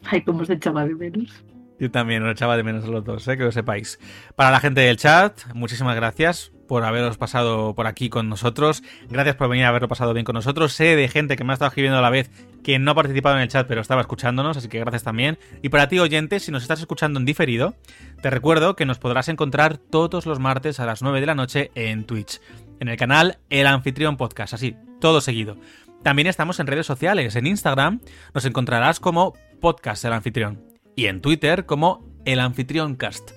Ay, 0.05 0.23
cómo 0.23 0.43
se 0.43 0.53
echaba 0.53 0.87
de 0.87 0.95
menos. 0.95 1.45
Yo 1.83 1.91
también 1.91 2.23
lo 2.23 2.31
echaba 2.31 2.55
de 2.55 2.63
menos 2.63 2.85
los 2.85 3.03
dos, 3.03 3.27
¿eh? 3.27 3.35
que 3.35 3.43
lo 3.43 3.51
sepáis. 3.51 3.99
Para 4.37 4.51
la 4.51 4.61
gente 4.61 4.79
del 4.79 4.95
chat, 4.95 5.37
muchísimas 5.53 5.97
gracias 5.97 6.53
por 6.65 6.85
haberos 6.85 7.17
pasado 7.17 7.75
por 7.75 7.87
aquí 7.87 8.07
con 8.07 8.29
nosotros. 8.29 8.83
Gracias 9.09 9.35
por 9.35 9.49
venir 9.49 9.65
a 9.65 9.67
haberlo 9.67 9.89
pasado 9.89 10.13
bien 10.13 10.23
con 10.23 10.35
nosotros. 10.35 10.71
Sé 10.71 10.95
de 10.95 11.09
gente 11.09 11.35
que 11.35 11.43
me 11.43 11.51
ha 11.51 11.55
estado 11.55 11.67
escribiendo 11.67 11.99
a 11.99 12.01
la 12.01 12.09
vez 12.09 12.31
que 12.63 12.79
no 12.79 12.91
ha 12.91 12.95
participado 12.95 13.35
en 13.35 13.41
el 13.41 13.49
chat, 13.49 13.67
pero 13.67 13.81
estaba 13.81 13.99
escuchándonos, 13.99 14.55
así 14.55 14.69
que 14.69 14.79
gracias 14.79 15.03
también. 15.03 15.37
Y 15.61 15.67
para 15.67 15.89
ti, 15.89 15.99
oyente, 15.99 16.39
si 16.39 16.53
nos 16.53 16.61
estás 16.61 16.79
escuchando 16.79 17.19
en 17.19 17.25
diferido, 17.25 17.75
te 18.21 18.29
recuerdo 18.29 18.77
que 18.77 18.85
nos 18.85 18.97
podrás 18.97 19.27
encontrar 19.27 19.75
todos 19.75 20.25
los 20.25 20.39
martes 20.39 20.79
a 20.79 20.85
las 20.85 21.01
9 21.01 21.19
de 21.19 21.25
la 21.25 21.35
noche 21.35 21.69
en 21.75 22.05
Twitch, 22.05 22.39
en 22.79 22.87
el 22.87 22.95
canal 22.95 23.39
El 23.49 23.67
Anfitrión 23.67 24.15
Podcast, 24.15 24.53
así, 24.53 24.77
todo 25.01 25.19
seguido. 25.19 25.57
También 26.01 26.27
estamos 26.27 26.61
en 26.61 26.67
redes 26.67 26.85
sociales. 26.85 27.35
En 27.35 27.45
Instagram 27.45 27.99
nos 28.33 28.45
encontrarás 28.45 29.01
como 29.01 29.33
Podcast 29.59 30.05
El 30.05 30.13
Anfitrión 30.13 30.72
y 30.95 31.05
en 31.05 31.21
Twitter 31.21 31.65
como 31.65 32.05
El 32.25 32.39
Anfitrión 32.39 32.95
Cast 32.95 33.31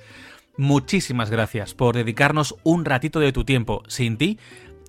muchísimas 0.56 1.30
gracias 1.30 1.74
por 1.74 1.94
dedicarnos 1.94 2.56
un 2.62 2.84
ratito 2.84 3.20
de 3.20 3.32
tu 3.32 3.44
tiempo. 3.44 3.82
Sin 3.88 4.16
ti, 4.16 4.38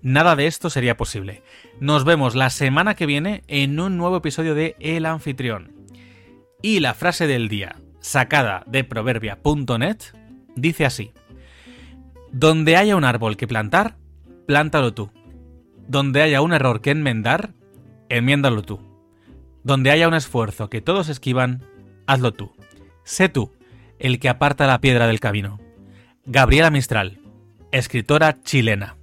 nada 0.02 0.36
de 0.36 0.48
esto 0.48 0.70
sería 0.70 0.98
posible. 0.98 1.44
Nos 1.80 2.06
vemos 2.06 2.36
la 2.36 2.50
semana 2.50 2.96
que 2.96 3.06
viene 3.06 3.44
en 3.48 3.80
un 3.80 3.98
nuevo 3.98 4.18
episodio 4.18 4.56
de 4.56 4.76
El 4.80 5.06
Anfitrión. 5.06 5.74
Y 6.62 6.80
la 6.80 6.94
frase 6.94 7.28
del 7.28 7.50
día, 7.50 7.78
sacada 8.00 8.64
de 8.68 8.84
proverbia.net, 8.84 9.98
dice 10.56 10.86
así. 10.86 11.12
Donde 12.32 12.76
haya 12.76 12.96
un 12.96 13.06
árbol 13.06 13.38
que 13.38 13.48
plantar, 13.48 13.98
plántalo 14.48 14.94
tú. 14.94 15.12
Donde 15.88 16.22
haya 16.22 16.42
un 16.42 16.54
error 16.54 16.82
que 16.82 16.92
enmendar, 16.92 17.54
enmiéndalo 18.10 18.64
tú. 18.64 18.80
Donde 19.64 19.92
haya 19.92 20.08
un 20.08 20.14
esfuerzo 20.14 20.70
que 20.70 20.82
todos 20.82 21.10
esquivan, 21.10 21.64
hazlo 22.08 22.34
tú. 22.34 22.57
Sé 23.08 23.30
tú, 23.30 23.54
el 24.00 24.20
que 24.20 24.28
aparta 24.28 24.68
la 24.68 24.82
piedra 24.82 25.08
del 25.08 25.22
camino. 25.22 25.62
Gabriela 26.26 26.70
Mistral, 26.70 27.20
escritora 27.72 28.42
chilena. 28.42 28.98